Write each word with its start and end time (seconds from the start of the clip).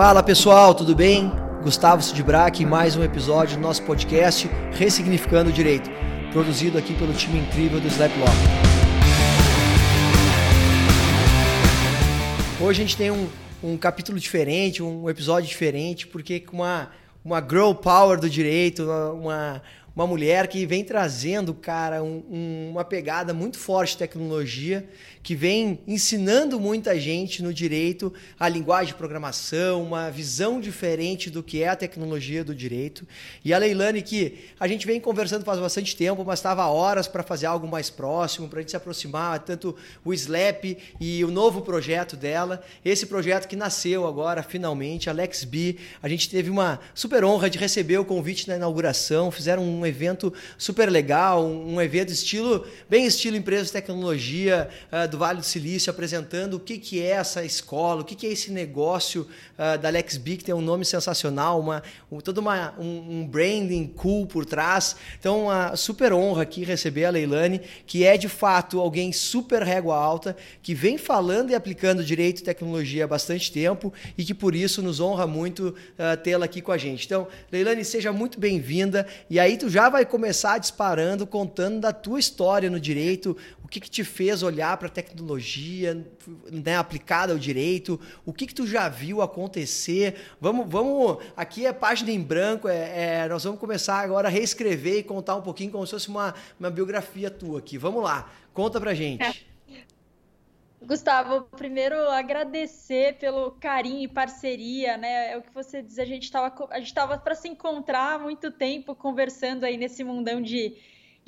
Fala 0.00 0.22
pessoal, 0.22 0.76
tudo 0.76 0.94
bem? 0.94 1.28
Gustavo 1.60 2.00
Sidbrack 2.00 2.62
em 2.62 2.66
mais 2.66 2.94
um 2.94 3.02
episódio 3.02 3.56
do 3.56 3.60
nosso 3.60 3.82
podcast 3.82 4.48
Ressignificando 4.70 5.50
o 5.50 5.52
Direito, 5.52 5.90
produzido 6.30 6.78
aqui 6.78 6.94
pelo 6.94 7.12
time 7.12 7.40
incrível 7.40 7.80
do 7.80 7.88
Slap 7.88 8.12
Law. 8.16 8.28
Hoje 12.60 12.80
a 12.80 12.84
gente 12.84 12.96
tem 12.96 13.10
um, 13.10 13.28
um 13.60 13.76
capítulo 13.76 14.20
diferente, 14.20 14.84
um 14.84 15.10
episódio 15.10 15.48
diferente, 15.48 16.06
porque 16.06 16.38
com 16.38 16.58
uma, 16.58 16.90
uma 17.24 17.40
girl 17.40 17.72
power 17.72 18.20
do 18.20 18.30
direito, 18.30 18.84
uma, 18.84 19.60
uma 19.98 20.06
mulher 20.06 20.46
que 20.46 20.64
vem 20.64 20.84
trazendo, 20.84 21.52
cara, 21.52 22.04
um, 22.04 22.22
um, 22.30 22.70
uma 22.70 22.84
pegada 22.84 23.34
muito 23.34 23.58
forte 23.58 23.94
de 23.94 23.98
tecnologia 23.98 24.88
que 25.24 25.34
vem 25.34 25.80
ensinando 25.88 26.60
muita 26.60 26.98
gente 26.98 27.42
no 27.42 27.52
direito 27.52 28.14
a 28.38 28.48
linguagem 28.48 28.92
de 28.92 28.94
programação, 28.94 29.82
uma 29.82 30.08
visão 30.08 30.60
diferente 30.60 31.28
do 31.28 31.42
que 31.42 31.62
é 31.62 31.68
a 31.68 31.76
tecnologia 31.76 32.44
do 32.44 32.54
direito. 32.54 33.06
E 33.44 33.52
a 33.52 33.58
Leilane, 33.58 34.00
que 34.00 34.38
a 34.58 34.68
gente 34.68 34.86
vem 34.86 35.00
conversando 35.00 35.44
faz 35.44 35.58
bastante 35.58 35.96
tempo, 35.96 36.24
mas 36.24 36.38
estava 36.38 36.64
horas 36.68 37.08
para 37.08 37.24
fazer 37.24 37.46
algo 37.46 37.66
mais 37.66 37.90
próximo, 37.90 38.48
para 38.48 38.60
a 38.60 38.62
gente 38.62 38.70
se 38.70 38.76
aproximar, 38.76 39.40
tanto 39.40 39.74
o 40.04 40.14
Slap 40.14 40.78
e 41.00 41.24
o 41.24 41.30
novo 41.30 41.60
projeto 41.62 42.16
dela, 42.16 42.62
esse 42.84 43.04
projeto 43.04 43.48
que 43.48 43.56
nasceu 43.56 44.06
agora, 44.06 44.44
finalmente, 44.44 45.10
Alex 45.10 45.42
B. 45.42 45.76
A 46.00 46.08
gente 46.08 46.30
teve 46.30 46.50
uma 46.50 46.78
super 46.94 47.24
honra 47.24 47.50
de 47.50 47.58
receber 47.58 47.98
o 47.98 48.04
convite 48.04 48.46
na 48.46 48.56
inauguração, 48.56 49.30
fizeram 49.30 49.62
um 49.62 49.87
evento 49.88 50.32
super 50.56 50.90
legal, 50.90 51.44
um 51.44 51.80
evento 51.80 52.12
estilo, 52.12 52.66
bem 52.88 53.06
estilo 53.06 53.36
empresa 53.36 53.64
de 53.64 53.72
tecnologia 53.72 54.68
uh, 54.92 55.08
do 55.08 55.18
Vale 55.18 55.38
do 55.38 55.44
Silício 55.44 55.90
apresentando 55.90 56.54
o 56.54 56.60
que, 56.60 56.78
que 56.78 57.02
é 57.02 57.10
essa 57.10 57.44
escola, 57.44 58.02
o 58.02 58.04
que, 58.04 58.14
que 58.14 58.26
é 58.26 58.30
esse 58.30 58.50
negócio 58.50 59.26
uh, 59.58 59.78
da 59.78 59.88
LexB, 59.88 60.36
que 60.36 60.44
tem 60.44 60.54
um 60.54 60.60
nome 60.60 60.84
sensacional, 60.84 61.60
uma, 61.60 61.82
um, 62.10 62.20
todo 62.20 62.38
uma, 62.38 62.74
um, 62.78 63.20
um, 63.20 63.26
branding 63.26 63.86
cool 63.86 64.26
por 64.26 64.44
trás. 64.44 64.96
Então, 65.18 65.44
uma 65.44 65.76
super 65.76 66.12
honra 66.12 66.42
aqui 66.42 66.64
receber 66.64 67.04
a 67.04 67.10
Leilane, 67.10 67.60
que 67.86 68.04
é 68.04 68.16
de 68.16 68.28
fato 68.28 68.80
alguém 68.80 69.12
super 69.12 69.62
régua 69.62 69.96
alta, 69.96 70.36
que 70.62 70.74
vem 70.74 70.98
falando 70.98 71.50
e 71.50 71.54
aplicando 71.54 72.04
direito 72.04 72.40
e 72.40 72.44
tecnologia 72.44 73.04
há 73.04 73.06
bastante 73.06 73.50
tempo 73.50 73.92
e 74.16 74.24
que 74.24 74.34
por 74.34 74.54
isso 74.54 74.82
nos 74.82 75.00
honra 75.00 75.26
muito 75.26 75.68
uh, 75.68 76.16
tê-la 76.22 76.44
aqui 76.44 76.60
com 76.60 76.72
a 76.72 76.78
gente. 76.78 77.06
Então, 77.06 77.26
Leilane, 77.50 77.84
seja 77.84 78.12
muito 78.12 78.38
bem-vinda. 78.38 79.06
E 79.30 79.38
aí 79.38 79.56
tu 79.56 79.67
já 79.68 79.88
vai 79.88 80.04
começar 80.04 80.58
disparando, 80.58 81.26
contando 81.26 81.80
da 81.80 81.92
tua 81.92 82.18
história 82.18 82.70
no 82.70 82.80
direito, 82.80 83.36
o 83.64 83.68
que, 83.68 83.80
que 83.80 83.90
te 83.90 84.02
fez 84.02 84.42
olhar 84.42 84.76
para 84.76 84.88
a 84.88 84.90
tecnologia 84.90 86.06
né, 86.50 86.76
aplicada 86.76 87.32
ao 87.32 87.38
direito? 87.38 88.00
O 88.24 88.32
que, 88.32 88.46
que 88.46 88.54
tu 88.54 88.66
já 88.66 88.88
viu 88.88 89.20
acontecer? 89.20 90.16
Vamos, 90.40 90.66
vamos 90.68 91.18
aqui 91.36 91.66
é 91.66 91.72
página 91.72 92.10
em 92.10 92.20
branco, 92.20 92.68
é, 92.68 93.24
é, 93.24 93.28
nós 93.28 93.44
vamos 93.44 93.60
começar 93.60 93.98
agora 94.00 94.28
a 94.28 94.30
reescrever 94.30 94.98
e 94.98 95.02
contar 95.02 95.36
um 95.36 95.42
pouquinho 95.42 95.70
como 95.70 95.86
se 95.86 95.92
fosse 95.92 96.08
uma, 96.08 96.34
uma 96.58 96.70
biografia 96.70 97.30
tua 97.30 97.58
aqui. 97.58 97.76
Vamos 97.76 98.02
lá, 98.02 98.32
conta 98.54 98.80
para 98.80 98.94
gente. 98.94 99.22
É. 99.22 99.47
Gustavo, 100.80 101.42
primeiro 101.56 101.96
agradecer 102.10 103.18
pelo 103.18 103.52
carinho 103.52 104.04
e 104.04 104.08
parceria, 104.08 104.96
né? 104.96 105.32
É 105.32 105.36
o 105.36 105.42
que 105.42 105.52
você 105.52 105.82
diz, 105.82 105.98
a 105.98 106.04
gente 106.04 106.24
estava 106.24 107.18
para 107.18 107.34
se 107.34 107.48
encontrar 107.48 108.14
há 108.14 108.18
muito 108.18 108.50
tempo 108.50 108.94
conversando 108.94 109.64
aí 109.64 109.76
nesse 109.76 110.04
mundão 110.04 110.40
de 110.40 110.76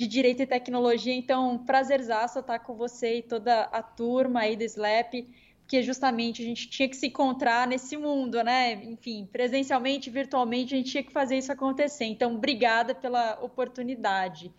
de 0.01 0.07
Direito 0.07 0.41
e 0.41 0.47
Tecnologia. 0.47 1.13
Então, 1.13 1.59
prazerzaço 1.59 2.39
estar 2.39 2.57
com 2.57 2.73
você 2.73 3.17
e 3.17 3.21
toda 3.21 3.61
a 3.65 3.83
turma 3.83 4.39
aí 4.39 4.55
do 4.55 4.63
SLAP, 4.63 5.27
porque 5.59 5.83
justamente 5.83 6.41
a 6.41 6.45
gente 6.45 6.67
tinha 6.67 6.89
que 6.89 6.95
se 6.95 7.05
encontrar 7.05 7.67
nesse 7.67 7.95
mundo, 7.95 8.43
né? 8.43 8.73
Enfim, 8.73 9.29
presencialmente, 9.31 10.09
virtualmente, 10.09 10.73
a 10.73 10.77
gente 10.77 10.89
tinha 10.89 11.03
que 11.03 11.11
fazer 11.11 11.37
isso 11.37 11.51
acontecer. 11.51 12.05
Então, 12.05 12.33
obrigada 12.33 12.95
pela 12.95 13.37
oportunidade. 13.43 14.51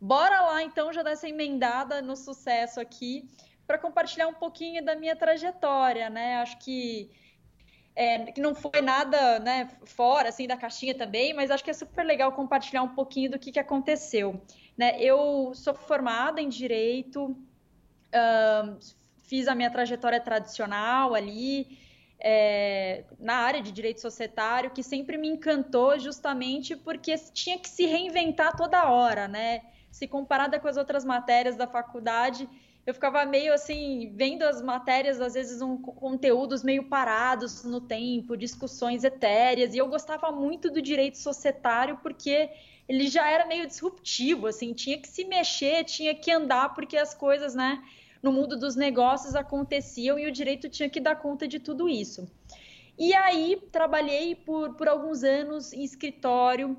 Bora 0.00 0.40
lá, 0.40 0.64
então, 0.64 0.92
já 0.92 1.04
dar 1.04 1.12
essa 1.12 1.28
emendada 1.28 2.02
no 2.02 2.16
sucesso 2.16 2.80
aqui, 2.80 3.24
para 3.68 3.76
compartilhar 3.76 4.26
um 4.26 4.32
pouquinho 4.32 4.82
da 4.82 4.96
minha 4.96 5.14
trajetória, 5.14 6.08
né? 6.08 6.36
Acho 6.36 6.58
que 6.58 7.10
é, 7.94 8.32
que 8.32 8.40
não 8.40 8.54
foi 8.54 8.80
nada 8.80 9.38
né, 9.40 9.68
fora 9.84 10.30
assim 10.30 10.46
da 10.46 10.56
caixinha 10.56 10.94
também, 10.94 11.34
mas 11.34 11.50
acho 11.50 11.62
que 11.62 11.70
é 11.70 11.74
super 11.74 12.02
legal 12.02 12.32
compartilhar 12.32 12.82
um 12.82 12.94
pouquinho 12.94 13.32
do 13.32 13.38
que, 13.38 13.52
que 13.52 13.58
aconteceu. 13.58 14.40
Né? 14.76 14.98
Eu 14.98 15.52
sou 15.54 15.74
formada 15.74 16.40
em 16.40 16.48
direito, 16.48 17.24
uh, 17.26 18.78
fiz 19.24 19.48
a 19.48 19.54
minha 19.54 19.70
trajetória 19.70 20.20
tradicional 20.20 21.14
ali, 21.14 21.78
é, 22.20 23.04
na 23.18 23.34
área 23.34 23.60
de 23.60 23.70
direito 23.70 24.00
societário, 24.00 24.70
que 24.70 24.82
sempre 24.82 25.18
me 25.18 25.28
encantou 25.28 25.98
justamente 25.98 26.74
porque 26.74 27.14
tinha 27.34 27.58
que 27.58 27.68
se 27.68 27.84
reinventar 27.84 28.56
toda 28.56 28.90
hora, 28.90 29.28
né? 29.28 29.60
Se 29.90 30.06
comparada 30.06 30.58
com 30.58 30.68
as 30.68 30.76
outras 30.76 31.04
matérias 31.04 31.56
da 31.56 31.66
faculdade, 31.66 32.48
eu 32.88 32.94
ficava 32.94 33.22
meio 33.26 33.52
assim, 33.52 34.10
vendo 34.14 34.44
as 34.44 34.62
matérias, 34.62 35.20
às 35.20 35.34
vezes, 35.34 35.60
um, 35.60 35.76
conteúdos 35.76 36.62
meio 36.62 36.84
parados 36.84 37.62
no 37.62 37.82
tempo, 37.82 38.34
discussões 38.34 39.04
etéreas, 39.04 39.74
e 39.74 39.76
eu 39.76 39.86
gostava 39.88 40.32
muito 40.32 40.70
do 40.70 40.80
direito 40.80 41.18
societário 41.18 41.98
porque 42.02 42.48
ele 42.88 43.06
já 43.06 43.28
era 43.28 43.44
meio 43.44 43.66
disruptivo, 43.66 44.46
assim, 44.46 44.72
tinha 44.72 44.96
que 44.96 45.06
se 45.06 45.26
mexer, 45.26 45.84
tinha 45.84 46.14
que 46.14 46.30
andar, 46.30 46.72
porque 46.72 46.96
as 46.96 47.12
coisas, 47.12 47.54
né, 47.54 47.84
no 48.22 48.32
mundo 48.32 48.58
dos 48.58 48.74
negócios 48.74 49.34
aconteciam 49.34 50.18
e 50.18 50.26
o 50.26 50.32
direito 50.32 50.70
tinha 50.70 50.88
que 50.88 50.98
dar 50.98 51.16
conta 51.16 51.46
de 51.46 51.58
tudo 51.58 51.90
isso. 51.90 52.26
E 52.98 53.12
aí 53.12 53.60
trabalhei 53.70 54.34
por, 54.34 54.76
por 54.76 54.88
alguns 54.88 55.22
anos 55.22 55.74
em 55.74 55.84
escritório 55.84 56.74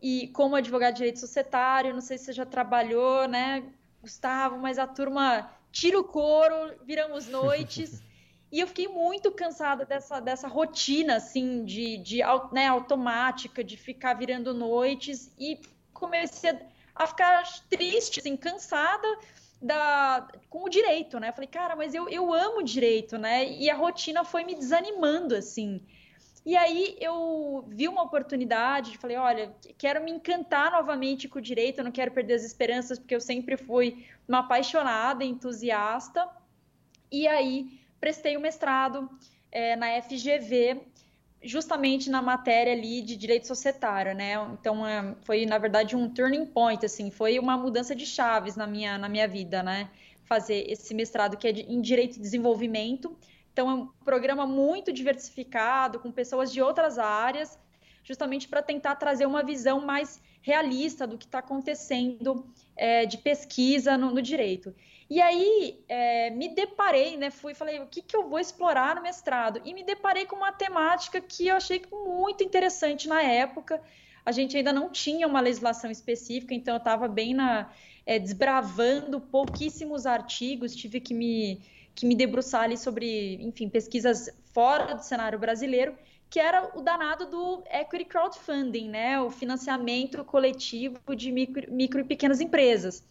e 0.00 0.28
como 0.28 0.56
advogado 0.56 0.94
de 0.94 0.98
direito 1.00 1.20
societário, 1.20 1.92
não 1.92 2.00
sei 2.00 2.16
se 2.16 2.24
você 2.24 2.32
já 2.32 2.46
trabalhou, 2.46 3.28
né, 3.28 3.62
Gustavo, 4.02 4.58
mas 4.58 4.78
a 4.78 4.86
turma 4.86 5.48
tira 5.70 5.98
o 5.98 6.04
couro, 6.04 6.74
viramos 6.84 7.28
noites. 7.28 8.02
E 8.50 8.60
eu 8.60 8.66
fiquei 8.66 8.88
muito 8.88 9.32
cansada 9.32 9.86
dessa, 9.86 10.20
dessa 10.20 10.48
rotina, 10.48 11.16
assim, 11.16 11.64
de, 11.64 11.96
de 11.96 12.18
né, 12.52 12.66
automática, 12.66 13.64
de 13.64 13.76
ficar 13.76 14.14
virando 14.14 14.52
noites. 14.52 15.32
E 15.38 15.58
comecei 15.94 16.58
a 16.94 17.06
ficar 17.06 17.44
triste, 17.70 18.20
assim, 18.20 18.36
cansada 18.36 19.08
da, 19.62 20.28
com 20.50 20.64
o 20.64 20.68
direito, 20.68 21.18
né? 21.20 21.32
Falei, 21.32 21.48
cara, 21.48 21.76
mas 21.76 21.94
eu, 21.94 22.08
eu 22.08 22.34
amo 22.34 22.62
direito, 22.62 23.16
né? 23.16 23.48
E 23.48 23.70
a 23.70 23.76
rotina 23.76 24.24
foi 24.24 24.44
me 24.44 24.54
desanimando, 24.54 25.36
assim. 25.36 25.80
E 26.44 26.56
aí 26.56 26.96
eu 27.00 27.64
vi 27.68 27.86
uma 27.86 28.02
oportunidade, 28.02 28.98
falei, 28.98 29.16
olha, 29.16 29.54
quero 29.78 30.02
me 30.02 30.10
encantar 30.10 30.72
novamente 30.72 31.28
com 31.28 31.38
o 31.38 31.42
direito, 31.42 31.78
eu 31.78 31.84
não 31.84 31.92
quero 31.92 32.10
perder 32.10 32.34
as 32.34 32.44
esperanças, 32.44 32.98
porque 32.98 33.14
eu 33.14 33.20
sempre 33.20 33.56
fui 33.56 34.04
uma 34.26 34.40
apaixonada, 34.40 35.24
entusiasta. 35.24 36.28
E 37.10 37.28
aí 37.28 37.80
prestei 38.00 38.36
o 38.36 38.40
mestrado 38.40 39.08
é, 39.52 39.76
na 39.76 40.02
FGV, 40.02 40.80
justamente 41.44 42.10
na 42.10 42.20
matéria 42.20 42.72
ali 42.72 43.02
de 43.02 43.16
direito 43.16 43.46
societário, 43.46 44.12
né? 44.12 44.34
Então 44.52 44.84
é, 44.84 45.14
foi 45.22 45.46
na 45.46 45.58
verdade 45.58 45.94
um 45.94 46.08
turning 46.08 46.46
point, 46.46 46.84
assim, 46.84 47.10
foi 47.10 47.38
uma 47.38 47.56
mudança 47.56 47.94
de 47.94 48.06
chaves 48.06 48.56
na 48.56 48.66
minha 48.66 48.98
na 48.98 49.08
minha 49.08 49.28
vida, 49.28 49.62
né? 49.62 49.90
Fazer 50.24 50.64
esse 50.68 50.92
mestrado 50.92 51.36
que 51.36 51.46
é 51.46 51.52
de, 51.52 51.62
em 51.62 51.80
direito 51.80 52.16
e 52.16 52.20
desenvolvimento. 52.20 53.16
Então 53.52 53.70
é 53.70 53.74
um 53.74 53.86
programa 54.04 54.46
muito 54.46 54.92
diversificado 54.92 56.00
com 56.00 56.10
pessoas 56.10 56.52
de 56.52 56.62
outras 56.62 56.98
áreas, 56.98 57.58
justamente 58.02 58.48
para 58.48 58.62
tentar 58.62 58.96
trazer 58.96 59.26
uma 59.26 59.42
visão 59.42 59.80
mais 59.80 60.20
realista 60.40 61.06
do 61.06 61.16
que 61.16 61.24
está 61.24 61.38
acontecendo 61.38 62.46
é, 62.76 63.06
de 63.06 63.18
pesquisa 63.18 63.96
no, 63.96 64.10
no 64.10 64.22
direito. 64.22 64.74
E 65.08 65.20
aí 65.20 65.84
é, 65.88 66.30
me 66.30 66.48
deparei, 66.48 67.16
né? 67.16 67.30
Fui 67.30 67.54
falei, 67.54 67.78
o 67.80 67.86
que, 67.86 68.00
que 68.00 68.16
eu 68.16 68.28
vou 68.28 68.38
explorar 68.38 68.96
no 68.96 69.02
mestrado? 69.02 69.60
E 69.64 69.74
me 69.74 69.84
deparei 69.84 70.24
com 70.24 70.36
uma 70.36 70.52
temática 70.52 71.20
que 71.20 71.48
eu 71.48 71.56
achei 71.56 71.82
muito 71.92 72.42
interessante 72.42 73.06
na 73.06 73.22
época. 73.22 73.80
A 74.24 74.32
gente 74.32 74.56
ainda 74.56 74.72
não 74.72 74.88
tinha 74.88 75.26
uma 75.26 75.40
legislação 75.40 75.90
específica, 75.90 76.54
então 76.54 76.74
eu 76.74 76.78
estava 76.78 77.06
bem 77.08 77.34
na 77.34 77.70
é, 78.06 78.18
desbravando 78.18 79.20
pouquíssimos 79.20 80.06
artigos, 80.06 80.74
tive 80.74 81.00
que 81.00 81.14
me, 81.14 81.60
que 81.94 82.06
me 82.06 82.14
debruçar 82.14 82.62
ali 82.62 82.76
sobre, 82.76 83.36
enfim, 83.42 83.68
pesquisas 83.68 84.30
fora 84.52 84.94
do 84.94 85.02
cenário 85.02 85.38
brasileiro, 85.38 85.96
que 86.30 86.40
era 86.40 86.70
o 86.74 86.80
danado 86.80 87.26
do 87.26 87.62
equity 87.70 88.06
crowdfunding, 88.06 88.88
né? 88.88 89.20
O 89.20 89.30
financiamento 89.30 90.24
coletivo 90.24 90.98
de 91.14 91.30
micro, 91.30 91.70
micro 91.70 92.00
e 92.00 92.04
pequenas 92.04 92.40
empresas. 92.40 93.04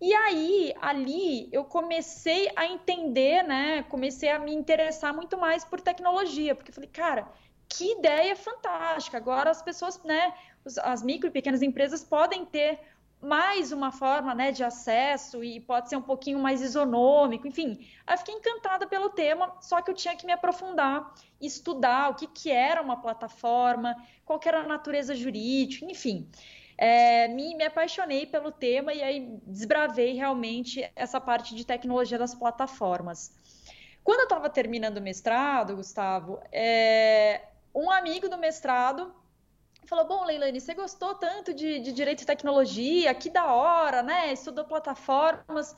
E 0.00 0.12
aí, 0.14 0.74
ali, 0.80 1.48
eu 1.52 1.64
comecei 1.64 2.50
a 2.56 2.66
entender, 2.66 3.42
né? 3.42 3.82
Comecei 3.84 4.30
a 4.30 4.38
me 4.38 4.54
interessar 4.54 5.14
muito 5.14 5.36
mais 5.38 5.64
por 5.64 5.80
tecnologia, 5.80 6.54
porque 6.54 6.72
falei, 6.72 6.88
cara, 6.90 7.28
que 7.68 7.92
ideia 7.92 8.34
fantástica! 8.34 9.16
Agora 9.16 9.50
as 9.50 9.62
pessoas, 9.62 10.02
né? 10.02 10.32
As 10.82 11.02
micro 11.02 11.28
e 11.28 11.32
pequenas 11.32 11.62
empresas 11.62 12.02
podem 12.02 12.44
ter 12.46 12.80
mais 13.24 13.72
uma 13.72 13.90
forma 13.90 14.34
né, 14.34 14.52
de 14.52 14.62
acesso 14.62 15.42
e 15.42 15.58
pode 15.58 15.88
ser 15.88 15.96
um 15.96 16.02
pouquinho 16.02 16.38
mais 16.38 16.60
isonômico, 16.60 17.48
enfim. 17.48 17.84
Aí 18.06 18.16
fiquei 18.18 18.34
encantada 18.34 18.86
pelo 18.86 19.08
tema, 19.08 19.56
só 19.60 19.80
que 19.80 19.90
eu 19.90 19.94
tinha 19.94 20.14
que 20.14 20.26
me 20.26 20.32
aprofundar, 20.32 21.14
estudar 21.40 22.10
o 22.10 22.14
que, 22.14 22.26
que 22.26 22.50
era 22.50 22.82
uma 22.82 23.00
plataforma, 23.00 23.96
qual 24.24 24.38
era 24.44 24.60
a 24.60 24.66
natureza 24.66 25.14
jurídica, 25.14 25.86
enfim. 25.86 26.28
É, 26.76 27.28
me, 27.28 27.54
me 27.56 27.64
apaixonei 27.64 28.26
pelo 28.26 28.52
tema 28.52 28.92
e 28.92 29.02
aí 29.02 29.38
desbravei 29.46 30.12
realmente 30.12 30.90
essa 30.94 31.20
parte 31.20 31.54
de 31.54 31.64
tecnologia 31.64 32.18
das 32.18 32.34
plataformas. 32.34 33.32
Quando 34.02 34.20
eu 34.20 34.24
estava 34.24 34.50
terminando 34.50 34.98
o 34.98 35.02
mestrado, 35.02 35.76
Gustavo, 35.76 36.38
é, 36.52 37.40
um 37.74 37.90
amigo 37.90 38.28
do 38.28 38.36
mestrado 38.36 39.14
falou: 39.86 40.06
Bom, 40.06 40.24
Leilani, 40.24 40.60
você 40.60 40.74
gostou 40.74 41.14
tanto 41.14 41.52
de, 41.54 41.80
de 41.80 41.92
direito 41.92 42.22
e 42.22 42.26
tecnologia, 42.26 43.14
que 43.14 43.30
da 43.30 43.52
hora, 43.52 44.02
né? 44.02 44.32
Estudou 44.32 44.64
plataformas. 44.64 45.76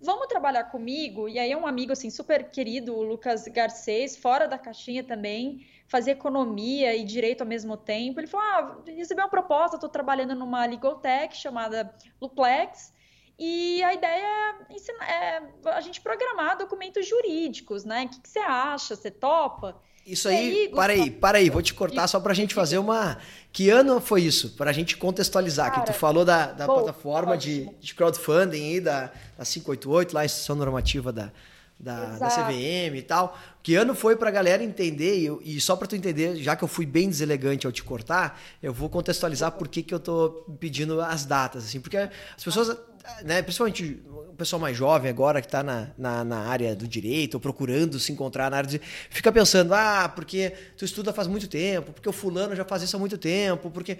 Vamos 0.00 0.26
trabalhar 0.26 0.64
comigo? 0.64 1.28
E 1.28 1.38
aí 1.38 1.54
um 1.54 1.66
amigo 1.66 1.92
assim 1.92 2.10
super 2.10 2.50
querido, 2.50 2.94
o 2.94 3.02
Lucas 3.02 3.48
Garcês, 3.48 4.16
fora 4.16 4.46
da 4.46 4.58
caixinha 4.58 5.02
também, 5.02 5.66
fazia 5.88 6.12
economia 6.12 6.94
e 6.94 7.04
direito 7.04 7.40
ao 7.40 7.46
mesmo 7.46 7.76
tempo. 7.76 8.20
Ele 8.20 8.26
falou: 8.26 8.46
Ah, 8.46 8.82
recebi 8.86 9.20
uma 9.20 9.28
proposta, 9.28 9.76
estou 9.76 9.88
trabalhando 9.88 10.34
numa 10.34 10.66
legal 10.66 10.96
tech 10.96 11.36
chamada 11.36 11.94
Luplex. 12.20 12.92
E 13.38 13.82
a 13.82 13.92
ideia 13.92 14.24
é, 14.70 14.74
ensinar, 14.74 15.10
é 15.10 15.42
a 15.70 15.80
gente 15.80 16.00
programar 16.00 16.56
documentos 16.56 17.06
jurídicos, 17.06 17.84
né? 17.84 18.04
O 18.04 18.08
que, 18.08 18.20
que 18.20 18.28
você 18.28 18.38
acha? 18.38 18.94
Você 18.94 19.10
topa? 19.10 19.80
Isso 20.06 20.28
aí, 20.28 20.36
aí 20.36 20.68
para 20.68 20.92
aí, 20.92 21.10
para 21.10 21.38
aí, 21.38 21.48
vou 21.48 21.62
te 21.62 21.72
cortar 21.72 22.06
só 22.06 22.20
para 22.20 22.32
a 22.32 22.34
gente 22.34 22.54
fazer 22.54 22.76
uma. 22.76 23.16
Que 23.50 23.70
ano 23.70 24.00
foi 24.00 24.20
isso? 24.22 24.50
Para 24.50 24.70
a 24.70 24.72
gente 24.72 24.96
contextualizar. 24.98 25.70
Cara, 25.70 25.80
que 25.80 25.92
tu 25.92 25.96
falou 25.96 26.24
da, 26.24 26.52
da 26.52 26.66
bom, 26.66 26.74
plataforma 26.74 27.38
de, 27.38 27.70
de, 27.80 27.94
crowdfunding 27.94 28.74
aí, 28.74 28.80
da, 28.80 29.10
da 29.38 29.44
588, 29.44 30.12
lá, 30.12 30.20
a 30.20 30.24
instituição 30.26 30.56
normativa 30.56 31.10
da, 31.10 31.32
da, 31.80 32.18
da, 32.18 32.28
CVM 32.28 32.96
e 32.96 33.02
tal. 33.02 33.38
Que 33.62 33.76
ano 33.76 33.94
foi 33.94 34.14
para 34.14 34.28
a 34.28 34.32
galera 34.32 34.62
entender, 34.62 35.40
e, 35.42 35.56
e 35.56 35.60
só 35.60 35.74
para 35.74 35.86
tu 35.86 35.96
entender, 35.96 36.36
já 36.36 36.54
que 36.54 36.62
eu 36.62 36.68
fui 36.68 36.84
bem 36.84 37.08
deselegante 37.08 37.64
ao 37.64 37.72
te 37.72 37.82
cortar, 37.82 38.38
eu 38.62 38.74
vou 38.74 38.90
contextualizar 38.90 39.52
por 39.52 39.68
que, 39.68 39.82
que 39.82 39.94
eu 39.94 40.00
tô 40.00 40.44
pedindo 40.60 41.00
as 41.00 41.24
datas, 41.24 41.64
assim, 41.64 41.80
porque 41.80 41.96
as 41.96 42.44
pessoas, 42.44 42.76
né, 43.22 43.42
principalmente 43.42 44.02
o 44.08 44.34
pessoal 44.36 44.58
mais 44.58 44.76
jovem 44.76 45.10
agora 45.10 45.40
que 45.40 45.46
está 45.46 45.62
na, 45.62 45.88
na, 45.96 46.24
na, 46.24 46.38
área 46.38 46.74
do 46.74 46.88
direito 46.88 47.34
ou 47.34 47.40
procurando 47.40 48.00
se 48.00 48.10
encontrar 48.10 48.50
na 48.50 48.56
área 48.56 48.68
de, 48.68 48.80
fica 49.10 49.30
pensando 49.30 49.72
ah 49.74 50.10
porque 50.14 50.52
tu 50.76 50.84
estuda 50.84 51.12
faz 51.12 51.28
muito 51.28 51.46
tempo 51.46 51.92
porque 51.92 52.08
o 52.08 52.12
fulano 52.12 52.56
já 52.56 52.64
faz 52.64 52.82
isso 52.82 52.96
há 52.96 52.98
muito 52.98 53.16
tempo 53.16 53.70
porque 53.70 53.98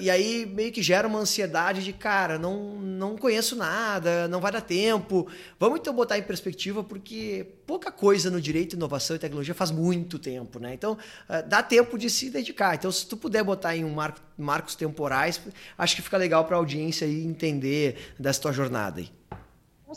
e 0.00 0.10
aí 0.10 0.46
meio 0.46 0.72
que 0.72 0.82
gera 0.82 1.06
uma 1.06 1.20
ansiedade 1.20 1.84
de 1.84 1.92
cara 1.92 2.38
não 2.38 2.74
não 2.80 3.16
conheço 3.16 3.54
nada 3.54 4.28
não 4.28 4.40
vai 4.40 4.52
dar 4.52 4.60
tempo. 4.60 5.26
Vamos 5.58 5.80
então 5.80 5.94
botar 5.94 6.18
em 6.18 6.22
perspectiva 6.22 6.82
porque 6.82 7.46
pouca 7.68 7.92
coisa 7.92 8.30
no 8.30 8.40
direito 8.40 8.72
inovação 8.72 9.14
e 9.14 9.18
tecnologia 9.20 9.54
faz 9.54 9.70
muito 9.70 10.18
tempo 10.18 10.58
né 10.58 10.74
então 10.74 10.98
ah, 11.28 11.42
dá 11.42 11.62
tempo 11.62 11.96
de 11.96 12.10
se 12.10 12.30
dedicar 12.30 12.74
então 12.74 12.90
se 12.90 13.06
tu 13.06 13.16
puder 13.16 13.44
botar 13.44 13.76
em 13.76 13.84
um 13.84 13.92
marco, 13.94 14.20
marcos 14.36 14.74
temporais 14.74 15.40
acho 15.76 15.94
que 15.94 16.02
fica 16.02 16.16
legal 16.16 16.44
para 16.46 16.56
a 16.56 16.58
audiência 16.58 17.06
aí 17.06 17.24
entender 17.24 18.14
dessa 18.18 18.40
tua 18.40 18.52
jornada 18.52 19.00
aí 19.00 19.10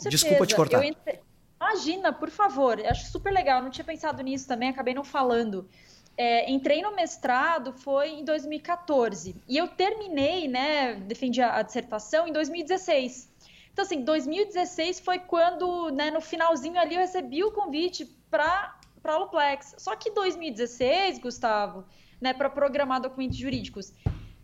Desculpa 0.08 0.46
te 0.46 0.54
cortar. 0.54 0.84
Entre... 0.84 1.20
Imagina, 1.60 2.12
por 2.12 2.30
favor. 2.30 2.80
Acho 2.80 3.10
super 3.10 3.32
legal. 3.32 3.62
Não 3.62 3.70
tinha 3.70 3.84
pensado 3.84 4.22
nisso 4.22 4.48
também, 4.48 4.68
acabei 4.68 4.94
não 4.94 5.04
falando. 5.04 5.68
É, 6.16 6.50
entrei 6.50 6.82
no 6.82 6.94
mestrado 6.94 7.72
foi 7.72 8.10
em 8.10 8.24
2014 8.24 9.34
e 9.48 9.56
eu 9.56 9.66
terminei, 9.66 10.46
né, 10.46 10.94
defendi 10.96 11.40
a, 11.40 11.56
a, 11.56 11.62
dissertação 11.62 12.28
em 12.28 12.32
2016. 12.32 13.31
Então, 13.72 13.84
assim, 13.84 14.02
2016 14.02 15.00
foi 15.00 15.18
quando, 15.18 15.90
né, 15.90 16.10
no 16.10 16.20
finalzinho 16.20 16.78
ali 16.78 16.94
eu 16.94 17.00
recebi 17.00 17.42
o 17.42 17.52
convite 17.52 18.04
para 18.30 18.78
para 19.02 19.16
Luplex. 19.16 19.74
Só 19.78 19.96
que 19.96 20.12
2016, 20.12 21.18
Gustavo, 21.18 21.84
né, 22.20 22.32
para 22.32 22.48
programar 22.48 23.00
documentos 23.00 23.36
jurídicos, 23.36 23.92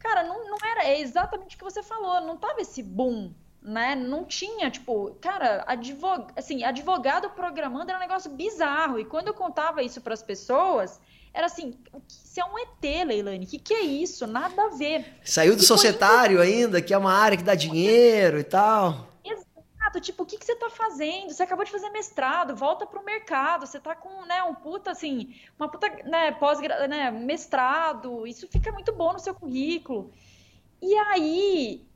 cara, 0.01 0.25
não, 0.25 0.51
não 0.51 0.59
era 0.69 0.85
é 0.85 1.01
exatamente 1.01 1.55
o 1.55 1.59
que 1.59 1.65
você 1.65 1.81
falou, 1.81 2.21
não 2.23 2.37
tava 2.37 2.61
esse 2.61 2.83
boom 2.83 3.33
né? 3.63 3.95
Não 3.95 4.25
tinha, 4.25 4.71
tipo, 4.71 5.17
cara, 5.21 5.65
advog... 5.67 6.27
assim, 6.37 6.65
advogado 6.65 7.31
programando 7.31 7.91
era 7.91 7.99
um 7.99 8.01
negócio 8.01 8.31
bizarro. 8.31 8.99
E 8.99 9.05
quando 9.05 9.29
eu 9.29 9.35
contava 9.35 9.83
isso 9.83 10.01
para 10.01 10.15
as 10.15 10.23
pessoas, 10.23 11.01
era 11.35 11.47
assim, 11.47 11.75
você 12.09 12.41
é 12.41 12.45
um 12.45 12.59
ET, 12.59 13.07
Leilani, 13.07 13.45
o 13.45 13.49
que, 13.49 13.59
que 13.59 13.75
é 13.75 13.83
isso? 13.83 14.27
Nada 14.27 14.65
a 14.65 14.69
ver. 14.69 15.05
Saiu 15.25 15.55
do 15.57 15.63
e 15.63 15.67
societário 15.67 16.41
ainda, 16.41 16.81
que 16.81 16.95
é 16.95 16.99
uma 16.99 17.13
área 17.13 17.37
que 17.37 17.45
dá 17.45 17.55
dinheiro 17.55 18.39
e 18.39 18.45
tal. 18.45 19.08
Exato, 19.89 20.01
tipo, 20.01 20.23
o 20.23 20.27
que, 20.27 20.37
que 20.37 20.45
você 20.45 20.53
está 20.53 20.69
fazendo? 20.69 21.33
Você 21.33 21.43
acabou 21.43 21.65
de 21.65 21.71
fazer 21.71 21.89
mestrado, 21.91 22.55
volta 22.55 22.87
para 22.87 23.01
o 23.01 23.05
mercado, 23.05 23.67
você 23.67 23.79
está 23.79 23.95
com, 23.95 24.27
né, 24.27 24.43
um 24.43 24.55
puta, 24.55 24.91
assim, 24.91 25.35
uma 25.59 25.69
puta, 25.69 25.89
né, 26.05 26.33
pós, 26.33 26.61
né, 26.61 27.11
mestrado, 27.11 28.27
isso 28.27 28.47
fica 28.49 28.71
muito 28.71 28.93
bom 28.93 29.13
no 29.15 29.19
seu 29.19 29.35
currículo. 29.35 30.13
E 30.83 30.95
aí, 30.95 31.87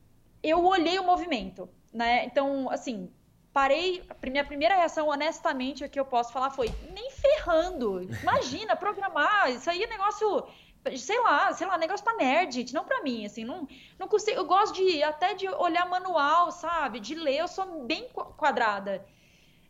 eu 0.43 0.65
olhei 0.65 0.99
o 0.99 1.05
movimento, 1.05 1.69
né? 1.93 2.25
Então, 2.25 2.71
assim, 2.71 3.13
parei. 3.53 4.03
A 4.09 4.31
minha 4.31 4.45
primeira 4.45 4.75
reação, 4.75 5.09
honestamente, 5.09 5.85
o 5.85 5.91
que 5.91 6.01
eu 6.01 6.05
posso 6.05 6.33
falar 6.33 6.51
foi: 6.51 6.69
nem 6.93 7.11
ferrando. 7.11 8.03
Imagina, 8.23 8.75
programar. 8.75 9.51
Isso 9.51 9.71
aí 9.71 9.85
é 9.85 9.87
negócio. 9.87 10.45
Sei 10.97 11.21
lá, 11.21 11.53
sei 11.53 11.67
lá, 11.67 11.79
negócio 11.79 12.05
pra 12.05 12.17
nerd, 12.17 12.73
não 12.73 12.85
pra 12.85 13.03
mim, 13.03 13.25
assim, 13.25 13.45
não, 13.45 13.69
não 13.99 14.09
consigo, 14.09 14.37
eu 14.37 14.45
gosto 14.45 14.75
de, 14.75 15.03
até 15.03 15.33
de 15.35 15.49
olhar 15.49 15.89
manual, 15.89 16.51
sabe, 16.51 16.99
de 16.99 17.15
ler, 17.15 17.39
eu 17.39 17.49
sou 17.49 17.85
bem 17.85 18.09
quadrada. 18.37 19.07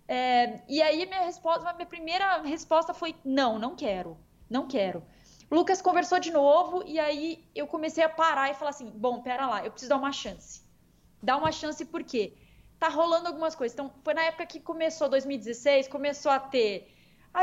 É, 0.08 0.62
e 0.68 0.80
aí 0.80 1.04
minha 1.06 1.22
resposta, 1.22 1.72
minha 1.74 1.86
primeira 1.86 2.42
resposta 2.42 2.94
foi, 2.94 3.14
não, 3.24 3.58
não 3.58 3.76
quero, 3.76 4.16
não 4.48 4.66
quero. 4.66 5.04
Lucas 5.50 5.82
conversou 5.82 6.18
de 6.18 6.30
novo 6.30 6.82
e 6.86 6.98
aí 6.98 7.44
eu 7.54 7.66
comecei 7.66 8.02
a 8.02 8.08
parar 8.08 8.50
e 8.50 8.54
falar 8.54 8.70
assim, 8.70 8.90
bom, 8.90 9.20
pera 9.20 9.46
lá, 9.46 9.64
eu 9.64 9.70
preciso 9.70 9.90
dar 9.90 9.96
uma 9.96 10.12
chance 10.12 10.62
dá 11.22 11.36
uma 11.36 11.52
chance 11.52 11.84
porque 11.84 12.34
tá 12.78 12.88
rolando 12.88 13.28
algumas 13.28 13.54
coisas. 13.54 13.74
Então, 13.74 13.92
foi 14.02 14.12
na 14.12 14.24
época 14.24 14.44
que 14.44 14.58
começou 14.58 15.08
2016, 15.08 15.86
começou 15.86 16.32
a 16.32 16.40
ter 16.40 16.91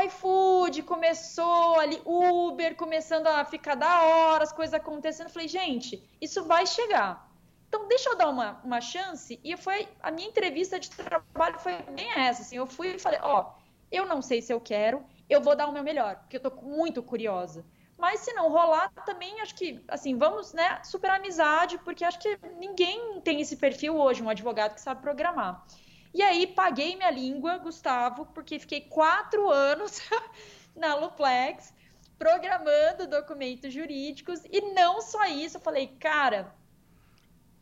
iFood, 0.06 0.82
começou 0.84 1.78
ali 1.80 2.00
Uber, 2.04 2.76
começando 2.76 3.26
a 3.26 3.44
ficar 3.44 3.74
da 3.74 4.02
hora, 4.02 4.44
as 4.44 4.52
coisas 4.52 4.74
acontecendo. 4.74 5.26
Eu 5.26 5.32
falei, 5.32 5.48
gente, 5.48 6.02
isso 6.20 6.44
vai 6.44 6.66
chegar. 6.66 7.28
Então, 7.68 7.86
deixa 7.88 8.10
eu 8.10 8.16
dar 8.16 8.28
uma, 8.28 8.60
uma 8.64 8.80
chance. 8.80 9.40
E 9.42 9.56
foi 9.56 9.88
a 10.02 10.10
minha 10.10 10.28
entrevista 10.28 10.78
de 10.78 10.90
trabalho 10.90 11.58
foi 11.58 11.76
bem 11.82 12.10
essa. 12.12 12.42
Assim, 12.42 12.56
eu 12.56 12.66
fui 12.66 12.94
e 12.94 12.98
falei, 12.98 13.18
ó, 13.22 13.52
eu 13.90 14.06
não 14.06 14.22
sei 14.22 14.40
se 14.40 14.52
eu 14.52 14.60
quero, 14.60 15.04
eu 15.28 15.40
vou 15.40 15.56
dar 15.56 15.68
o 15.68 15.72
meu 15.72 15.82
melhor, 15.82 16.16
porque 16.16 16.36
eu 16.36 16.40
tô 16.40 16.50
muito 16.62 17.02
curiosa. 17.02 17.64
Mas 17.98 18.20
se 18.20 18.32
não 18.32 18.48
rolar, 18.48 18.90
também 19.04 19.40
acho 19.40 19.54
que, 19.54 19.84
assim, 19.86 20.16
vamos, 20.16 20.54
né, 20.54 20.82
super 20.82 21.10
amizade, 21.10 21.78
porque 21.78 22.04
acho 22.04 22.18
que 22.18 22.38
ninguém 22.58 23.20
tem 23.20 23.40
esse 23.40 23.56
perfil 23.56 23.96
hoje, 23.96 24.22
um 24.22 24.28
advogado 24.30 24.74
que 24.74 24.80
sabe 24.80 25.02
programar. 25.02 25.64
E 26.12 26.22
aí 26.22 26.46
paguei 26.46 26.96
minha 26.96 27.10
língua, 27.10 27.58
Gustavo, 27.58 28.26
porque 28.26 28.58
fiquei 28.58 28.80
quatro 28.80 29.48
anos 29.50 30.00
na 30.74 30.94
Luplex 30.94 31.72
programando 32.18 33.06
documentos 33.06 33.72
jurídicos 33.72 34.42
e 34.50 34.72
não 34.74 35.00
só 35.00 35.24
isso, 35.24 35.56
eu 35.56 35.60
falei, 35.60 35.86
cara, 35.98 36.54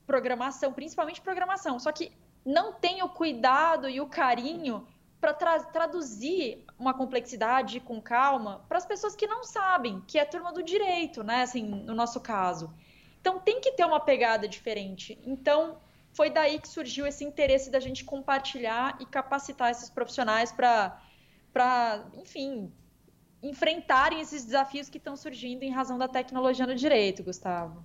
programação, 0.07 0.73
principalmente 0.73 1.21
programação. 1.21 1.79
Só 1.79 1.93
que 1.93 2.13
não 2.45 2.73
tem 2.73 3.03
o 3.03 3.09
cuidado 3.09 3.89
e 3.89 4.01
o 4.01 4.07
carinho 4.07 4.87
para 5.21 5.33
tra 5.33 5.61
traduzir 5.61 6.65
uma 6.79 6.93
complexidade 6.93 7.81
com 7.81 8.01
calma 8.01 8.65
para 8.69 8.79
as 8.79 8.87
pessoas 8.87 9.17
que 9.17 9.27
não 9.27 9.45
sabem, 9.45 10.03
que 10.07 10.19
é 10.19 10.23
a 10.23 10.27
turma 10.27 10.53
do 10.53 10.63
direito, 10.63 11.23
né? 11.25 11.43
Assim, 11.43 11.63
no 11.65 11.95
nosso 11.95 12.21
caso. 12.21 12.73
Então 13.21 13.39
tem 13.39 13.61
que 13.61 13.73
ter 13.73 13.85
uma 13.85 14.01
pegada 14.01 14.47
diferente. 14.47 15.19
Então 15.25 15.79
foi 16.13 16.31
daí 16.31 16.59
que 16.59 16.69
surgiu 16.69 17.07
esse 17.07 17.25
interesse 17.25 17.71
da 17.71 17.81
gente 17.81 18.05
compartilhar 18.05 18.97
e 19.01 19.07
capacitar 19.07 19.71
esses 19.71 19.91
profissionais 19.91 20.51
para, 20.53 20.99
para, 21.53 22.07
enfim, 22.15 22.73
enfrentarem 23.43 24.21
esses 24.21 24.45
desafios 24.45 24.89
que 24.89 24.99
estão 24.99 25.17
surgindo 25.17 25.63
em 25.63 25.71
razão 25.71 25.99
da 25.99 26.09
tecnologia 26.09 26.67
no 26.67 26.75
direito, 26.75 27.23
Gustavo. 27.23 27.85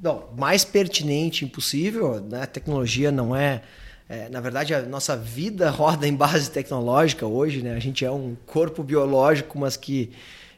Não, 0.00 0.32
mais 0.36 0.64
pertinente 0.64 1.44
impossível, 1.44 2.20
né? 2.20 2.42
A 2.42 2.46
tecnologia 2.46 3.10
não 3.10 3.34
é 3.34 3.62
é, 4.10 4.28
na 4.28 4.40
verdade, 4.40 4.74
a 4.74 4.82
nossa 4.82 5.16
vida 5.16 5.70
roda 5.70 6.04
em 6.04 6.12
base 6.12 6.50
tecnológica 6.50 7.24
hoje, 7.24 7.62
né? 7.62 7.76
A 7.76 7.78
gente 7.78 8.04
é 8.04 8.10
um 8.10 8.36
corpo 8.44 8.82
biológico, 8.82 9.56
mas 9.56 9.76
que 9.76 10.10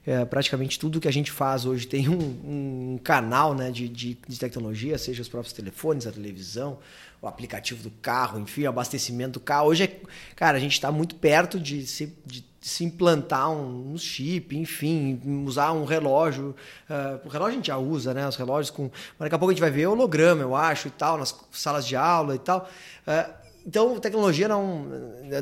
é, 0.06 0.24
praticamente 0.24 0.78
tudo 0.78 0.98
que 0.98 1.06
a 1.06 1.12
gente 1.12 1.30
faz 1.30 1.66
hoje 1.66 1.86
tem 1.86 2.08
um, 2.08 2.94
um 2.94 3.00
canal 3.04 3.54
né, 3.54 3.70
de, 3.70 3.90
de, 3.90 4.16
de, 4.26 4.38
tecnologia, 4.38 4.96
seja 4.96 5.20
os 5.20 5.28
próprios 5.28 5.52
telefones, 5.52 6.06
a 6.06 6.12
televisão, 6.12 6.78
o 7.20 7.28
aplicativo 7.28 7.82
do 7.82 7.90
carro, 7.90 8.40
enfim, 8.40 8.64
o 8.64 8.70
abastecimento 8.70 9.34
do 9.34 9.40
carro. 9.40 9.68
Hoje, 9.68 9.84
é, 9.84 10.00
cara, 10.34 10.56
a 10.56 10.60
gente 10.60 10.72
está 10.72 10.90
muito 10.90 11.14
perto 11.16 11.60
de 11.60 11.86
se, 11.86 12.16
de 12.24 12.42
se 12.58 12.84
implantar 12.84 13.50
um, 13.50 13.92
um, 13.92 13.98
chip, 13.98 14.56
enfim, 14.56 15.20
usar 15.46 15.72
um 15.72 15.84
relógio. 15.84 16.56
Uh, 16.88 17.26
o 17.26 17.28
relógio 17.28 17.52
a 17.52 17.56
gente 17.56 17.66
já 17.66 17.76
usa, 17.76 18.14
né? 18.14 18.26
Os 18.26 18.36
relógios 18.36 18.70
com. 18.70 18.84
Mas 18.84 19.26
daqui 19.26 19.34
a 19.34 19.38
pouco 19.38 19.50
a 19.50 19.54
gente 19.54 19.60
vai 19.60 19.70
ver 19.70 19.86
holograma, 19.88 20.42
eu 20.42 20.56
acho, 20.56 20.88
e 20.88 20.90
tal, 20.90 21.18
nas 21.18 21.34
salas 21.50 21.86
de 21.86 21.96
aula 21.96 22.34
e 22.34 22.38
tal. 22.38 22.68
Uh, 23.06 23.41
então, 23.66 23.98
tecnologia 23.98 24.48
não. 24.48 24.86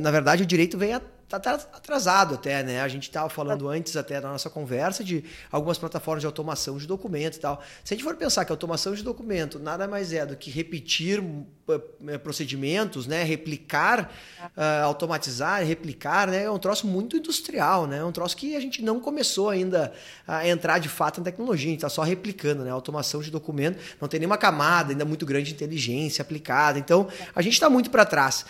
Na 0.01 0.11
verdade, 0.11 0.43
o 0.43 0.47
direito 0.47 0.77
vem 0.79 0.95
a 0.95 1.01
tá 1.39 1.53
atrasado 1.53 2.35
até, 2.35 2.63
né? 2.63 2.81
A 2.81 2.89
gente 2.89 3.05
estava 3.05 3.29
falando 3.29 3.69
antes 3.69 3.97
até 3.97 4.21
na 4.21 4.31
nossa 4.31 4.51
conversa 4.51 5.05
de 5.05 5.25
algumas 5.53 5.79
plataformas 5.79 6.23
de 6.23 6.27
automação 6.27 6.77
de 6.77 6.87
documentos 6.87 7.39
e 7.39 7.41
tal. 7.41 7.63
Se 7.85 7.95
a 7.95 7.97
gente 7.97 8.05
for 8.05 8.17
pensar 8.17 8.45
que 8.45 8.51
automação 8.51 8.95
de 8.95 9.03
documento 9.03 9.59
nada 9.59 9.87
mais 9.87 10.13
é 10.13 10.27
do 10.27 10.37
que 10.37 10.51
repetir 10.51 11.21
uh, 11.21 12.19
procedimentos, 12.23 13.07
né? 13.07 13.23
Replicar, 13.23 14.11
uh, 14.57 14.85
automatizar, 14.85 15.65
replicar, 15.65 16.27
né? 16.27 16.45
É 16.45 16.51
um 16.51 16.59
troço 16.59 16.87
muito 16.87 17.17
industrial, 17.17 17.87
né? 17.87 17.99
É 17.99 18.05
um 18.05 18.13
troço 18.13 18.37
que 18.37 18.57
a 18.57 18.61
gente 18.61 18.83
não 18.83 18.99
começou 18.99 19.51
ainda 19.51 19.93
a 20.27 20.49
entrar 20.49 20.79
de 20.79 20.89
fato 20.89 21.21
em 21.21 21.23
tecnologia, 21.23 21.69
a 21.69 21.71
gente 21.71 21.79
está 21.79 21.89
só 21.89 22.03
replicando, 22.03 22.65
né? 22.65 22.71
Automação 22.71 23.21
de 23.21 23.31
documento 23.31 23.79
não 24.01 24.09
tem 24.09 24.19
nenhuma 24.19 24.39
camada 24.39 24.93
ainda 24.93 25.05
muito 25.05 25.25
grande 25.25 25.47
de 25.47 25.55
inteligência 25.55 26.23
aplicada. 26.23 26.79
Então, 26.79 27.07
a 27.35 27.43
gente 27.43 27.53
está 27.53 27.71
muito 27.71 27.91
para 27.91 28.05
trás. 28.05 28.45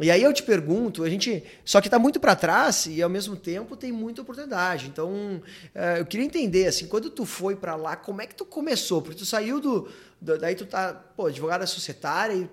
E 0.00 0.12
aí 0.12 0.22
eu 0.22 0.32
te 0.32 0.44
pergunto, 0.44 1.02
a 1.02 1.10
gente 1.10 1.42
só 1.64 1.80
que 1.80 1.88
está 1.88 1.98
muito 1.98 2.20
para 2.20 2.36
trás 2.36 2.86
e 2.86 3.02
ao 3.02 3.10
mesmo 3.10 3.34
tempo 3.34 3.76
tem 3.76 3.90
muita 3.90 4.22
oportunidade. 4.22 4.86
Então 4.86 5.42
é, 5.74 5.98
eu 5.98 6.06
queria 6.06 6.24
entender 6.24 6.68
assim, 6.68 6.86
quando 6.86 7.10
tu 7.10 7.24
foi 7.24 7.56
para 7.56 7.74
lá, 7.74 7.96
como 7.96 8.22
é 8.22 8.26
que 8.26 8.34
tu 8.34 8.44
começou? 8.44 9.02
Porque 9.02 9.18
tu 9.18 9.26
saiu 9.26 9.60
do, 9.60 9.88
do 10.20 10.38
daí 10.38 10.54
tu 10.54 10.66
tá, 10.66 10.94
pô, 10.94 11.26
advogada 11.26 11.66
societária 11.66 12.32
e 12.32 12.48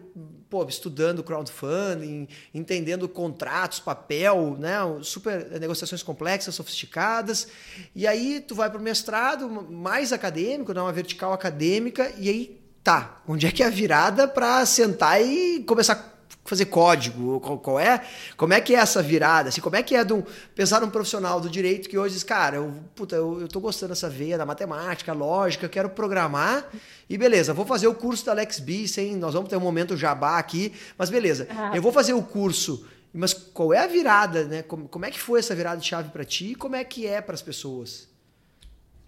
pô, 0.50 0.64
estudando 0.64 1.24
crowdfunding, 1.24 2.28
entendendo 2.52 3.08
contratos, 3.08 3.80
papel, 3.80 4.58
né, 4.60 4.78
super 5.04 5.60
negociações 5.60 6.02
complexas, 6.02 6.56
sofisticadas. 6.56 7.48
E 7.94 8.08
aí 8.08 8.42
tu 8.42 8.56
vai 8.56 8.72
para 8.72 8.80
o 8.80 8.84
mestrado 8.84 9.48
mais 9.50 10.12
acadêmico, 10.12 10.74
né, 10.74 10.82
uma 10.82 10.94
vertical 10.94 11.32
acadêmica 11.32 12.12
e 12.18 12.28
aí 12.28 12.62
tá, 12.84 13.22
onde 13.28 13.46
é 13.46 13.52
que 13.52 13.62
é 13.62 13.68
a 13.68 13.70
virada 13.70 14.28
para 14.28 14.66
sentar 14.66 15.22
e 15.22 15.64
começar 15.64 16.15
fazer 16.46 16.66
código? 16.66 17.40
Qual, 17.42 17.58
qual, 17.58 17.80
é? 17.80 18.02
Como 18.38 18.54
é 18.54 18.62
que 18.62 18.76
é 18.76 18.80
essa 18.80 19.02
virada? 19.02 19.50
Assim, 19.50 19.60
como 19.60 19.76
é 19.76 19.84
que 19.84 19.96
é 19.96 20.04
de 20.04 20.14
um, 20.14 20.24
pensar 20.54 20.80
num 20.80 20.90
profissional 20.90 21.42
do 21.42 21.50
direito 21.50 21.90
que 21.90 21.98
hoje 21.98 22.14
diz, 22.14 22.24
cara, 22.24 22.58
eu, 22.58 22.72
puta, 22.96 23.16
eu, 23.16 23.42
eu 23.42 23.48
tô 23.48 23.60
gostando 23.60 23.90
dessa 23.90 24.10
veia 24.10 24.38
da 24.38 24.46
matemática, 24.46 25.12
lógica, 25.12 25.68
quero 25.68 25.90
programar 25.90 26.70
e 27.10 27.18
beleza, 27.18 27.54
vou 27.54 27.66
fazer 27.66 27.88
o 27.88 27.96
curso 27.96 28.26
da 28.26 28.34
LexB, 28.34 28.88
sem, 28.88 29.16
nós 29.16 29.34
vamos 29.34 29.50
ter 29.50 29.58
um 29.58 29.62
momento 29.62 29.98
jabá 29.98 30.38
aqui, 30.38 30.72
mas 30.98 31.10
beleza, 31.10 31.48
eu 31.74 31.82
vou 31.82 31.92
fazer 31.92 32.14
o 32.14 32.22
curso, 32.22 32.88
mas 33.12 33.34
qual 33.34 33.74
é 33.74 33.80
a 33.80 33.88
virada, 33.88 34.46
né? 34.46 34.62
Como, 34.62 34.88
como 34.88 35.06
é 35.06 35.12
que 35.12 35.20
foi 35.20 35.40
essa 35.40 35.56
virada 35.56 35.80
de 35.80 35.88
chave 35.88 36.10
para 36.10 36.24
ti 36.24 36.52
e 36.52 36.56
como 36.56 36.76
é 36.76 36.84
que 36.84 37.08
é 37.08 37.22
para 37.22 37.34
as 37.34 37.42
pessoas? 37.42 38.10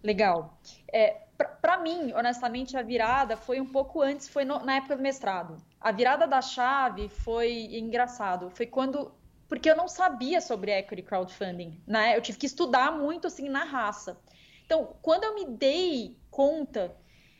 Legal. 0.03 0.57
É, 0.91 1.17
para 1.61 1.77
mim, 1.79 2.13
honestamente, 2.13 2.77
a 2.77 2.81
virada 2.81 3.35
foi 3.35 3.59
um 3.59 3.65
pouco 3.65 4.01
antes, 4.01 4.27
foi 4.27 4.45
no, 4.45 4.63
na 4.63 4.77
época 4.77 4.95
do 4.95 5.01
mestrado. 5.01 5.57
A 5.79 5.91
virada 5.91 6.27
da 6.27 6.41
chave 6.41 7.09
foi 7.09 7.75
engraçado, 7.77 8.49
foi 8.51 8.65
quando 8.65 9.13
porque 9.47 9.69
eu 9.69 9.77
não 9.77 9.87
sabia 9.87 10.41
sobre 10.41 10.71
equity 10.71 11.01
crowdfunding, 11.01 11.81
né? 11.87 12.17
Eu 12.17 12.21
tive 12.21 12.37
que 12.37 12.45
estudar 12.45 12.91
muito 12.91 13.27
assim 13.27 13.47
na 13.47 13.63
raça. 13.63 14.19
Então, 14.65 14.97
quando 15.01 15.23
eu 15.23 15.35
me 15.35 15.45
dei 15.45 16.17
conta 16.29 16.93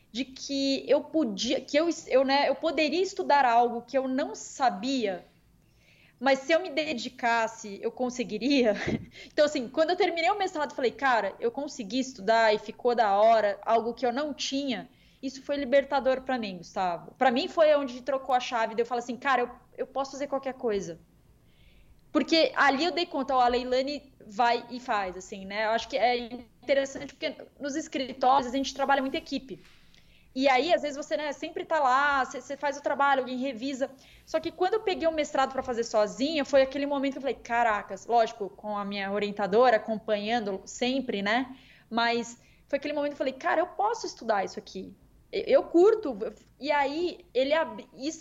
de 0.10 0.24
que 0.24 0.90
eu 0.90 1.02
podia, 1.04 1.60
que 1.60 1.76
eu, 1.76 1.90
eu, 2.08 2.24
né, 2.24 2.48
eu 2.48 2.56
poderia 2.56 3.02
estudar 3.02 3.44
algo 3.44 3.82
que 3.82 3.98
eu 3.98 4.08
não 4.08 4.34
sabia 4.34 5.26
mas 6.20 6.40
se 6.40 6.52
eu 6.52 6.60
me 6.60 6.70
dedicasse, 6.70 7.80
eu 7.82 7.92
conseguiria. 7.92 8.74
Então, 9.32 9.46
assim, 9.46 9.68
quando 9.70 9.92
eu 9.92 9.96
terminei 9.96 10.30
o 10.32 10.38
mestrado, 10.38 10.74
falei, 10.74 10.92
cara, 10.92 11.36
eu 11.40 11.52
consegui 11.52 12.00
estudar 12.00 12.54
e 12.54 12.58
ficou 12.58 12.96
da 12.96 13.16
hora, 13.16 13.60
algo 13.64 13.94
que 13.94 14.06
eu 14.06 14.12
não 14.12 14.34
tinha. 14.34 14.90
Isso 15.22 15.42
foi 15.42 15.56
libertador 15.56 16.22
para 16.22 16.38
mim, 16.38 16.58
Gustavo. 16.58 17.14
Para 17.18 17.32
mim 17.32 17.48
foi 17.48 17.76
onde 17.76 18.02
trocou 18.02 18.36
a 18.36 18.40
chave. 18.40 18.76
Daí 18.76 18.84
eu 18.84 18.86
falo 18.86 19.00
assim, 19.00 19.18
cara, 19.18 19.42
eu, 19.42 19.50
eu 19.78 19.88
posso 19.88 20.12
fazer 20.12 20.28
qualquer 20.28 20.54
coisa. 20.54 21.00
Porque 22.12 22.52
ali 22.56 22.86
eu 22.86 22.92
dei 22.92 23.06
conta, 23.06 23.36
ó, 23.36 23.42
a 23.42 23.48
Leilani 23.48 24.14
vai 24.26 24.66
e 24.70 24.80
faz, 24.80 25.18
assim, 25.18 25.46
né? 25.46 25.66
Eu 25.66 25.72
acho 25.72 25.88
que 25.88 25.98
é 25.98 26.18
interessante 26.64 27.14
porque 27.14 27.36
nos 27.60 27.76
escritórios 27.76 28.52
a 28.52 28.56
gente 28.56 28.74
trabalha 28.74 29.02
muito 29.02 29.16
equipe. 29.16 29.62
E 30.36 30.48
aí, 30.48 30.72
às 30.72 30.84
vezes, 30.84 30.96
você 30.96 31.18
né, 31.18 31.32
sempre 31.32 31.66
tá 31.66 31.80
lá, 31.80 32.24
você 32.24 32.56
faz 32.56 32.78
o 32.78 32.82
trabalho, 32.82 33.22
alguém 33.22 33.38
revisa. 33.38 33.90
Só 34.24 34.40
que 34.40 34.52
quando 34.52 34.76
eu 34.76 34.82
peguei 34.82 35.08
o 35.08 35.12
mestrado 35.12 35.52
para 35.52 35.64
fazer 35.64 35.84
sozinha, 35.84 36.46
foi 36.46 36.62
aquele 36.62 36.86
momento 36.86 37.14
que 37.14 37.18
eu 37.18 37.22
falei, 37.22 37.36
caracas, 37.36 38.06
lógico, 38.06 38.48
com 38.50 38.78
a 38.78 38.86
minha 38.86 39.12
orientadora, 39.12 39.78
acompanhando 39.78 40.62
sempre, 40.64 41.24
né? 41.24 41.58
Mas 41.90 42.40
foi 42.68 42.78
aquele 42.78 42.94
momento 42.94 43.12
que 43.12 43.16
eu 43.16 43.18
falei, 43.18 43.34
cara, 43.34 43.62
eu 43.62 43.68
posso 43.68 44.06
estudar 44.06 44.46
isso 44.46 44.60
aqui. 44.60 44.94
Eu 45.32 45.64
curto. 45.64 46.18
E 46.60 46.72
aí, 46.72 47.26
ele 47.34 47.54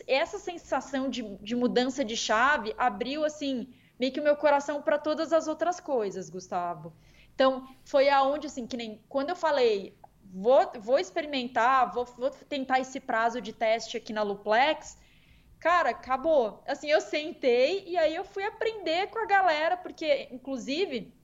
essa 0.06 0.38
sensação 0.38 1.08
de, 1.08 1.22
de 1.38 1.54
mudança 1.54 2.04
de 2.04 2.16
chave 2.16 2.74
abriu, 2.76 3.24
assim, 3.24 3.72
meio 3.98 4.12
que 4.12 4.20
o 4.20 4.24
meu 4.24 4.36
coração 4.36 4.82
para 4.82 4.98
todas 4.98 5.32
as 5.32 5.46
outras 5.46 5.78
coisas, 5.80 6.28
Gustavo. 6.28 6.92
Então, 7.34 7.68
foi 7.84 8.08
aonde, 8.08 8.46
assim, 8.46 8.66
que 8.66 8.76
nem 8.76 9.00
quando 9.08 9.30
eu 9.30 9.36
falei, 9.36 9.96
vou, 10.32 10.72
vou 10.80 10.98
experimentar, 10.98 11.92
vou, 11.92 12.04
vou 12.04 12.30
tentar 12.30 12.80
esse 12.80 12.98
prazo 12.98 13.40
de 13.40 13.52
teste 13.52 13.96
aqui 13.96 14.12
na 14.12 14.22
Luplex. 14.22 14.98
Cara, 15.60 15.90
acabou. 15.90 16.62
Assim, 16.66 16.88
eu 16.88 17.00
sentei 17.00 17.84
e 17.86 17.96
aí 17.96 18.14
eu 18.14 18.24
fui 18.24 18.44
aprender 18.44 19.08
com 19.08 19.18
a 19.18 19.26
galera, 19.26 19.76
porque, 19.76 20.28
inclusive, 20.30 21.14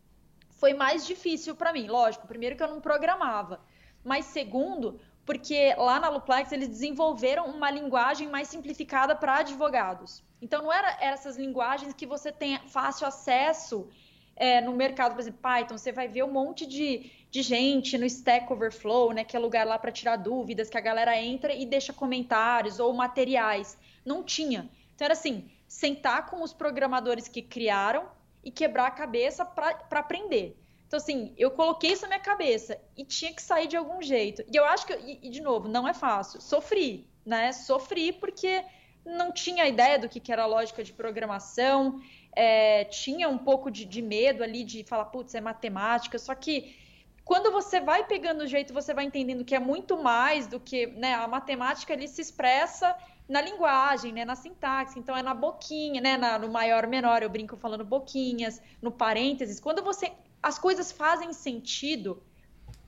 foi 0.51 0.75
mais 0.75 1.07
difícil 1.07 1.55
para 1.55 1.73
mim. 1.73 1.89
Lógico, 1.89 2.27
primeiro 2.27 2.57
que 2.57 2.63
eu 2.63 2.69
não 2.69 2.81
programava, 2.81 3.61
mas 4.05 4.27
segundo, 4.27 5.01
porque 5.25 5.75
lá 5.77 6.01
na 6.01 6.09
Luplex 6.09 6.51
eles 6.53 6.69
desenvolveram 6.69 7.47
uma 7.47 7.71
linguagem 7.71 8.29
mais 8.29 8.49
simplificada 8.49 9.15
para 9.15 9.39
advogados. 9.39 10.23
Então 10.41 10.63
não 10.63 10.73
era, 10.73 10.91
era 11.01 11.15
essas 11.15 11.37
linguagens 11.37 11.95
que 11.95 12.07
você 12.07 12.33
tem 12.33 12.59
fácil 12.69 13.07
acesso 13.07 13.89
é, 14.35 14.61
no 14.61 14.73
mercado, 14.73 15.13
por 15.13 15.21
exemplo, 15.21 15.41
Python, 15.41 15.77
você 15.77 15.93
vai 15.93 16.09
ver 16.09 16.25
um 16.25 16.33
monte 16.33 16.67
de, 16.67 17.11
de 17.31 17.43
gente 17.43 17.99
no 17.99 18.07
Stack 18.07 18.53
Overflow, 18.53 19.13
né, 19.13 19.25
que 19.25 19.37
é 19.37 19.39
lugar 19.39 19.67
lá 19.67 19.79
para 19.79 19.93
tirar 19.93 20.17
dúvidas, 20.17 20.69
que 20.69 20.79
a 20.79 20.81
galera 20.81 21.17
entra 21.17 21.55
e 21.55 21.67
deixa 21.67 21.93
comentários 21.93 22.81
ou 22.81 22.93
materiais. 22.93 23.79
Não 24.05 24.23
tinha. 24.23 24.69
Então 24.95 25.05
era 25.05 25.13
assim, 25.13 25.51
sentar 25.69 26.27
com 26.27 26.43
os 26.43 26.53
programadores 26.53 27.29
que 27.29 27.43
criaram 27.43 28.07
e 28.43 28.51
quebrar 28.51 28.87
a 28.87 28.91
cabeça 28.91 29.45
para 29.45 30.01
aprender. 30.01 30.59
Então, 30.93 30.99
assim, 30.99 31.33
eu 31.39 31.51
coloquei 31.51 31.93
isso 31.93 32.03
na 32.03 32.09
minha 32.09 32.21
cabeça 32.21 32.79
e 32.95 33.03
tinha 33.03 33.33
que 33.33 33.41
sair 33.41 33.67
de 33.67 33.79
algum 33.79 34.03
jeito. 34.03 34.45
E 34.53 34.55
eu 34.55 34.65
acho 34.67 34.87
que, 34.87 34.93
e, 34.93 35.21
e 35.23 35.31
de 35.31 35.41
novo, 35.41 35.67
não 35.67 35.89
é 35.89 35.95
fácil. 35.95 36.39
Sofri, 36.39 37.09
né? 37.25 37.51
Sofri 37.51 38.13
porque 38.13 38.63
não 39.03 39.33
tinha 39.33 39.67
ideia 39.67 39.99
do 39.99 40.07
que, 40.07 40.21
que 40.21 40.31
era 40.31 40.45
lógica 40.45 40.85
de 40.85 40.93
programação 40.93 41.99
é, 42.35 42.85
tinha 42.85 43.29
um 43.29 43.39
pouco 43.39 43.71
de, 43.71 43.85
de 43.85 44.01
medo 44.01 44.43
ali 44.43 44.65
de 44.65 44.85
falar, 44.85 45.07
putz, 45.07 45.35
é 45.35 45.41
matemática, 45.41 46.19
só 46.19 46.35
que 46.35 46.77
quando 47.25 47.53
você 47.53 47.81
vai 47.81 48.05
pegando 48.05 48.43
o 48.43 48.47
jeito, 48.47 48.75
você 48.75 48.93
vai 48.93 49.05
entendendo 49.05 49.45
que 49.45 49.55
é 49.55 49.59
muito 49.59 50.03
mais 50.03 50.47
do 50.47 50.59
que 50.59 50.87
né, 50.87 51.15
a 51.15 51.29
matemática 51.29 51.93
ali 51.93 52.09
se 52.09 52.21
expressa 52.21 52.97
na 53.29 53.41
linguagem, 53.41 54.13
né, 54.13 54.25
na 54.25 54.35
sintaxe, 54.35 54.99
então 54.99 55.17
é 55.17 55.23
na 55.23 55.33
boquinha, 55.33 56.01
né, 56.01 56.17
na, 56.17 56.39
no 56.39 56.51
maior 56.51 56.87
menor, 56.87 57.23
eu 57.23 57.31
brinco 57.31 57.57
falando 57.57 57.85
boquinhas, 57.85 58.61
no 58.81 58.91
parênteses. 58.91 59.61
Quando 59.61 59.83
você 59.83 60.13
as 60.43 60.59
coisas 60.59 60.91
fazem 60.91 61.33
sentido 61.33 62.23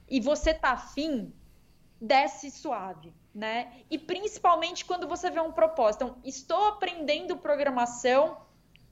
e 0.08 0.20
você 0.20 0.52
tá 0.52 0.72
afim, 0.72 1.32
desce 2.00 2.50
suave, 2.50 3.12
né? 3.34 3.72
E 3.90 3.98
principalmente 3.98 4.84
quando 4.84 5.06
você 5.06 5.30
vê 5.30 5.40
um 5.40 5.52
propósito. 5.52 6.04
Então, 6.04 6.18
estou 6.24 6.66
aprendendo 6.66 7.36
programação 7.36 8.38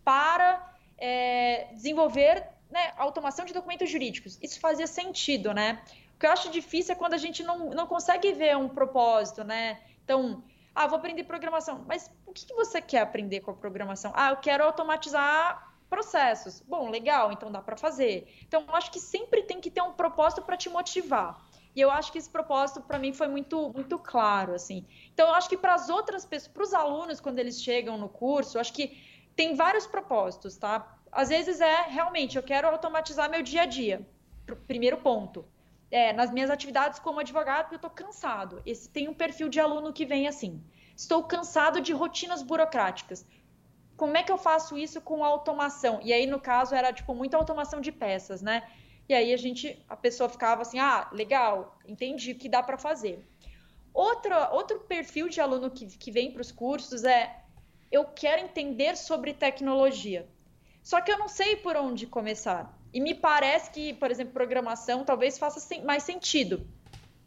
para 0.05 0.75
é, 0.97 1.69
desenvolver 1.73 2.47
né, 2.71 2.93
automação 2.97 3.45
de 3.45 3.53
documentos 3.53 3.91
jurídicos. 3.91 4.39
Isso 4.41 4.59
fazia 4.61 4.87
sentido, 4.87 5.53
né? 5.53 5.83
O 6.15 6.19
que 6.19 6.27
eu 6.27 6.31
acho 6.31 6.51
difícil 6.51 6.93
é 6.93 6.97
quando 6.97 7.15
a 7.15 7.19
gente 7.19 7.43
não, 7.43 7.71
não 7.71 7.87
consegue 7.87 8.33
ver 8.33 8.57
um 8.57 8.69
propósito, 8.69 9.43
né? 9.45 9.81
Então, 10.05 10.43
ah, 10.75 10.87
vou 10.87 10.99
aprender 10.99 11.25
programação. 11.25 11.85
Mas 11.87 12.11
o 12.25 12.33
que, 12.33 12.47
que 12.47 12.55
você 12.55 12.81
quer 12.81 13.01
aprender 13.01 13.41
com 13.41 13.51
a 13.51 13.55
programação? 13.55 14.13
Ah, 14.15 14.31
eu 14.31 14.37
quero 14.37 14.65
automatizar 14.65 15.72
processos. 15.93 16.63
Bom, 16.67 16.89
legal, 16.89 17.31
então 17.33 17.53
dá 17.53 17.61
para 17.61 17.77
fazer. 17.77 18.27
Então, 18.49 18.65
acho 18.69 18.91
que 18.91 18.99
sempre 18.99 19.43
tem 19.43 19.61
que 19.61 19.71
ter 19.71 19.83
um 19.83 19.93
propósito 19.93 20.41
para 20.41 20.57
te 20.57 20.71
motivar. 20.71 21.39
E 21.77 21.81
eu 21.83 21.91
acho 21.91 22.11
que 22.11 22.17
esse 22.17 22.31
propósito 22.31 22.81
para 22.81 22.99
mim 22.99 23.13
foi 23.13 23.29
muito 23.29 23.71
muito 23.75 23.99
claro, 23.99 24.55
assim. 24.55 24.87
Então, 25.13 25.29
eu 25.29 25.35
acho 25.35 25.51
que 25.51 25.57
para 25.57 25.75
as 25.75 25.91
outras 25.91 26.25
pessoas, 26.25 26.51
para 26.55 26.63
os 26.63 26.73
alunos 26.73 27.21
quando 27.21 27.39
eles 27.39 27.63
chegam 27.63 27.99
no 27.99 28.09
curso, 28.09 28.59
acho 28.59 28.73
que 28.73 28.87
tem 29.37 29.55
vários 29.55 29.87
propósitos, 29.87 30.57
tá? 30.57 30.97
Às 31.11 31.29
vezes 31.29 31.61
é 31.61 31.83
realmente 31.83 32.37
eu 32.39 32.43
quero 32.43 32.69
automatizar 32.69 33.31
meu 33.31 33.43
dia 33.43 33.63
a 33.63 33.67
dia. 33.67 33.97
Primeiro 34.67 34.97
ponto. 34.97 35.45
É, 35.91 36.11
nas 36.15 36.31
minhas 36.33 36.49
atividades 36.49 36.99
como 37.01 37.21
advogado, 37.21 37.75
eu 37.75 37.77
estou 37.77 37.91
cansado. 37.91 38.63
Esse 38.65 38.89
tem 38.89 39.11
um 39.11 39.15
perfil 39.15 39.51
de 39.51 39.61
aluno 39.61 39.93
que 39.93 40.07
vem 40.07 40.27
assim. 40.27 40.65
Estou 40.97 41.23
cansado 41.23 41.83
de 41.83 41.93
rotinas 41.93 42.43
burocráticas 42.43 43.27
como 44.03 44.17
é 44.17 44.23
que 44.25 44.33
eu 44.33 44.37
faço 44.37 44.77
isso 44.77 45.01
com 45.01 45.25
automação? 45.25 46.01
E 46.03 46.13
aí, 46.13 46.27
no 46.27 46.41
caso, 46.41 46.75
era 46.75 46.93
tipo 46.93 47.15
muita 47.15 47.37
automação 47.37 47.81
de 47.81 47.93
peças, 47.93 48.43
né? 48.43 48.69
E 49.09 49.15
aí 49.15 49.33
a 49.33 49.37
gente, 49.37 49.81
a 49.89 49.97
pessoa 49.97 50.29
ficava 50.29 50.63
assim, 50.63 50.81
ah, 50.81 51.09
legal, 51.13 51.79
entendi 51.87 52.35
que 52.35 52.49
dá 52.49 52.65
para 52.65 52.77
fazer. 52.77 53.25
Outro, 53.95 54.35
outro 54.51 54.81
perfil 54.81 55.29
de 55.29 55.41
aluno 55.41 55.71
que, 55.71 55.87
que 55.87 56.11
vem 56.11 56.33
para 56.33 56.41
os 56.43 56.51
cursos 56.51 57.05
é 57.05 57.45
eu 57.93 58.05
quero 58.05 58.43
entender 58.43 58.97
sobre 58.97 59.33
tecnologia. 59.33 60.29
Só 60.83 61.01
que 61.01 61.13
eu 61.13 61.19
não 61.21 61.29
sei 61.29 61.55
por 61.55 61.77
onde 61.77 62.05
começar. 62.05 62.77
E 62.93 63.01
me 63.01 63.15
parece 63.15 63.71
que, 63.71 63.95
por 63.95 64.11
exemplo, 64.11 64.33
programação 64.33 65.05
talvez 65.05 65.39
faça 65.39 65.65
mais 65.85 66.03
sentido 66.03 66.69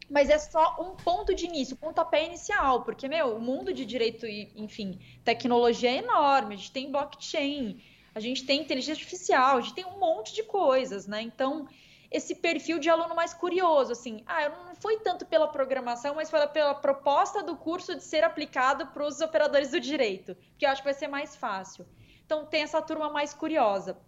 mas 0.08 0.30
é 0.30 0.38
só 0.38 0.76
um 0.80 0.94
ponto 0.94 1.34
de 1.34 1.46
início, 1.46 1.76
pontapé 1.76 2.24
inicial, 2.24 2.82
porque, 2.82 3.08
meu, 3.08 3.36
o 3.36 3.40
mundo 3.40 3.72
de 3.72 3.84
direito 3.84 4.26
e, 4.26 4.52
enfim, 4.54 5.00
tecnologia 5.24 5.90
é 5.90 5.96
enorme, 5.96 6.54
a 6.54 6.58
gente 6.58 6.72
tem 6.72 6.90
blockchain, 6.90 7.82
a 8.14 8.20
gente 8.20 8.46
tem 8.46 8.60
inteligência 8.60 9.00
artificial, 9.00 9.58
a 9.58 9.60
gente 9.60 9.74
tem 9.74 9.84
um 9.84 9.98
monte 9.98 10.32
de 10.32 10.42
coisas, 10.44 11.06
né? 11.06 11.20
Então, 11.22 11.68
esse 12.10 12.36
perfil 12.36 12.78
de 12.78 12.88
aluno 12.88 13.14
mais 13.14 13.34
curioso, 13.34 13.92
assim, 13.92 14.22
ah, 14.26 14.48
não 14.48 14.76
foi 14.76 15.00
tanto 15.00 15.26
pela 15.26 15.48
programação, 15.48 16.14
mas 16.14 16.30
foi 16.30 16.46
pela 16.48 16.74
proposta 16.74 17.42
do 17.42 17.56
curso 17.56 17.96
de 17.96 18.02
ser 18.02 18.22
aplicado 18.22 18.86
para 18.86 19.04
os 19.04 19.20
operadores 19.20 19.72
do 19.72 19.80
direito, 19.80 20.36
que 20.56 20.64
eu 20.64 20.70
acho 20.70 20.82
que 20.82 20.86
vai 20.86 20.94
ser 20.94 21.08
mais 21.08 21.34
fácil. 21.34 21.86
Então, 22.24 22.46
tem 22.46 22.62
essa 22.62 22.80
turma 22.80 23.10
mais 23.10 23.34
curiosa. 23.34 23.98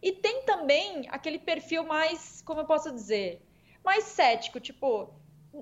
E 0.00 0.12
tem 0.12 0.42
também 0.42 1.06
aquele 1.08 1.38
perfil 1.38 1.84
mais, 1.84 2.40
como 2.42 2.60
eu 2.60 2.64
posso 2.64 2.92
dizer, 2.92 3.42
mais 3.84 4.04
cético, 4.04 4.60
tipo, 4.60 5.12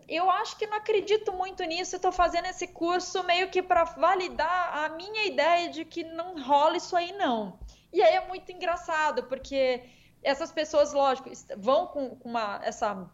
eu 0.08 0.30
acho 0.30 0.56
que 0.56 0.66
não 0.66 0.76
acredito 0.76 1.32
muito 1.32 1.62
nisso. 1.64 1.96
Estou 1.96 2.12
fazendo 2.12 2.46
esse 2.46 2.66
curso 2.66 3.22
meio 3.24 3.50
que 3.50 3.62
para 3.62 3.84
validar 3.84 4.84
a 4.84 4.88
minha 4.90 5.26
ideia 5.26 5.68
de 5.68 5.84
que 5.84 6.04
não 6.04 6.42
rola 6.42 6.76
isso 6.76 6.96
aí, 6.96 7.12
não. 7.12 7.58
E 7.92 8.02
aí 8.02 8.14
é 8.14 8.26
muito 8.26 8.50
engraçado, 8.52 9.24
porque 9.24 9.84
essas 10.22 10.50
pessoas, 10.52 10.92
lógico, 10.92 11.30
vão 11.56 11.86
com 11.86 12.18
uma, 12.24 12.60
essa, 12.62 13.08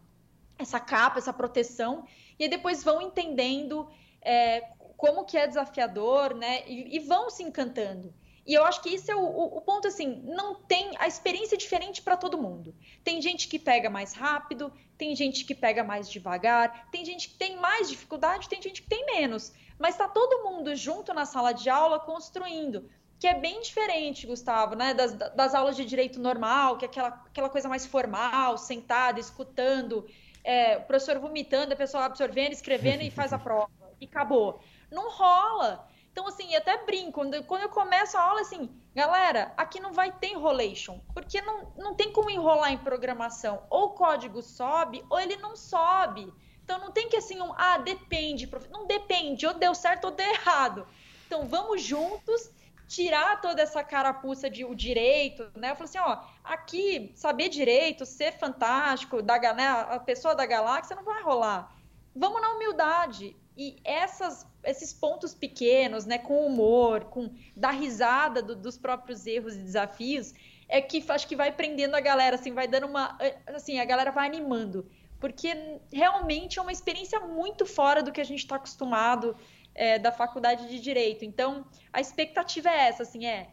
essa 0.57 0.79
capa, 0.79 1.19
essa 1.19 1.31
proteção, 1.33 2.05
e 2.39 2.47
depois 2.47 2.83
vão 2.83 3.01
entendendo 3.01 3.89
é, 4.21 4.61
como 4.97 5.25
que 5.25 5.37
é 5.37 5.47
desafiador, 5.47 6.33
né? 6.33 6.63
E, 6.67 6.95
e 6.95 6.99
vão 6.99 7.29
se 7.29 7.43
encantando. 7.43 8.13
E 8.45 8.53
eu 8.53 8.65
acho 8.65 8.81
que 8.81 8.89
isso 8.89 9.09
é 9.09 9.15
o, 9.15 9.23
o, 9.23 9.57
o 9.57 9.61
ponto, 9.61 9.87
assim, 9.87 10.21
não 10.25 10.55
tem 10.55 10.91
a 10.97 11.07
experiência 11.07 11.57
diferente 11.57 12.01
para 12.01 12.17
todo 12.17 12.37
mundo. 12.37 12.75
Tem 13.03 13.21
gente 13.21 13.47
que 13.47 13.57
pega 13.57 13.89
mais 13.89 14.13
rápido, 14.13 14.71
tem 15.03 15.13
gente 15.17 15.43
que 15.43 15.53
pega 15.53 15.83
mais 15.83 16.09
devagar, 16.09 16.87
tem 16.89 17.03
gente 17.03 17.27
que 17.27 17.35
tem 17.35 17.57
mais 17.57 17.89
dificuldade, 17.89 18.47
tem 18.47 18.61
gente 18.61 18.81
que 18.81 18.87
tem 18.87 19.05
menos. 19.05 19.51
Mas 19.77 19.95
está 19.95 20.07
todo 20.07 20.45
mundo 20.45 20.73
junto 20.77 21.13
na 21.13 21.25
sala 21.25 21.51
de 21.51 21.69
aula 21.69 21.99
construindo, 21.99 22.89
que 23.19 23.27
é 23.27 23.33
bem 23.33 23.59
diferente, 23.59 24.25
Gustavo, 24.25 24.75
né, 24.75 24.93
das, 24.93 25.11
das 25.13 25.53
aulas 25.53 25.75
de 25.75 25.83
direito 25.83 26.21
normal, 26.21 26.77
que 26.77 26.85
é 26.85 26.87
aquela, 26.87 27.09
aquela 27.09 27.49
coisa 27.49 27.67
mais 27.67 27.85
formal, 27.85 28.57
sentada, 28.57 29.19
escutando, 29.19 30.07
é, 30.41 30.77
o 30.77 30.83
professor 30.83 31.19
vomitando, 31.19 31.73
a 31.73 31.77
pessoa 31.77 32.05
absorvendo, 32.05 32.53
escrevendo 32.53 33.01
e 33.01 33.11
faz 33.11 33.33
a 33.33 33.37
prova. 33.39 33.69
E 33.99 34.05
acabou. 34.05 34.61
Não 34.89 35.11
rola. 35.11 35.85
Então, 36.13 36.27
assim, 36.27 36.55
até 36.55 36.85
brinco, 36.85 37.11
quando, 37.11 37.63
eu 37.63 37.69
começo 37.69 38.15
a 38.15 38.21
aula, 38.21 38.41
assim, 38.41 38.69
galera, 38.93 39.51
aqui 39.57 39.79
não 39.79 39.91
vai 39.91 40.11
ter 40.11 40.27
enrolation, 40.27 40.99
porque 41.11 41.41
não, 41.41 41.73
não 41.75 41.95
tem 41.95 42.13
como 42.13 42.29
enrolar 42.29 42.71
em 42.71 42.77
programação. 42.77 43.63
Ou 43.67 43.85
o 43.85 43.89
código 43.89 44.39
sobe, 44.43 45.03
ou 45.09 45.19
ele 45.19 45.37
não 45.37 45.55
sobe. 45.55 46.31
Então, 46.63 46.77
não 46.77 46.91
tem 46.91 47.09
que, 47.09 47.17
assim, 47.17 47.41
um, 47.41 47.51
ah, 47.57 47.79
depende, 47.79 48.45
prof... 48.45 48.69
não 48.69 48.85
depende, 48.85 49.47
ou 49.47 49.55
deu 49.55 49.73
certo 49.73 50.05
ou 50.05 50.11
deu 50.11 50.29
errado. 50.29 50.87
Então, 51.25 51.47
vamos 51.47 51.81
juntos 51.81 52.51
tirar 52.87 53.41
toda 53.41 53.63
essa 53.63 53.83
carapuça 53.83 54.47
de 54.47 54.63
o 54.63 54.75
direito, 54.75 55.51
né? 55.55 55.71
Eu 55.71 55.75
falo 55.75 55.85
assim, 55.85 55.97
ó, 55.97 56.19
aqui, 56.43 57.11
saber 57.15 57.49
direito, 57.49 58.05
ser 58.05 58.33
fantástico, 58.33 59.19
da, 59.23 59.39
né, 59.51 59.67
a 59.67 59.99
pessoa 59.99 60.35
da 60.35 60.45
galáxia 60.45 60.95
não 60.95 61.03
vai 61.03 61.23
rolar. 61.23 61.75
Vamos 62.15 62.39
na 62.39 62.51
humildade. 62.51 63.35
E 63.55 63.77
essas, 63.83 64.47
esses 64.63 64.93
pontos 64.93 65.33
pequenos, 65.33 66.05
né, 66.05 66.17
com 66.17 66.45
humor, 66.45 67.05
com 67.05 67.31
dar 67.55 67.71
risada 67.71 68.41
do, 68.41 68.55
dos 68.55 68.77
próprios 68.77 69.27
erros 69.27 69.55
e 69.55 69.59
desafios, 69.59 70.33
é 70.67 70.81
que 70.81 71.03
acho 71.07 71.27
que 71.27 71.35
vai 71.35 71.51
prendendo 71.51 71.95
a 71.95 71.99
galera, 71.99 72.35
assim, 72.35 72.53
vai 72.53 72.67
dando 72.67 72.87
uma, 72.87 73.17
assim, 73.47 73.79
a 73.79 73.85
galera 73.85 74.11
vai 74.11 74.27
animando, 74.27 74.89
porque 75.19 75.79
realmente 75.91 76.57
é 76.57 76.61
uma 76.61 76.71
experiência 76.71 77.19
muito 77.19 77.65
fora 77.65 78.01
do 78.01 78.11
que 78.11 78.19
a 78.19 78.23
gente 78.23 78.39
está 78.39 78.55
acostumado 78.55 79.35
é, 79.75 79.99
da 79.99 80.11
faculdade 80.11 80.67
de 80.67 80.79
direito. 80.79 81.23
Então, 81.25 81.65
a 81.91 82.01
expectativa 82.01 82.69
é 82.69 82.87
essa, 82.87 83.03
assim, 83.03 83.25
é 83.25 83.49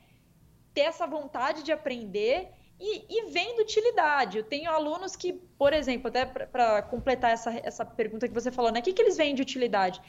ter 0.73 0.83
essa 0.83 1.07
vontade 1.07 1.63
de 1.63 1.73
aprender 1.73 2.51
e, 2.81 3.05
e 3.09 3.31
vendo 3.31 3.61
utilidade. 3.61 4.39
Eu 4.39 4.45
tenho 4.45 4.71
alunos 4.71 5.15
que, 5.15 5.35
por 5.35 5.73
exemplo, 5.73 6.09
até 6.09 6.25
para 6.25 6.83
completar 6.83 7.31
essa, 7.31 7.53
essa 7.63 7.85
pergunta 7.85 8.27
que 8.27 8.35
você 8.35 8.51
falou, 8.51 8.73
né? 8.73 8.81
O 8.81 8.83
que, 8.83 8.93
que 8.93 9.03
eles 9.03 9.17
veem 9.17 9.35
de 9.35 9.43
utilidade? 9.43 10.01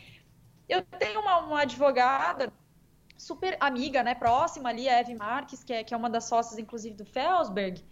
Eu 0.69 0.81
tenho 0.81 1.19
uma, 1.19 1.39
uma 1.39 1.61
advogada 1.61 2.51
super 3.17 3.55
amiga, 3.59 4.01
né, 4.01 4.15
próxima 4.15 4.69
ali, 4.69 4.89
a 4.89 4.99
Eve 4.99 5.13
Marques, 5.13 5.63
que 5.63 5.73
é, 5.73 5.83
que 5.83 5.93
é 5.93 5.97
uma 5.97 6.09
das 6.09 6.23
sócias, 6.23 6.57
inclusive, 6.57 6.95
do 6.95 7.05
Felsberg, 7.05 7.83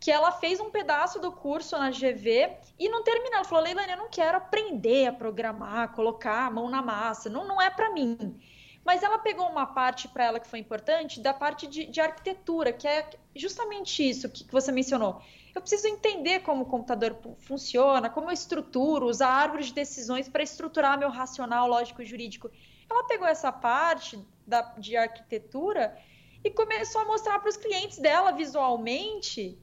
que 0.00 0.10
ela 0.10 0.32
fez 0.32 0.58
um 0.58 0.70
pedaço 0.70 1.20
do 1.20 1.30
curso 1.30 1.78
na 1.78 1.90
GV 1.90 2.56
e 2.78 2.88
não 2.88 3.04
terminou. 3.04 3.34
Ela 3.34 3.44
falou, 3.44 3.62
Leilani, 3.62 3.92
eu 3.92 3.98
não 3.98 4.08
quero 4.08 4.38
aprender 4.38 5.06
a 5.06 5.12
programar, 5.12 5.92
colocar 5.92 6.46
a 6.46 6.50
mão 6.50 6.68
na 6.68 6.82
massa, 6.82 7.30
não, 7.30 7.46
não 7.46 7.62
é 7.62 7.70
para 7.70 7.90
mim. 7.90 8.40
Mas 8.84 9.02
ela 9.02 9.18
pegou 9.18 9.46
uma 9.48 9.66
parte 9.66 10.08
para 10.08 10.24
ela 10.24 10.40
que 10.40 10.48
foi 10.48 10.58
importante, 10.58 11.20
da 11.20 11.32
parte 11.32 11.66
de, 11.66 11.86
de 11.86 12.00
arquitetura, 12.00 12.72
que 12.72 12.88
é 12.88 13.08
justamente 13.34 14.08
isso 14.08 14.28
que, 14.28 14.44
que, 14.44 14.52
você 14.52 14.72
mencionou. 14.72 15.22
Eu 15.54 15.60
preciso 15.60 15.86
entender 15.86 16.40
como 16.40 16.62
o 16.62 16.66
computador 16.66 17.16
funciona, 17.38 18.10
como 18.10 18.28
eu 18.28 18.32
estruturo, 18.32 19.06
usar 19.06 19.28
árvores 19.28 19.66
de 19.66 19.74
decisões 19.74 20.28
para 20.28 20.42
estruturar 20.42 20.98
meu 20.98 21.10
racional 21.10 21.68
lógico 21.68 22.04
jurídico. 22.04 22.50
Ela 22.90 23.04
pegou 23.04 23.26
essa 23.26 23.52
parte 23.52 24.18
da, 24.46 24.62
de 24.76 24.96
arquitetura 24.96 25.96
e 26.42 26.50
começou 26.50 27.02
a 27.02 27.04
mostrar 27.04 27.38
para 27.38 27.50
os 27.50 27.56
clientes 27.56 27.98
dela 27.98 28.32
visualmente 28.32 29.58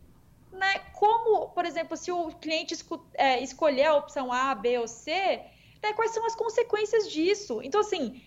né, 0.51 0.79
como, 0.93 1.49
por 1.49 1.65
exemplo, 1.65 1.95
se 1.95 2.11
o 2.11 2.31
cliente 2.31 2.73
esco, 2.73 3.05
é, 3.13 3.41
escolher 3.41 3.85
a 3.85 3.95
opção 3.95 4.31
A, 4.31 4.53
B 4.55 4.79
ou 4.79 4.87
C, 4.87 5.11
né, 5.81 5.93
quais 5.93 6.11
são 6.11 6.25
as 6.25 6.35
consequências 6.35 7.09
disso. 7.11 7.61
Então, 7.63 7.81
assim, 7.81 8.21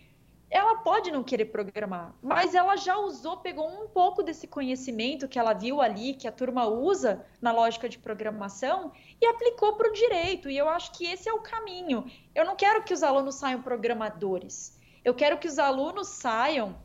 ela 0.52 0.76
pode 0.76 1.10
não 1.10 1.24
querer 1.24 1.46
programar, 1.46 2.14
mas 2.22 2.54
ela 2.54 2.76
já 2.76 2.98
usou, 2.98 3.38
pegou 3.38 3.66
um 3.66 3.88
pouco 3.88 4.22
desse 4.22 4.46
conhecimento 4.46 5.26
que 5.26 5.38
ela 5.38 5.54
viu 5.54 5.80
ali, 5.80 6.12
que 6.12 6.28
a 6.28 6.32
turma 6.32 6.66
usa 6.66 7.24
na 7.40 7.50
lógica 7.50 7.88
de 7.88 7.98
programação, 7.98 8.92
e 9.18 9.24
aplicou 9.24 9.76
para 9.76 9.88
o 9.88 9.92
direito. 9.94 10.50
E 10.50 10.58
eu 10.58 10.68
acho 10.68 10.92
que 10.92 11.06
esse 11.06 11.26
é 11.26 11.32
o 11.32 11.40
caminho. 11.40 12.04
Eu 12.34 12.44
não 12.44 12.54
quero 12.54 12.84
que 12.84 12.92
os 12.92 13.02
alunos 13.02 13.36
saiam 13.36 13.62
programadores. 13.62 14.78
Eu 15.02 15.14
quero 15.14 15.38
que 15.38 15.48
os 15.48 15.58
alunos 15.58 16.08
saiam 16.08 16.76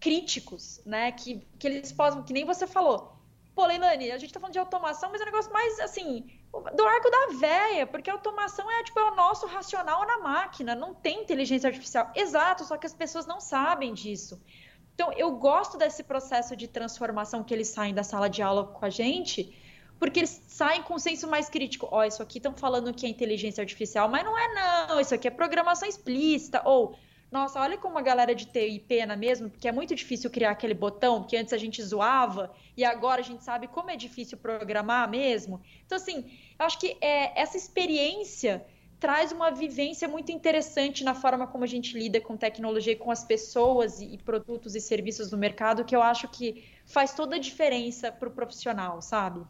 críticos, 0.00 0.82
né? 0.84 1.12
Que, 1.12 1.46
que 1.56 1.68
eles 1.68 1.92
possam, 1.92 2.24
que 2.24 2.32
nem 2.32 2.44
você 2.44 2.66
falou. 2.66 3.13
Pô, 3.54 3.66
Leilani, 3.66 4.10
a 4.10 4.18
gente 4.18 4.32
tá 4.32 4.40
falando 4.40 4.52
de 4.52 4.58
automação, 4.58 5.10
mas 5.12 5.20
é 5.20 5.24
um 5.24 5.26
negócio 5.26 5.52
mais 5.52 5.78
assim, 5.78 6.26
do 6.74 6.84
arco 6.84 7.10
da 7.10 7.38
véia, 7.38 7.86
porque 7.86 8.10
automação 8.10 8.68
é 8.70 8.82
tipo 8.82 8.98
é 8.98 9.04
o 9.04 9.14
nosso 9.14 9.46
racional 9.46 10.04
na 10.06 10.18
máquina, 10.18 10.74
não 10.74 10.92
tem 10.92 11.22
inteligência 11.22 11.68
artificial. 11.68 12.10
Exato, 12.16 12.64
só 12.64 12.76
que 12.76 12.86
as 12.86 12.94
pessoas 12.94 13.26
não 13.26 13.40
sabem 13.40 13.94
disso. 13.94 14.40
Então, 14.94 15.12
eu 15.12 15.30
gosto 15.32 15.76
desse 15.76 16.02
processo 16.02 16.56
de 16.56 16.68
transformação 16.68 17.42
que 17.44 17.52
eles 17.52 17.68
saem 17.68 17.94
da 17.94 18.02
sala 18.02 18.28
de 18.28 18.42
aula 18.42 18.66
com 18.66 18.84
a 18.84 18.90
gente, 18.90 19.56
porque 19.98 20.20
eles 20.20 20.42
saem 20.48 20.82
com 20.82 20.94
um 20.94 20.98
senso 20.98 21.28
mais 21.28 21.48
crítico. 21.48 21.88
Ó, 21.90 21.98
oh, 21.98 22.04
isso 22.04 22.22
aqui 22.22 22.38
estão 22.38 22.54
falando 22.54 22.92
que 22.92 23.06
é 23.06 23.08
inteligência 23.08 23.62
artificial, 23.62 24.08
mas 24.08 24.24
não 24.24 24.36
é 24.36 24.86
não, 24.88 25.00
isso 25.00 25.14
aqui 25.14 25.28
é 25.28 25.30
programação 25.30 25.88
explícita, 25.88 26.62
ou 26.64 26.96
nossa, 27.34 27.58
olha 27.58 27.76
como 27.76 27.98
a 27.98 28.00
galera 28.00 28.32
de 28.32 28.46
TI 28.46 28.78
pena 28.86 29.16
mesmo, 29.16 29.50
porque 29.50 29.66
é 29.66 29.72
muito 29.72 29.92
difícil 29.92 30.30
criar 30.30 30.52
aquele 30.52 30.72
botão 30.72 31.24
que 31.24 31.36
antes 31.36 31.52
a 31.52 31.58
gente 31.58 31.82
zoava 31.82 32.52
e 32.76 32.84
agora 32.84 33.20
a 33.20 33.24
gente 33.24 33.42
sabe 33.42 33.66
como 33.66 33.90
é 33.90 33.96
difícil 33.96 34.38
programar 34.38 35.10
mesmo. 35.10 35.60
Então, 35.84 35.96
assim, 35.96 36.30
eu 36.56 36.64
acho 36.64 36.78
que 36.78 36.96
é, 37.00 37.42
essa 37.42 37.56
experiência 37.56 38.64
traz 39.00 39.32
uma 39.32 39.50
vivência 39.50 40.06
muito 40.06 40.30
interessante 40.30 41.02
na 41.02 41.12
forma 41.12 41.44
como 41.44 41.64
a 41.64 41.66
gente 41.66 41.98
lida 41.98 42.20
com 42.20 42.36
tecnologia 42.36 42.92
e 42.92 42.96
com 42.96 43.10
as 43.10 43.24
pessoas 43.24 44.00
e, 44.00 44.14
e 44.14 44.18
produtos 44.18 44.76
e 44.76 44.80
serviços 44.80 45.32
no 45.32 45.36
mercado, 45.36 45.84
que 45.84 45.96
eu 45.96 46.04
acho 46.04 46.28
que 46.28 46.62
faz 46.86 47.14
toda 47.14 47.34
a 47.34 47.40
diferença 47.40 48.12
para 48.12 48.28
o 48.28 48.30
profissional, 48.30 49.02
sabe? 49.02 49.40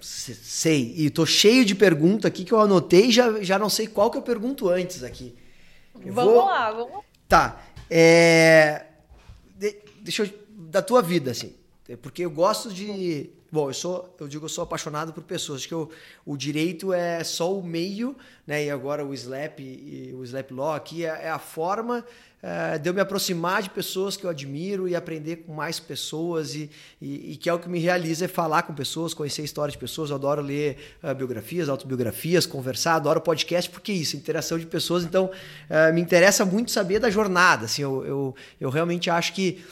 Sei, 0.00 0.94
e 0.96 1.10
tô 1.10 1.24
cheio 1.24 1.64
de 1.64 1.76
perguntas 1.76 2.24
aqui 2.24 2.44
que 2.44 2.52
eu 2.52 2.60
anotei 2.60 3.12
já, 3.12 3.40
já 3.40 3.56
não 3.56 3.68
sei 3.70 3.86
qual 3.86 4.10
que 4.10 4.18
eu 4.18 4.22
pergunto 4.22 4.68
antes 4.68 5.04
aqui. 5.04 5.38
Vamos 6.06 6.34
vou... 6.34 6.44
lá, 6.44 6.70
vamos 6.72 7.04
Tá. 7.28 7.62
É... 7.90 8.86
De... 9.56 9.76
Deixa 10.00 10.24
eu... 10.24 10.48
Da 10.50 10.82
tua 10.82 11.00
vida, 11.00 11.30
assim. 11.30 11.54
Porque 11.96 12.24
eu 12.24 12.30
gosto 12.30 12.70
de. 12.72 13.30
Bom, 13.50 13.70
eu 13.70 13.74
sou, 13.74 14.14
eu 14.20 14.28
digo, 14.28 14.44
eu 14.44 14.48
sou 14.48 14.62
apaixonado 14.62 15.12
por 15.12 15.22
pessoas. 15.22 15.60
Acho 15.60 15.68
que 15.68 15.74
eu, 15.74 15.90
o 16.26 16.36
direito 16.36 16.92
é 16.92 17.24
só 17.24 17.54
o 17.56 17.62
meio, 17.62 18.14
né? 18.46 18.66
E 18.66 18.70
agora 18.70 19.06
o 19.06 19.14
slap 19.14 19.60
e 19.60 20.14
o 20.14 20.22
slap 20.22 20.50
law 20.50 20.74
aqui 20.74 21.06
é, 21.06 21.08
é 21.08 21.30
a 21.30 21.38
forma 21.38 22.04
uh, 22.42 22.78
de 22.78 22.88
eu 22.88 22.94
me 22.94 23.00
aproximar 23.00 23.62
de 23.62 23.70
pessoas 23.70 24.16
que 24.16 24.24
eu 24.24 24.30
admiro 24.30 24.88
e 24.88 24.94
aprender 24.94 25.36
com 25.36 25.52
mais 25.52 25.78
pessoas 25.78 26.54
e, 26.54 26.70
e, 27.00 27.32
e, 27.32 27.36
que 27.36 27.48
é 27.48 27.52
o 27.52 27.58
que 27.58 27.68
me 27.68 27.78
realiza 27.78 28.24
é 28.24 28.28
falar 28.28 28.62
com 28.62 28.74
pessoas, 28.74 29.14
conhecer 29.14 29.42
a 29.42 29.44
história 29.44 29.72
de 29.72 29.78
pessoas. 29.78 30.10
Eu 30.10 30.16
adoro 30.16 30.42
ler 30.42 30.78
uh, 31.02 31.14
biografias, 31.14 31.68
autobiografias, 31.68 32.46
conversar, 32.46 32.94
adoro 32.94 33.20
podcast, 33.20 33.70
porque 33.70 33.92
é 33.92 33.96
isso, 33.96 34.16
interação 34.16 34.58
de 34.58 34.66
pessoas. 34.66 35.04
Então, 35.04 35.26
uh, 35.26 35.94
me 35.94 36.00
interessa 36.00 36.44
muito 36.44 36.70
saber 36.70 36.98
da 36.98 37.10
jornada. 37.10 37.66
Assim, 37.66 37.82
eu, 37.82 38.04
eu, 38.04 38.34
eu 38.60 38.70
realmente 38.70 39.10
acho 39.10 39.32
que 39.32 39.62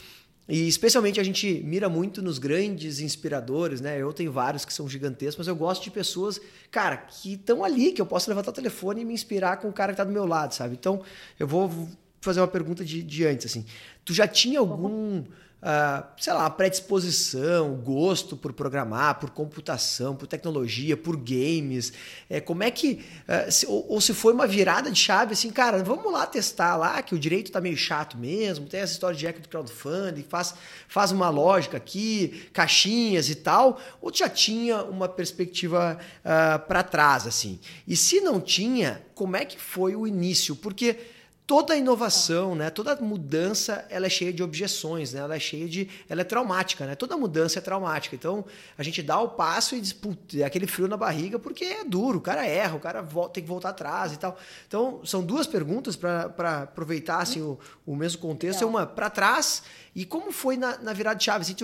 e 0.49 0.65
especialmente 0.65 1.19
a 1.19 1.23
gente 1.23 1.61
mira 1.65 1.89
muito 1.89 2.21
nos 2.21 2.39
grandes 2.39 3.01
inspiradores, 3.01 3.81
né? 3.81 4.01
Eu 4.01 4.13
tenho 4.13 4.31
vários 4.31 4.63
que 4.63 4.73
são 4.73 4.87
gigantescos, 4.87 5.39
mas 5.39 5.47
eu 5.49 5.55
gosto 5.55 5.83
de 5.83 5.91
pessoas, 5.91 6.39
cara, 6.71 6.95
que 6.95 7.33
estão 7.33 7.65
ali, 7.65 7.91
que 7.91 8.01
eu 8.01 8.05
posso 8.05 8.29
levantar 8.29 8.51
o 8.51 8.53
telefone 8.53 9.01
e 9.01 9.05
me 9.05 9.13
inspirar 9.13 9.57
com 9.57 9.67
o 9.67 9.73
cara 9.73 9.91
que 9.91 9.95
está 9.95 10.05
do 10.05 10.11
meu 10.11 10.25
lado, 10.25 10.53
sabe? 10.53 10.73
Então, 10.79 11.01
eu 11.37 11.45
vou 11.45 11.89
fazer 12.27 12.41
uma 12.41 12.47
pergunta 12.47 12.83
de, 12.83 13.01
de 13.01 13.25
antes, 13.25 13.45
assim. 13.45 13.65
Tu 14.03 14.13
já 14.13 14.27
tinha 14.27 14.59
algum, 14.59 15.19
uh, 15.19 16.03
sei 16.17 16.33
lá, 16.33 16.49
predisposição, 16.49 17.75
gosto 17.75 18.35
por 18.35 18.51
programar, 18.51 19.17
por 19.17 19.29
computação, 19.29 20.13
por 20.13 20.27
tecnologia, 20.27 20.97
por 20.97 21.15
games? 21.15 21.93
É, 22.29 22.41
como 22.41 22.63
é 22.63 22.69
que... 22.69 23.05
Uh, 23.27 23.49
se, 23.49 23.65
ou, 23.65 23.93
ou, 23.93 24.01
se 24.01 24.13
foi 24.13 24.33
uma 24.33 24.45
virada 24.45 24.91
de 24.91 24.99
chave, 24.99 25.31
assim, 25.31 25.49
cara, 25.49 25.81
vamos 25.81 26.11
lá 26.11 26.27
testar 26.27 26.75
lá, 26.75 27.01
que 27.01 27.15
o 27.15 27.19
direito 27.19 27.49
tá 27.49 27.61
meio 27.61 27.77
chato 27.77 28.17
mesmo, 28.17 28.67
tem 28.67 28.81
essa 28.81 28.91
história 28.91 29.17
de 29.17 29.25
equity 29.25 29.47
do 29.47 29.49
crowdfunding, 29.49 30.25
faz, 30.27 30.53
faz 30.89 31.13
uma 31.13 31.29
lógica 31.29 31.77
aqui, 31.77 32.49
caixinhas 32.51 33.29
e 33.29 33.35
tal, 33.35 33.79
ou 34.01 34.13
já 34.13 34.27
tinha 34.27 34.83
uma 34.83 35.07
perspectiva 35.07 35.97
uh, 35.97 36.25
ah, 36.25 36.59
para 36.59 36.83
trás, 36.83 37.25
assim? 37.25 37.57
E 37.87 37.95
se 37.95 38.19
não 38.19 38.41
tinha, 38.41 39.01
como 39.15 39.37
é 39.37 39.45
que 39.45 39.57
foi 39.57 39.95
o 39.95 40.05
início? 40.05 40.53
Porque 40.53 41.15
toda 41.47 41.77
inovação, 41.77 42.53
né, 42.53 42.69
toda 42.69 42.93
mudança, 42.97 43.85
ela 43.89 44.05
é 44.05 44.09
cheia 44.09 44.33
de 44.33 44.43
objeções, 44.43 45.13
né? 45.13 45.21
Ela 45.21 45.37
é 45.37 45.39
cheia 45.39 45.65
de, 45.65 45.89
ela 46.09 46.19
é 46.19 46.23
traumática, 46.25 46.85
né? 46.85 46.93
Toda 46.93 47.15
mudança 47.15 47.57
é 47.57 47.61
traumática. 47.61 48.17
Então, 48.17 48.43
a 48.77 48.83
gente 48.83 49.01
dá 49.01 49.17
o 49.21 49.29
passo 49.29 49.73
e 49.73 49.79
diz, 49.79 49.95
é 50.35 50.43
aquele 50.43 50.67
frio 50.67 50.89
na 50.89 50.97
barriga 50.97 51.39
porque 51.39 51.63
é 51.63 51.85
duro, 51.85 52.17
o 52.17 52.21
cara 52.21 52.45
erra, 52.45 52.75
o 52.75 52.79
cara 52.81 53.01
volta, 53.01 53.35
tem 53.35 53.43
que 53.43 53.49
voltar 53.49 53.69
atrás 53.69 54.11
e 54.11 54.19
tal. 54.19 54.37
Então, 54.67 54.99
são 55.05 55.23
duas 55.23 55.47
perguntas 55.47 55.95
para 55.95 56.63
aproveitar 56.63 57.19
assim, 57.19 57.41
o, 57.41 57.57
o 57.85 57.95
mesmo 57.95 58.21
contexto. 58.21 58.61
É 58.61 58.65
uma 58.67 58.85
para 58.85 59.09
trás 59.09 59.63
e 59.95 60.05
como 60.05 60.33
foi 60.33 60.57
na, 60.57 60.77
na 60.79 60.91
virada 60.91 61.15
de 61.15 61.23
chave? 61.23 61.43
Assim, 61.43 61.55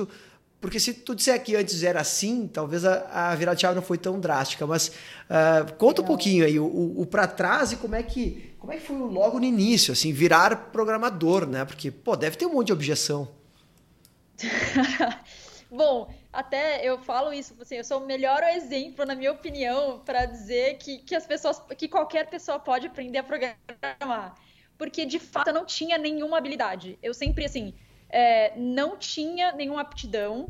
porque 0.63 0.79
se 0.79 0.93
tu 0.93 1.13
disser 1.13 1.43
que 1.43 1.57
antes 1.57 1.83
era 1.83 1.99
assim, 1.99 2.47
talvez 2.47 2.85
a, 2.85 3.31
a 3.31 3.35
virada 3.35 3.53
de 3.53 3.63
chave 3.63 3.75
não 3.75 3.81
foi 3.81 3.97
tão 3.97 4.17
drástica. 4.17 4.65
Mas 4.65 4.87
uh, 4.87 5.73
conta 5.77 6.01
um 6.01 6.05
pouquinho 6.05 6.45
aí, 6.45 6.57
o, 6.57 6.63
o, 6.63 7.01
o 7.01 7.05
para 7.05 7.27
trás 7.27 7.73
e 7.73 7.75
como 7.75 7.95
é 7.95 8.01
que 8.01 8.55
como 8.57 8.71
é 8.71 8.77
que 8.77 8.83
foi 8.83 8.95
logo 8.95 9.39
no 9.39 9.43
início, 9.43 9.91
assim, 9.91 10.13
virar 10.13 10.71
programador, 10.71 11.45
né? 11.45 11.65
Porque, 11.65 11.91
pô, 11.91 12.15
deve 12.15 12.37
ter 12.37 12.45
um 12.45 12.53
monte 12.53 12.67
de 12.67 12.71
objeção. 12.71 13.27
Bom, 15.69 16.09
até 16.31 16.81
eu 16.87 16.97
falo 16.97 17.33
isso, 17.33 17.53
assim, 17.59 17.75
eu 17.75 17.83
sou 17.83 18.01
o 18.01 18.05
melhor 18.07 18.41
exemplo, 18.41 19.05
na 19.05 19.15
minha 19.15 19.33
opinião, 19.33 19.99
para 19.99 20.25
dizer 20.25 20.77
que, 20.77 20.99
que 20.99 21.13
as 21.13 21.27
pessoas, 21.27 21.61
que 21.77 21.89
qualquer 21.89 22.29
pessoa 22.29 22.57
pode 22.57 22.87
aprender 22.87 23.17
a 23.17 23.23
programar. 23.23 24.35
Porque, 24.77 25.05
de 25.05 25.19
fato, 25.19 25.49
eu 25.49 25.53
não 25.53 25.65
tinha 25.65 25.97
nenhuma 25.97 26.37
habilidade. 26.37 26.97
Eu 27.03 27.13
sempre, 27.13 27.43
assim, 27.43 27.73
é, 28.13 28.53
não 28.55 28.95
tinha 28.95 29.51
nenhuma 29.51 29.81
aptidão. 29.81 30.47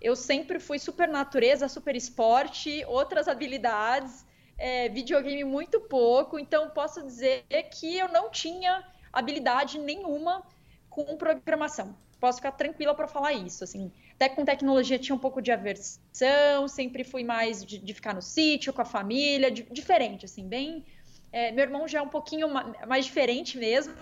Eu 0.00 0.16
sempre 0.16 0.58
fui 0.58 0.78
super 0.78 1.08
natureza, 1.08 1.68
super 1.68 1.94
esporte, 1.94 2.84
outras 2.86 3.28
habilidades 3.28 4.24
é, 4.60 4.90
videogame 4.90 5.42
muito 5.42 5.80
pouco, 5.80 6.38
então 6.38 6.68
posso 6.68 7.02
dizer 7.02 7.44
que 7.72 7.96
eu 7.96 8.08
não 8.08 8.30
tinha 8.30 8.84
habilidade 9.10 9.78
nenhuma 9.78 10.44
com 10.90 11.16
programação. 11.16 11.96
Posso 12.20 12.36
ficar 12.36 12.52
tranquila 12.52 12.94
para 12.94 13.08
falar 13.08 13.32
isso. 13.32 13.64
Assim, 13.64 13.90
até 14.12 14.28
com 14.28 14.44
tecnologia 14.44 14.98
tinha 14.98 15.16
um 15.16 15.18
pouco 15.18 15.40
de 15.40 15.50
aversão, 15.50 16.68
sempre 16.68 17.02
fui 17.02 17.24
mais 17.24 17.64
de, 17.64 17.78
de 17.78 17.94
ficar 17.94 18.14
no 18.14 18.20
sítio 18.20 18.70
com 18.70 18.82
a 18.82 18.84
família, 18.84 19.50
diferente, 19.50 20.26
assim, 20.26 20.46
bem. 20.46 20.84
É, 21.32 21.50
meu 21.52 21.62
irmão 21.64 21.88
já 21.88 22.00
é 22.00 22.02
um 22.02 22.08
pouquinho 22.08 22.46
mais 22.86 23.06
diferente 23.06 23.56
mesmo. 23.56 23.94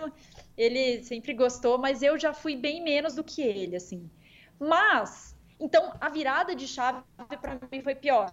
Ele 0.59 1.03
sempre 1.03 1.33
gostou, 1.33 1.77
mas 1.77 2.03
eu 2.03 2.19
já 2.19 2.33
fui 2.33 2.55
bem 2.55 2.83
menos 2.83 3.15
do 3.15 3.23
que 3.23 3.41
ele, 3.41 3.75
assim. 3.75 4.09
Mas, 4.59 5.35
então, 5.59 5.93
a 6.01 6.09
virada 6.09 6.53
de 6.53 6.67
chave 6.67 7.01
para 7.41 7.59
mim 7.71 7.81
foi 7.81 7.95
pior 7.95 8.29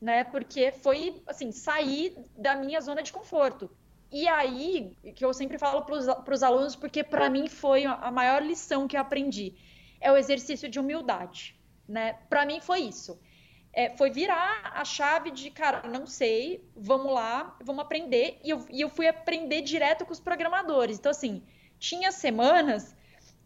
né? 0.00 0.24
Porque 0.24 0.72
foi, 0.72 1.22
assim, 1.26 1.52
sair 1.52 2.16
da 2.36 2.56
minha 2.56 2.80
zona 2.80 3.02
de 3.02 3.12
conforto. 3.12 3.70
E 4.10 4.26
aí, 4.26 4.96
que 5.14 5.24
eu 5.24 5.32
sempre 5.32 5.58
falo 5.58 5.82
para 5.82 6.34
os 6.34 6.42
alunos, 6.42 6.74
porque 6.74 7.04
para 7.04 7.28
mim 7.28 7.48
foi 7.48 7.84
a 7.84 8.10
maior 8.10 8.42
lição 8.42 8.88
que 8.88 8.96
eu 8.96 9.00
aprendi, 9.00 9.54
é 10.00 10.10
o 10.10 10.16
exercício 10.16 10.68
de 10.68 10.80
humildade, 10.80 11.56
né? 11.86 12.14
Para 12.28 12.46
mim 12.46 12.60
foi 12.60 12.80
isso. 12.80 13.20
É, 13.72 13.96
foi 13.96 14.10
virar 14.10 14.72
a 14.74 14.84
chave 14.84 15.30
de, 15.30 15.48
cara, 15.48 15.86
não 15.86 16.04
sei, 16.04 16.64
vamos 16.74 17.12
lá, 17.12 17.56
vamos 17.62 17.82
aprender. 17.82 18.40
E 18.42 18.50
eu, 18.50 18.66
e 18.68 18.80
eu 18.80 18.88
fui 18.88 19.06
aprender 19.06 19.60
direto 19.62 20.04
com 20.04 20.12
os 20.12 20.18
programadores. 20.18 20.98
Então, 20.98 21.10
assim, 21.10 21.40
tinha 21.80 22.12
semanas 22.12 22.94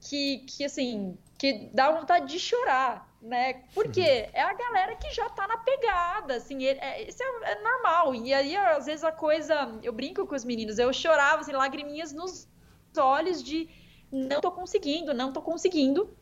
que, 0.00 0.38
que 0.40 0.64
assim, 0.64 1.16
que 1.38 1.70
dá 1.72 1.90
vontade 1.90 2.26
de 2.26 2.38
chorar, 2.38 3.08
né? 3.22 3.62
Porque 3.72 4.00
uhum. 4.00 4.30
é 4.32 4.42
a 4.42 4.52
galera 4.52 4.96
que 4.96 5.10
já 5.14 5.30
tá 5.30 5.46
na 5.46 5.56
pegada, 5.58 6.34
assim, 6.34 6.66
é, 6.66 7.08
isso 7.08 7.22
é, 7.22 7.52
é, 7.52 7.62
normal. 7.62 8.14
E 8.14 8.34
aí, 8.34 8.56
às 8.56 8.84
vezes, 8.84 9.04
a 9.04 9.12
coisa. 9.12 9.78
Eu 9.82 9.92
brinco 9.92 10.26
com 10.26 10.34
os 10.34 10.44
meninos, 10.44 10.78
eu 10.78 10.92
chorava, 10.92 11.40
assim, 11.40 11.52
lagriminhas 11.52 12.12
nos 12.12 12.46
olhos 12.96 13.42
de 13.42 13.68
não 14.12 14.40
tô 14.40 14.50
conseguindo, 14.52 15.14
não 15.14 15.32
tô 15.32 15.40
conseguindo. 15.40 16.14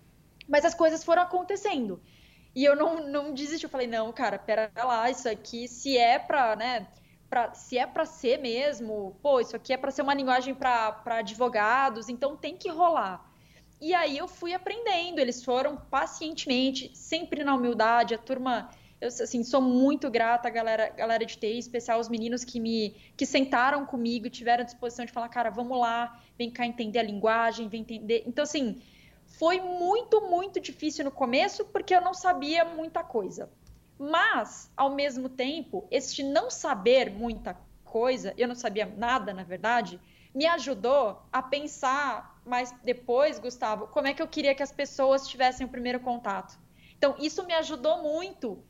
Mas 0.48 0.64
as 0.64 0.74
coisas 0.74 1.02
foram 1.02 1.22
acontecendo. 1.22 2.00
E 2.54 2.64
eu 2.64 2.76
não, 2.76 3.06
não 3.06 3.32
desisti, 3.32 3.64
eu 3.64 3.70
falei, 3.70 3.86
não, 3.86 4.12
cara, 4.12 4.38
pera 4.38 4.70
lá, 4.76 5.10
isso 5.10 5.28
aqui, 5.28 5.66
se 5.66 5.96
é 5.96 6.18
pra, 6.18 6.54
né? 6.54 6.86
Pra, 7.32 7.54
se 7.54 7.78
é 7.78 7.86
para 7.86 8.04
ser 8.04 8.36
mesmo, 8.36 9.16
pô, 9.22 9.40
isso 9.40 9.56
aqui 9.56 9.72
é 9.72 9.78
para 9.78 9.90
ser 9.90 10.02
uma 10.02 10.12
linguagem 10.12 10.54
para 10.54 11.02
advogados, 11.06 12.10
então 12.10 12.36
tem 12.36 12.58
que 12.58 12.68
rolar. 12.68 13.26
E 13.80 13.94
aí 13.94 14.18
eu 14.18 14.28
fui 14.28 14.52
aprendendo, 14.52 15.18
eles 15.18 15.42
foram 15.42 15.78
pacientemente, 15.78 16.94
sempre 16.94 17.42
na 17.42 17.54
humildade, 17.54 18.14
a 18.14 18.18
turma 18.18 18.68
eu 19.00 19.08
assim, 19.08 19.42
sou 19.42 19.62
muito 19.62 20.10
grata 20.10 20.48
à 20.48 20.50
galera, 20.50 20.90
galera 20.90 21.24
de 21.24 21.38
TI, 21.38 21.56
especial 21.56 21.98
os 21.98 22.10
meninos 22.10 22.44
que 22.44 22.60
me 22.60 22.94
que 23.16 23.24
sentaram 23.24 23.86
comigo, 23.86 24.28
tiveram 24.28 24.62
disposição 24.62 25.06
de 25.06 25.10
falar, 25.10 25.30
cara, 25.30 25.48
vamos 25.48 25.80
lá, 25.80 26.20
vem 26.36 26.50
cá 26.50 26.66
entender 26.66 26.98
a 26.98 27.02
linguagem, 27.02 27.66
vem 27.66 27.80
entender. 27.80 28.24
Então 28.26 28.42
assim, 28.42 28.82
foi 29.38 29.58
muito, 29.58 30.20
muito 30.20 30.60
difícil 30.60 31.06
no 31.06 31.10
começo 31.10 31.64
porque 31.64 31.94
eu 31.94 32.02
não 32.02 32.12
sabia 32.12 32.62
muita 32.62 33.02
coisa. 33.02 33.50
Mas, 34.04 34.68
ao 34.76 34.90
mesmo 34.90 35.28
tempo, 35.28 35.86
este 35.88 36.24
não 36.24 36.50
saber 36.50 37.08
muita 37.08 37.56
coisa, 37.84 38.34
eu 38.36 38.48
não 38.48 38.54
sabia 38.56 38.84
nada, 38.84 39.32
na 39.32 39.44
verdade, 39.44 40.00
me 40.34 40.44
ajudou 40.44 41.22
a 41.30 41.40
pensar 41.40 42.42
mais 42.44 42.72
depois, 42.82 43.38
Gustavo, 43.38 43.86
como 43.86 44.08
é 44.08 44.12
que 44.12 44.20
eu 44.20 44.26
queria 44.26 44.56
que 44.56 44.62
as 44.62 44.72
pessoas 44.72 45.28
tivessem 45.28 45.64
o 45.64 45.70
primeiro 45.70 46.00
contato. 46.00 46.58
Então, 46.98 47.14
isso 47.20 47.46
me 47.46 47.54
ajudou 47.54 48.02
muito 48.02 48.60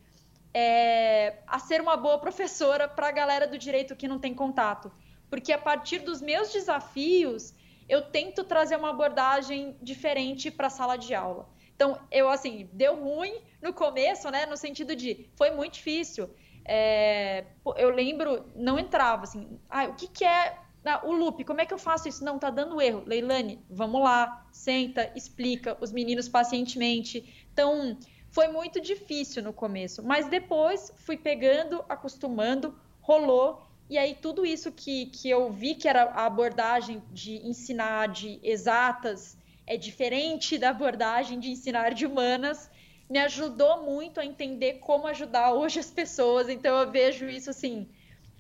é, 0.53 1.39
a 1.47 1.59
ser 1.59 1.81
uma 1.81 1.97
boa 1.97 2.19
professora 2.19 2.87
para 2.87 3.09
a 3.09 3.13
galera 3.13 3.47
do 3.47 3.57
direito 3.57 3.97
que 3.97 4.07
não 4.07 4.19
tem 4.19 4.35
contato. 4.35 4.93
Porque 5.31 5.51
a 5.51 5.59
partir 5.59 6.01
dos 6.01 6.21
meus 6.21 6.53
desafios, 6.53 7.55
eu 7.89 8.03
tento 8.03 8.45
trazer 8.45 8.77
uma 8.77 8.91
abordagem 8.91 9.79
diferente 9.81 10.51
para 10.51 10.67
a 10.67 10.71
sala 10.71 10.99
de 10.99 11.15
aula. 11.15 11.49
Então, 11.75 11.99
eu, 12.11 12.29
assim, 12.29 12.69
deu 12.71 13.03
ruim 13.03 13.41
no 13.63 13.73
começo, 13.73 14.29
né? 14.31 14.45
No 14.45 14.57
sentido 14.57 14.95
de, 14.97 15.31
foi 15.37 15.53
muito 15.53 15.75
difícil. 15.75 16.29
É, 16.65 17.45
eu 17.77 17.91
lembro, 17.91 18.45
não 18.55 18.79
entrava, 18.79 19.25
assim, 19.25 19.59
ah, 19.71 19.85
o 19.85 19.95
que, 19.95 20.09
que 20.09 20.25
é 20.25 20.59
ah, 20.85 21.01
o 21.05 21.13
loop? 21.13 21.45
Como 21.45 21.61
é 21.61 21.67
que 21.67 21.73
eu 21.73 21.79
faço 21.79 22.09
isso? 22.09 22.25
Não, 22.25 22.39
tá 22.39 22.51
dando 22.51 22.81
erro. 22.81 23.05
Leilane, 23.07 23.65
vamos 23.71 24.03
lá, 24.03 24.47
senta, 24.53 25.13
explica 25.15 25.77
os 25.81 25.93
meninos 25.93 26.29
pacientemente. 26.29 27.47
Então, 27.53 27.97
foi 28.31 28.49
muito 28.49 28.81
difícil 28.81 29.43
no 29.43 29.53
começo, 29.53 30.03
mas 30.03 30.29
depois 30.29 30.93
fui 30.97 31.17
pegando, 31.17 31.85
acostumando, 31.89 32.75
rolou. 33.01 33.63
E 33.89 33.99
aí, 33.99 34.15
tudo 34.15 34.45
isso 34.45 34.73
que, 34.73 35.07
que 35.07 35.29
eu 35.29 35.53
vi 35.53 35.75
que 35.75 35.87
era 35.87 36.05
a 36.05 36.27
abordagem 36.27 37.03
de 37.13 37.47
ensinar 37.47 38.09
de 38.09 38.41
exatas 38.43 39.37
é 39.67 39.77
diferente 39.77 40.59
da 40.59 40.71
abordagem 40.71 41.39
de 41.39 41.51
ensinar 41.51 41.95
de 41.95 42.07
humanas, 42.07 42.71
me 43.13 43.19
ajudou 43.19 43.83
muito 43.83 44.19
a 44.19 44.25
entender 44.25 44.79
como 44.79 45.07
ajudar 45.07 45.53
hoje 45.53 45.79
as 45.79 45.91
pessoas. 45.91 46.49
Então 46.49 46.81
eu 46.81 46.91
vejo 46.91 47.29
isso 47.29 47.51
assim, 47.51 47.87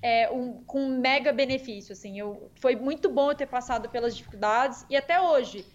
é, 0.01 0.31
um, 0.31 0.65
com 0.65 0.81
um 0.81 0.99
mega 0.99 1.31
benefício. 1.31 1.93
Assim, 1.93 2.19
eu, 2.19 2.51
foi 2.55 2.75
muito 2.75 3.11
bom 3.11 3.31
eu 3.31 3.35
ter 3.35 3.47
passado 3.47 3.91
pelas 3.91 4.17
dificuldades 4.17 4.87
e 4.89 4.97
até 4.97 5.21
hoje. 5.21 5.67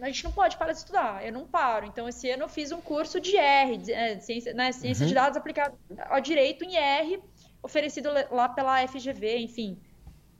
A 0.00 0.06
gente 0.06 0.24
não 0.24 0.32
pode 0.32 0.56
parar 0.56 0.72
de 0.72 0.78
estudar, 0.78 1.24
eu 1.24 1.32
não 1.32 1.46
paro. 1.46 1.86
Então, 1.86 2.08
esse 2.08 2.28
ano 2.28 2.42
eu 2.42 2.48
fiz 2.48 2.72
um 2.72 2.80
curso 2.80 3.20
de 3.20 3.36
R, 3.36 3.76
de, 3.76 3.92
é, 3.92 4.18
ciência, 4.18 4.52
né, 4.52 4.72
ciência 4.72 5.04
uhum. 5.04 5.08
de 5.08 5.14
dados 5.14 5.36
aplicado 5.36 5.78
ao 6.08 6.20
direito 6.20 6.64
em 6.64 6.74
R, 6.74 7.22
oferecido 7.62 8.08
lá 8.32 8.48
pela 8.48 8.84
FGV, 8.88 9.38
enfim, 9.38 9.78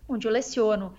onde 0.08 0.26
eu 0.26 0.32
leciono. 0.32 0.96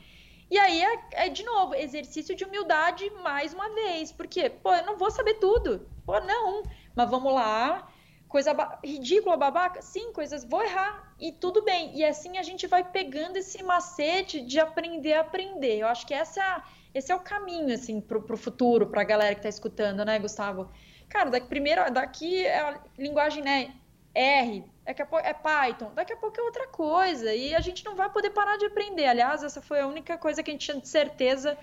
E 0.50 0.58
aí 0.58 0.82
é, 0.82 1.00
é, 1.26 1.30
de 1.30 1.44
novo, 1.44 1.74
exercício 1.74 2.36
de 2.36 2.46
humildade 2.46 3.10
mais 3.22 3.54
uma 3.54 3.68
vez. 3.74 4.12
Porque, 4.12 4.50
pô, 4.50 4.74
eu 4.74 4.86
não 4.86 4.98
vou 4.98 5.10
saber 5.12 5.36
tudo. 5.36 5.88
Pô, 6.06 6.20
não. 6.20 6.62
Mas 6.96 7.10
vamos 7.10 7.34
lá. 7.34 7.88
Coisa 8.28 8.56
ridícula, 8.84 9.38
babaca? 9.38 9.82
Sim, 9.82 10.12
coisas. 10.14 10.44
Vou 10.44 10.64
errar. 10.64 11.14
E 11.20 11.32
tudo 11.32 11.64
bem. 11.64 11.96
E 11.98 12.04
assim 12.04 12.38
a 12.38 12.44
gente 12.44 12.68
vai 12.68 12.84
pegando 12.84 13.38
esse 13.38 13.62
macete 13.64 14.42
de 14.42 14.60
aprender 14.60 15.14
a 15.14 15.22
aprender. 15.22 15.78
Eu 15.78 15.88
acho 15.88 16.06
que 16.06 16.14
essa 16.14 16.42
é 16.42 16.86
esse 16.96 17.12
é 17.12 17.16
o 17.16 17.20
caminho, 17.20 17.76
assim, 17.76 18.00
pro, 18.00 18.22
pro 18.22 18.38
futuro, 18.38 18.88
pra 18.88 19.04
galera 19.04 19.36
que 19.36 19.42
tá 19.42 19.50
escutando, 19.50 20.06
né, 20.06 20.18
Gustavo? 20.18 20.72
Cara, 21.10 21.30
daqui, 21.30 21.48
primeiro, 21.48 21.92
daqui 21.92 22.46
é 22.46 22.58
a 22.58 22.80
linguagem, 22.98 23.44
né? 23.44 23.76
R, 24.14 24.64
daqui 24.86 25.02
a 25.02 25.06
pouco 25.06 25.28
é 25.28 25.34
Python, 25.34 25.92
daqui 25.94 26.14
a 26.14 26.16
pouco 26.16 26.40
é 26.40 26.44
outra 26.44 26.68
coisa. 26.68 27.34
E 27.34 27.54
a 27.54 27.60
gente 27.60 27.84
não 27.84 27.98
vai 27.98 28.10
poder 28.10 28.30
parar 28.30 28.56
de 28.56 28.66
aprender. 28.66 29.08
Aliás, 29.08 29.44
essa 29.44 29.62
foi 29.62 29.82
a 29.82 29.88
única 29.88 30.18
coisa 30.18 30.42
que 30.42 30.50
a 30.50 30.54
gente 30.54 30.66
tinha 30.66 30.80
de 30.80 30.88
certeza 30.88 31.58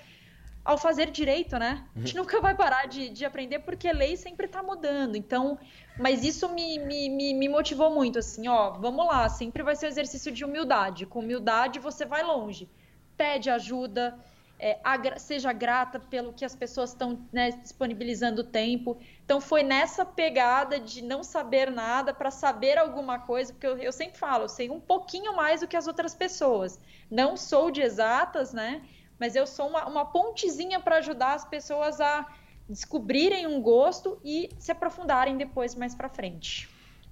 ao 0.64 0.78
fazer 0.78 1.10
direito, 1.10 1.58
né? 1.58 1.84
A 1.94 1.98
gente 1.98 2.14
uhum. 2.14 2.22
nunca 2.22 2.40
vai 2.40 2.54
parar 2.54 2.86
de, 2.86 3.08
de 3.08 3.24
aprender 3.24 3.60
porque 3.60 3.88
a 3.88 3.92
lei 3.92 4.16
sempre 4.16 4.46
está 4.46 4.62
mudando. 4.62 5.16
Então, 5.16 5.58
mas 5.98 6.24
isso 6.24 6.48
me, 6.48 6.78
me, 6.78 7.08
me, 7.08 7.34
me 7.34 7.48
motivou 7.48 7.92
muito, 7.92 8.18
assim, 8.18 8.46
ó, 8.48 8.70
vamos 8.70 9.06
lá, 9.06 9.28
sempre 9.28 9.62
vai 9.62 9.74
ser 9.74 9.86
um 9.86 9.88
exercício 9.88 10.30
de 10.30 10.44
humildade. 10.44 11.06
Com 11.06 11.18
humildade 11.18 11.78
você 11.78 12.04
vai 12.04 12.22
longe. 12.22 12.68
Pede 13.16 13.50
ajuda, 13.50 14.18
é, 14.62 14.78
agra 14.84 15.18
seja 15.18 15.52
grata 15.52 15.98
pelo 15.98 16.32
que 16.32 16.44
as 16.44 16.54
pessoas 16.54 16.90
estão 16.90 17.26
né, 17.32 17.50
disponibilizando 17.50 18.42
o 18.42 18.44
tempo. 18.44 18.96
Então 19.24 19.40
foi 19.40 19.64
nessa 19.64 20.04
pegada 20.04 20.78
de 20.78 21.02
não 21.02 21.24
saber 21.24 21.68
nada 21.68 22.14
para 22.14 22.30
saber 22.30 22.78
alguma 22.78 23.18
coisa, 23.18 23.52
porque 23.52 23.66
eu, 23.66 23.76
eu, 23.78 23.90
sempre 23.90 24.18
falo, 24.18 24.44
eu 24.44 24.48
sei 24.48 24.70
um 24.70 24.78
pouquinho 24.78 25.34
mais 25.34 25.62
do 25.62 25.66
que 25.66 25.76
as 25.76 25.88
outras 25.88 26.14
pessoas. 26.14 26.78
Não 27.10 27.36
sou 27.36 27.72
de 27.72 27.82
exatas, 27.82 28.52
né? 28.52 28.82
Mas 29.22 29.36
eu 29.36 29.46
sou 29.46 29.68
uma, 29.68 29.86
uma 29.86 30.04
pontezinha 30.04 30.80
para 30.80 30.96
ajudar 30.96 31.34
as 31.34 31.44
pessoas 31.44 32.00
a 32.00 32.26
descobrirem 32.68 33.46
um 33.46 33.62
gosto 33.62 34.20
e 34.24 34.50
se 34.58 34.72
aprofundarem 34.72 35.36
depois 35.36 35.76
mais 35.76 35.94
para 35.94 36.08
frente. 36.08 36.68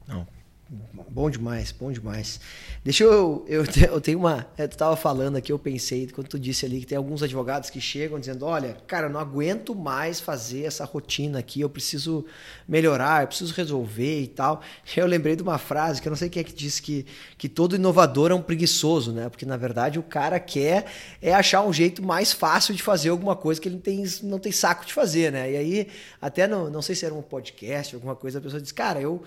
Não, 0.08 0.26
Bom 1.09 1.28
demais, 1.28 1.72
bom 1.72 1.90
demais. 1.90 2.38
Deixa 2.85 3.02
eu. 3.02 3.44
Eu, 3.48 3.64
eu 3.90 4.00
tenho 4.00 4.20
uma. 4.20 4.46
Eu 4.56 4.68
tava 4.68 4.94
falando 4.94 5.35
aqui, 5.35 5.50
eu 5.50 5.59
pensei, 5.59 6.06
quando 6.06 6.28
tu 6.28 6.38
disse 6.38 6.64
ali, 6.64 6.78
que 6.78 6.87
tem 6.87 6.96
alguns 6.96 7.24
advogados 7.24 7.70
que 7.70 7.80
chegam 7.80 8.20
dizendo: 8.20 8.46
olha, 8.46 8.76
cara, 8.87 9.09
eu 9.09 9.11
não 9.11 9.18
aguento 9.18 9.74
mais 9.74 10.20
fazer 10.20 10.62
essa 10.62 10.85
rotina 10.85 11.40
aqui, 11.40 11.61
eu 11.61 11.68
preciso 11.68 12.24
melhorar, 12.68 13.24
eu 13.24 13.26
preciso 13.26 13.52
resolver 13.52 14.22
e 14.22 14.28
tal. 14.28 14.62
Eu 15.00 15.06
lembrei 15.06 15.35
de 15.35 15.42
uma 15.42 15.56
frase 15.56 16.00
que 16.00 16.06
eu 16.06 16.11
não 16.11 16.16
sei 16.16 16.28
quem 16.28 16.42
é 16.42 16.44
que 16.44 16.52
disse 16.52 16.83
que, 16.83 17.06
que 17.38 17.48
todo 17.48 17.74
inovador 17.74 18.30
é 18.30 18.35
um 18.35 18.42
preguiçoso, 18.42 19.12
né? 19.12 19.30
Porque 19.30 19.46
na 19.46 19.56
verdade 19.56 19.98
o 19.98 20.02
cara 20.02 20.38
quer 20.38 20.85
é 21.22 21.33
achar 21.33 21.62
um 21.62 21.72
jeito 21.72 22.02
mais 22.02 22.33
fácil 22.33 22.74
de 22.74 22.83
fazer 22.83 23.09
alguma 23.09 23.35
coisa 23.35 23.59
que 23.59 23.66
ele 23.66 23.78
tem, 23.78 24.04
não 24.22 24.38
tem 24.38 24.52
saco 24.52 24.85
de 24.85 24.92
fazer, 24.92 25.33
né? 25.33 25.50
E 25.52 25.56
aí, 25.56 25.88
até 26.20 26.46
no, 26.46 26.68
não 26.68 26.83
sei 26.83 26.94
se 26.94 27.06
era 27.06 27.14
um 27.14 27.22
podcast, 27.22 27.94
alguma 27.94 28.14
coisa, 28.14 28.38
a 28.38 28.42
pessoa 28.42 28.61
diz: 28.61 28.72
cara, 28.72 29.00
eu 29.00 29.22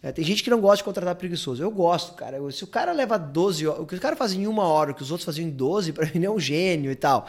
é, 0.00 0.12
tem 0.12 0.24
gente 0.24 0.44
que 0.44 0.50
não 0.50 0.60
gosta 0.60 0.76
de 0.78 0.84
contratar 0.84 1.14
preguiçoso. 1.16 1.62
Eu 1.62 1.70
gosto, 1.70 2.14
cara. 2.14 2.36
Eu, 2.36 2.50
se 2.52 2.62
o 2.62 2.68
cara 2.68 2.92
leva 2.92 3.18
12 3.18 3.66
horas, 3.66 3.82
o 3.82 3.86
que 3.86 3.96
o 3.96 4.00
cara 4.00 4.14
faz 4.14 4.32
em 4.32 4.46
uma 4.46 4.62
hora, 4.62 4.92
o 4.92 4.94
que 4.94 5.02
os 5.02 5.10
outros 5.10 5.24
faziam 5.24 5.48
em 5.48 5.50
12, 5.50 5.92
para 5.94 6.06
mim 6.14 6.24
é 6.24 6.30
um 6.30 6.38
gênio 6.38 6.90
e 6.90 6.94
tal. 6.94 7.28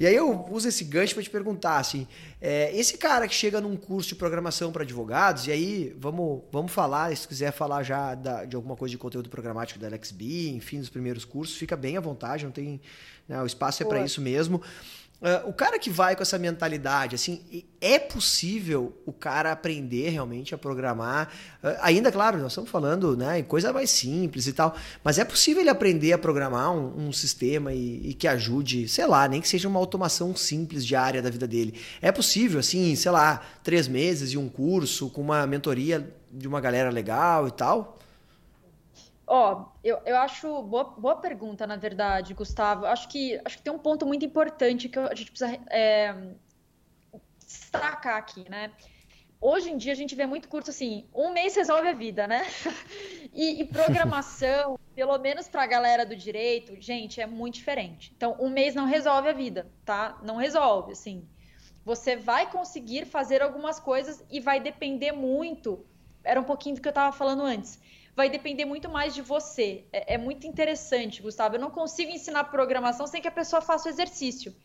E 0.00 0.06
aí 0.06 0.14
eu 0.14 0.46
uso 0.50 0.68
esse 0.68 0.84
gancho 0.84 1.14
para 1.14 1.22
te 1.22 1.30
perguntar, 1.30 1.78
assim, 1.78 2.06
é, 2.40 2.74
esse 2.76 2.98
cara 2.98 3.26
que 3.26 3.34
chega 3.34 3.60
num 3.60 3.76
curso 3.76 4.10
de 4.10 4.14
programação 4.14 4.70
para 4.70 4.82
advogados, 4.82 5.46
e 5.46 5.52
aí 5.52 5.96
vamos, 5.98 6.42
vamos 6.52 6.70
falar, 6.70 7.14
se 7.16 7.26
quiser 7.26 7.50
falar 7.50 7.82
já 7.82 8.14
da, 8.14 8.44
de 8.44 8.54
alguma 8.56 8.76
coisa 8.76 8.90
de 8.90 8.98
conteúdo 8.98 9.30
programático 9.30 9.80
da 9.80 9.88
LXB, 9.88 10.50
enfim, 10.50 10.80
dos 10.80 10.90
primeiros 10.90 11.24
cursos, 11.24 11.56
fica 11.56 11.76
bem 11.76 11.96
à 11.96 12.00
vontade, 12.00 12.44
não 12.44 12.52
tem, 12.52 12.78
né, 13.26 13.40
o 13.42 13.46
espaço 13.46 13.82
é 13.82 13.86
para 13.86 14.04
isso 14.04 14.20
mesmo. 14.20 14.60
Uh, 15.18 15.48
o 15.48 15.52
cara 15.52 15.78
que 15.78 15.88
vai 15.88 16.14
com 16.14 16.22
essa 16.22 16.38
mentalidade, 16.38 17.14
assim, 17.14 17.64
é 17.80 17.98
possível 17.98 18.94
o 19.06 19.12
cara 19.12 19.50
aprender 19.50 20.10
realmente 20.10 20.54
a 20.54 20.58
programar. 20.58 21.32
Uh, 21.64 21.68
ainda, 21.80 22.12
claro, 22.12 22.36
nós 22.38 22.52
estamos 22.52 22.68
falando 22.68 23.16
né, 23.16 23.38
em 23.38 23.42
coisa 23.42 23.72
mais 23.72 23.88
simples 23.88 24.46
e 24.46 24.52
tal, 24.52 24.76
mas 25.02 25.18
é 25.18 25.24
possível 25.24 25.62
ele 25.62 25.70
aprender 25.70 26.12
a 26.12 26.18
programar 26.18 26.70
um, 26.70 27.08
um 27.08 27.12
sistema 27.14 27.72
e, 27.72 28.10
e, 28.10 28.14
que 28.14 28.28
ajude, 28.28 28.86
sei 28.88 29.06
lá, 29.06 29.26
nem 29.26 29.40
que 29.40 29.48
seja 29.48 29.66
uma 29.66 29.80
automação 29.80 30.36
simples 30.36 30.84
diária 30.84 31.22
da 31.22 31.30
vida 31.30 31.46
dele. 31.46 31.80
É 32.02 32.12
possível, 32.12 32.60
assim, 32.60 32.94
sei 32.94 33.10
lá, 33.10 33.40
três 33.64 33.88
meses 33.88 34.32
e 34.32 34.36
um 34.36 34.50
curso 34.50 35.08
com 35.08 35.22
uma 35.22 35.46
mentoria 35.46 36.14
de 36.30 36.46
uma 36.46 36.60
galera 36.60 36.90
legal 36.90 37.48
e 37.48 37.52
tal? 37.52 37.98
Ó, 39.26 39.66
eu, 39.82 40.00
eu 40.04 40.16
acho 40.18 40.62
boa, 40.62 40.84
boa 40.84 41.16
pergunta, 41.16 41.66
na 41.66 41.74
verdade, 41.74 42.32
Gustavo. 42.32 42.86
Acho 42.86 43.08
que, 43.08 43.40
acho 43.44 43.56
que 43.56 43.62
tem 43.64 43.72
um 43.72 43.78
ponto 43.78 44.06
muito 44.06 44.24
importante 44.24 44.88
que 44.88 44.98
a 44.98 45.14
gente 45.14 45.32
precisa 45.32 45.58
é, 45.68 46.14
destacar 47.44 48.18
aqui, 48.18 48.48
né? 48.48 48.70
Hoje 49.40 49.70
em 49.70 49.76
dia 49.76 49.92
a 49.92 49.96
gente 49.96 50.14
vê 50.14 50.26
muito 50.26 50.48
curso 50.48 50.70
assim, 50.70 51.08
um 51.12 51.32
mês 51.32 51.56
resolve 51.56 51.88
a 51.88 51.92
vida, 51.92 52.26
né? 52.26 52.46
E, 53.38 53.60
e 53.60 53.64
programação, 53.66 54.78
pelo 54.96 55.18
menos 55.18 55.46
para 55.46 55.62
a 55.62 55.66
galera 55.66 56.06
do 56.06 56.16
direito, 56.16 56.80
gente, 56.80 57.20
é 57.20 57.26
muito 57.26 57.56
diferente. 57.56 58.10
Então, 58.16 58.34
um 58.40 58.48
mês 58.48 58.74
não 58.74 58.86
resolve 58.86 59.28
a 59.28 59.32
vida, 59.32 59.70
tá? 59.84 60.18
Não 60.22 60.36
resolve, 60.36 60.92
assim. 60.92 61.28
Você 61.84 62.16
vai 62.16 62.50
conseguir 62.50 63.04
fazer 63.04 63.42
algumas 63.42 63.78
coisas 63.78 64.24
e 64.30 64.40
vai 64.40 64.58
depender 64.58 65.12
muito. 65.12 65.84
Era 66.24 66.40
um 66.40 66.44
pouquinho 66.44 66.76
do 66.76 66.80
que 66.80 66.88
eu 66.88 66.92
estava 66.92 67.14
falando 67.14 67.42
antes 67.42 67.78
vai 68.16 68.30
depender 68.30 68.64
muito 68.64 68.88
mais 68.88 69.14
de 69.14 69.20
você. 69.20 69.84
É, 69.92 70.14
é, 70.14 70.18
muito 70.18 70.46
interessante, 70.46 71.20
Gustavo. 71.20 71.56
Eu 71.56 71.60
não 71.60 71.70
consigo 71.70 72.10
ensinar 72.10 72.44
programação 72.44 73.06
sem 73.06 73.20
que 73.20 73.28
a 73.28 73.30
pessoa 73.30 73.60
faça 73.60 73.88
o 73.88 73.92
exercício. 73.92 74.56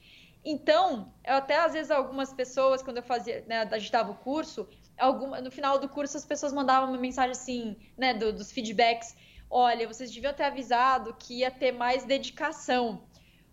Então, 0.43 1.13
eu 1.23 1.35
até 1.35 1.57
às 1.57 1.73
vezes 1.73 1.91
algumas 1.91 2.33
pessoas, 2.33 2.81
quando 2.81 2.97
eu 2.97 3.03
fazia, 3.03 3.43
né, 3.45 3.67
a 3.69 3.77
gente 3.77 3.91
dava 3.91 4.11
o 4.11 4.15
curso, 4.15 4.67
alguma, 4.97 5.41
no 5.41 5.51
final 5.51 5.77
do 5.77 5.89
curso 5.89 6.17
as 6.17 6.25
pessoas 6.25 6.53
mandavam 6.53 6.89
uma 6.89 6.97
mensagem 6.97 7.31
assim, 7.31 7.77
né, 7.97 8.13
do, 8.13 8.31
dos 8.31 8.51
feedbacks. 8.51 9.15
Olha, 9.49 9.85
vocês 9.85 10.09
deviam 10.09 10.33
ter 10.33 10.43
avisado 10.43 11.13
que 11.19 11.39
ia 11.39 11.51
ter 11.51 11.73
mais 11.73 12.05
dedicação. 12.05 13.03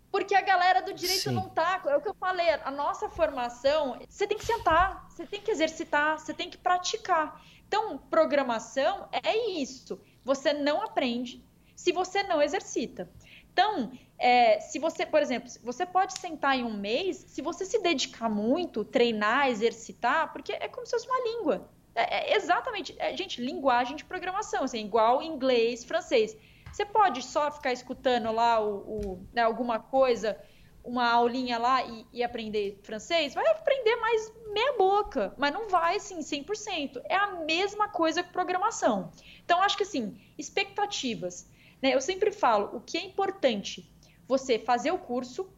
Porque 0.09 0.33
a 0.33 0.41
galera 0.41 0.81
do 0.81 0.93
direito 0.93 1.29
Sim. 1.29 1.35
não 1.35 1.49
tá. 1.49 1.83
É 1.85 1.95
o 1.95 2.01
que 2.01 2.09
eu 2.09 2.15
falei, 2.15 2.49
a 2.49 2.71
nossa 2.71 3.09
formação, 3.09 3.99
você 4.07 4.25
tem 4.25 4.37
que 4.37 4.45
sentar, 4.45 5.07
você 5.09 5.27
tem 5.27 5.41
que 5.41 5.51
exercitar, 5.51 6.17
você 6.17 6.33
tem 6.33 6.49
que 6.49 6.57
praticar. 6.57 7.39
Então, 7.69 7.99
programação 7.99 9.07
é 9.11 9.51
isso. 9.51 10.01
Você 10.25 10.53
não 10.53 10.81
aprende 10.81 11.45
se 11.75 11.91
você 11.91 12.23
não 12.23 12.41
exercita. 12.41 13.07
Então, 13.53 13.91
é, 14.17 14.59
se 14.59 14.79
você, 14.79 15.05
por 15.05 15.21
exemplo, 15.21 15.47
você 15.63 15.85
pode 15.85 16.17
sentar 16.17 16.57
em 16.57 16.63
um 16.63 16.73
mês, 16.73 17.25
se 17.27 17.43
você 17.43 17.65
se 17.65 17.79
dedicar 17.79 18.27
muito, 18.27 18.83
treinar, 18.83 19.49
exercitar, 19.49 20.33
porque 20.33 20.51
é 20.51 20.67
como 20.67 20.83
se 20.85 20.91
fosse 20.93 21.07
uma 21.07 21.19
língua. 21.19 21.69
É, 21.93 22.31
é 22.31 22.35
exatamente, 22.37 22.95
é, 22.97 23.15
gente, 23.15 23.39
linguagem 23.39 23.95
de 23.95 24.03
programação, 24.03 24.63
assim, 24.63 24.83
igual 24.83 25.21
inglês, 25.21 25.85
francês. 25.85 26.35
Você 26.73 26.85
pode 26.85 27.21
só 27.21 27.51
ficar 27.51 27.71
escutando 27.71 28.31
lá 28.31 28.59
o, 28.59 28.77
o 28.77 29.27
né, 29.31 29.43
alguma 29.43 29.77
coisa 29.77 30.39
uma 30.83 31.09
aulinha 31.09 31.57
lá 31.57 31.83
e, 31.83 32.05
e, 32.13 32.23
aprender 32.23 32.79
francês, 32.83 33.33
vai 33.33 33.45
aprender 33.47 33.95
mais 33.97 34.33
meia 34.51 34.73
boca, 34.77 35.33
mas 35.37 35.53
não 35.53 35.69
vai 35.69 35.97
assim 35.97 36.19
100%. 36.19 37.01
É 37.05 37.15
a 37.15 37.31
mesma 37.45 37.89
coisa 37.89 38.23
que 38.23 38.31
programação. 38.31 39.11
Então 39.43 39.61
acho 39.61 39.77
que 39.77 39.83
assim, 39.83 40.19
expectativas, 40.37 41.47
né? 41.81 41.93
Eu 41.93 42.01
sempre 42.01 42.31
falo, 42.31 42.75
o 42.75 42.81
que 42.81 42.97
é 42.97 43.03
importante 43.03 43.91
você 44.27 44.59
fazer 44.59 44.91
o 44.91 44.97
curso, 44.97 45.49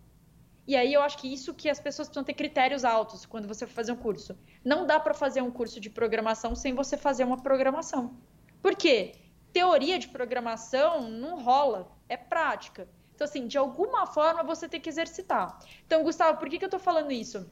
e 0.68 0.76
aí 0.76 0.94
eu 0.94 1.02
acho 1.02 1.18
que 1.18 1.32
isso 1.32 1.54
que 1.54 1.70
as 1.70 1.80
pessoas 1.80 2.08
precisam 2.08 2.24
ter 2.24 2.34
critérios 2.34 2.86
altos 2.86 3.26
quando 3.26 3.48
você 3.48 3.66
for 3.66 3.74
fazer 3.74 3.92
um 3.92 3.98
curso. 3.98 4.38
Não 4.64 4.86
dá 4.86 5.00
para 5.00 5.14
fazer 5.14 5.42
um 5.42 5.52
curso 5.52 5.80
de 5.80 5.90
programação 5.90 6.56
sem 6.56 6.74
você 6.74 6.98
fazer 6.98 7.24
uma 7.24 7.42
programação. 7.42 8.16
Por 8.62 8.76
quê? 8.76 9.16
Teoria 9.52 10.00
de 10.00 10.08
programação 10.08 11.10
não 11.10 11.42
rola, 11.44 11.92
é 12.08 12.16
prática. 12.16 12.88
Então, 13.22 13.30
assim, 13.30 13.46
de 13.46 13.56
alguma 13.56 14.08
forma 14.08 14.42
você 14.42 14.68
tem 14.68 14.82
que 14.82 14.90
exercitar. 14.90 15.60
Então, 15.86 16.02
Gustavo, 16.02 16.40
por 16.40 16.50
que, 16.50 16.58
que 16.58 16.66
eu 16.66 16.68
estou 16.68 16.80
falando 16.80 17.12
isso? 17.12 17.48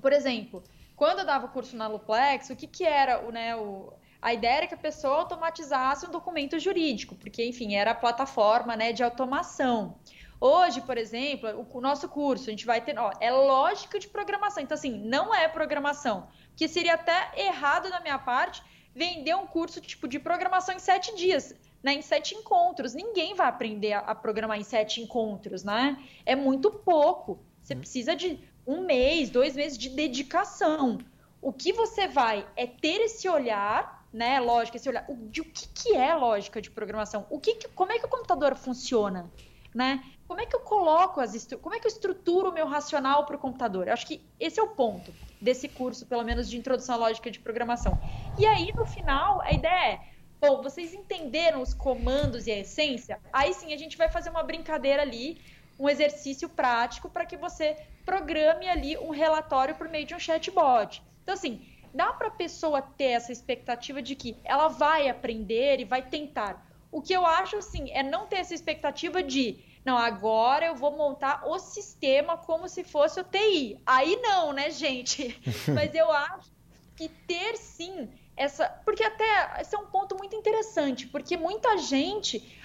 Por 0.00 0.12
exemplo, 0.12 0.62
quando 0.94 1.18
eu 1.18 1.26
dava 1.26 1.48
curso 1.48 1.74
na 1.76 1.88
Luplex, 1.88 2.50
o 2.50 2.54
que, 2.54 2.68
que 2.68 2.84
era 2.84 3.26
o, 3.26 3.32
né, 3.32 3.56
o, 3.56 3.92
a 4.20 4.32
ideia 4.32 4.58
era 4.58 4.66
que 4.68 4.74
a 4.74 4.78
pessoa 4.78 5.16
automatizasse 5.16 6.06
um 6.06 6.10
documento 6.12 6.56
jurídico, 6.56 7.16
porque, 7.16 7.44
enfim, 7.44 7.74
era 7.74 7.90
a 7.90 7.94
plataforma 7.96 8.76
né, 8.76 8.92
de 8.92 9.02
automação. 9.02 9.98
Hoje, 10.40 10.80
por 10.80 10.96
exemplo, 10.96 11.50
o, 11.50 11.78
o 11.78 11.80
nosso 11.80 12.08
curso, 12.08 12.48
a 12.48 12.52
gente 12.52 12.64
vai 12.64 12.80
ter, 12.80 12.96
ó, 12.96 13.10
é 13.18 13.32
lógica 13.32 13.98
de 13.98 14.06
programação. 14.06 14.62
Então, 14.62 14.76
assim, 14.76 14.96
não 15.04 15.34
é 15.34 15.48
programação. 15.48 16.28
Que 16.54 16.68
seria 16.68 16.94
até 16.94 17.32
errado 17.36 17.90
da 17.90 17.98
minha 17.98 18.20
parte 18.20 18.62
vender 18.94 19.34
um 19.34 19.48
curso 19.48 19.80
tipo 19.80 20.06
de 20.06 20.20
programação 20.20 20.76
em 20.76 20.78
sete 20.78 21.12
dias 21.16 21.56
né, 21.82 21.94
em 21.94 22.02
sete 22.02 22.34
encontros. 22.34 22.94
Ninguém 22.94 23.34
vai 23.34 23.48
aprender 23.48 23.92
a, 23.92 24.00
a, 24.00 24.14
programar 24.14 24.58
em 24.58 24.64
sete 24.64 25.00
encontros, 25.00 25.64
né? 25.64 25.98
É 26.24 26.36
muito 26.36 26.70
pouco. 26.70 27.40
Você 27.62 27.74
hum. 27.74 27.78
precisa 27.78 28.14
de 28.14 28.38
um 28.66 28.84
mês, 28.84 29.30
dois 29.30 29.56
meses 29.56 29.76
de 29.76 29.88
dedicação. 29.88 30.98
O 31.40 31.52
que 31.52 31.72
você 31.72 32.06
vai 32.06 32.46
é 32.56 32.66
ter 32.66 33.00
esse 33.00 33.28
olhar, 33.28 34.06
né? 34.12 34.38
Lógica, 34.38 34.76
esse 34.76 34.88
olhar 34.88 35.04
de 35.28 35.40
o 35.40 35.44
que, 35.44 35.68
que 35.68 35.96
é 35.96 36.14
lógica 36.14 36.62
de 36.62 36.70
programação. 36.70 37.26
O 37.28 37.40
que, 37.40 37.54
que 37.56 37.68
como 37.68 37.90
é 37.90 37.98
que 37.98 38.06
o 38.06 38.08
computador 38.08 38.54
funciona, 38.54 39.28
né? 39.74 40.04
Como 40.28 40.40
é 40.40 40.46
que 40.46 40.54
eu 40.54 40.60
coloco 40.60 41.20
as 41.20 41.46
como 41.60 41.74
é 41.74 41.80
que 41.80 41.86
eu 41.86 41.90
estruturo 41.90 42.50
o 42.50 42.54
meu 42.54 42.66
racional 42.66 43.26
para 43.26 43.36
o 43.36 43.38
computador? 43.38 43.88
Eu 43.88 43.92
acho 43.92 44.06
que 44.06 44.22
esse 44.38 44.60
é 44.60 44.62
o 44.62 44.68
ponto 44.68 45.12
desse 45.40 45.68
curso, 45.68 46.06
pelo 46.06 46.22
menos 46.22 46.48
de 46.48 46.56
introdução 46.56 46.94
à 46.94 46.98
lógica 46.98 47.30
de 47.30 47.40
programação. 47.40 47.98
E 48.38 48.46
aí 48.46 48.72
no 48.72 48.86
final 48.86 49.40
a 49.42 49.52
ideia 49.52 49.94
é 49.94 50.11
Bom, 50.44 50.60
vocês 50.60 50.92
entenderam 50.92 51.62
os 51.62 51.72
comandos 51.72 52.48
e 52.48 52.50
a 52.50 52.58
essência? 52.58 53.20
Aí 53.32 53.54
sim 53.54 53.72
a 53.72 53.76
gente 53.76 53.96
vai 53.96 54.10
fazer 54.10 54.28
uma 54.28 54.42
brincadeira 54.42 55.00
ali, 55.00 55.40
um 55.78 55.88
exercício 55.88 56.48
prático 56.48 57.08
para 57.08 57.24
que 57.24 57.36
você 57.36 57.76
programe 58.04 58.68
ali 58.68 58.98
um 58.98 59.10
relatório 59.10 59.76
por 59.76 59.88
meio 59.88 60.04
de 60.04 60.16
um 60.16 60.18
chatbot. 60.18 61.00
Então, 61.22 61.34
assim, 61.34 61.64
dá 61.94 62.12
para 62.12 62.26
a 62.26 62.32
pessoa 62.32 62.82
ter 62.82 63.12
essa 63.12 63.30
expectativa 63.30 64.02
de 64.02 64.16
que 64.16 64.36
ela 64.42 64.66
vai 64.66 65.08
aprender 65.08 65.78
e 65.78 65.84
vai 65.84 66.02
tentar. 66.02 66.66
O 66.90 67.00
que 67.00 67.12
eu 67.12 67.24
acho, 67.24 67.58
assim, 67.58 67.92
é 67.92 68.02
não 68.02 68.26
ter 68.26 68.38
essa 68.38 68.52
expectativa 68.52 69.22
de, 69.22 69.60
não, 69.84 69.96
agora 69.96 70.66
eu 70.66 70.74
vou 70.74 70.90
montar 70.90 71.46
o 71.46 71.56
sistema 71.60 72.36
como 72.36 72.68
se 72.68 72.82
fosse 72.82 73.20
o 73.20 73.24
TI. 73.24 73.80
Aí 73.86 74.16
não, 74.20 74.52
né, 74.52 74.72
gente? 74.72 75.40
Mas 75.72 75.94
eu 75.94 76.10
acho 76.10 76.50
que 76.96 77.08
ter 77.08 77.56
sim 77.56 78.10
essa. 78.36 78.68
Porque 78.84 79.02
até 79.02 79.60
esse 79.60 79.74
é 79.74 79.78
um 79.78 79.86
ponto 79.86 80.16
muito 80.16 80.34
interessante, 80.34 81.06
porque 81.06 81.36
muita 81.36 81.78
gente. 81.78 82.58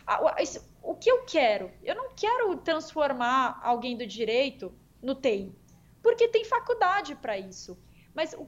O 0.82 0.96
que 0.96 1.12
eu 1.12 1.26
quero? 1.26 1.72
Eu 1.84 1.96
não 1.96 2.12
quero 2.16 2.56
transformar 2.58 3.60
alguém 3.62 3.98
do 3.98 4.08
direito 4.08 4.74
no 5.02 5.14
TI, 5.14 5.54
porque 6.02 6.30
tem 6.30 6.46
faculdade 6.46 7.16
para 7.16 7.38
isso. 7.38 7.78
Mas 8.16 8.34
o 8.34 8.48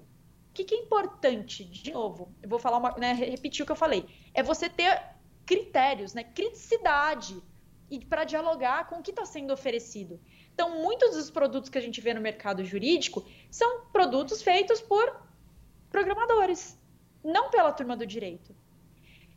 que, 0.53 0.63
que, 0.63 0.75
é 0.75 0.77
importante? 0.79 1.65
De 1.65 1.91
novo, 1.91 2.33
eu 2.41 2.49
vou 2.49 2.57
falar 2.57 2.77
uma, 2.77 2.91
né, 2.97 3.13
repetir 3.13 3.63
o 3.63 3.65
que 3.65 3.71
eu 3.71 3.75
falei. 3.75 4.05
É 4.33 4.41
você 4.41 4.69
ter 4.69 5.01
critérios, 5.45 6.13
né, 6.13 6.23
criticidade 6.23 7.41
e 7.91 7.99
para 7.99 8.23
dialogar 8.23 8.87
com 8.87 8.97
o 8.97 9.03
que 9.03 9.11
está 9.11 9.25
sendo 9.25 9.51
oferecido. 9.51 10.19
Então, 10.53 10.81
muitos 10.81 11.15
dos 11.15 11.29
produtos 11.29 11.69
que 11.69 11.77
a 11.77 11.81
gente 11.81 11.99
vê 11.99 12.13
no 12.13 12.21
mercado 12.21 12.63
jurídico 12.63 13.25
são 13.51 13.85
produtos 13.91 14.41
feitos 14.41 14.79
por 14.79 15.21
programadores 15.91 16.78
não 17.23 17.49
pela 17.49 17.71
turma 17.71 17.95
do 17.95 18.05
direito. 18.05 18.55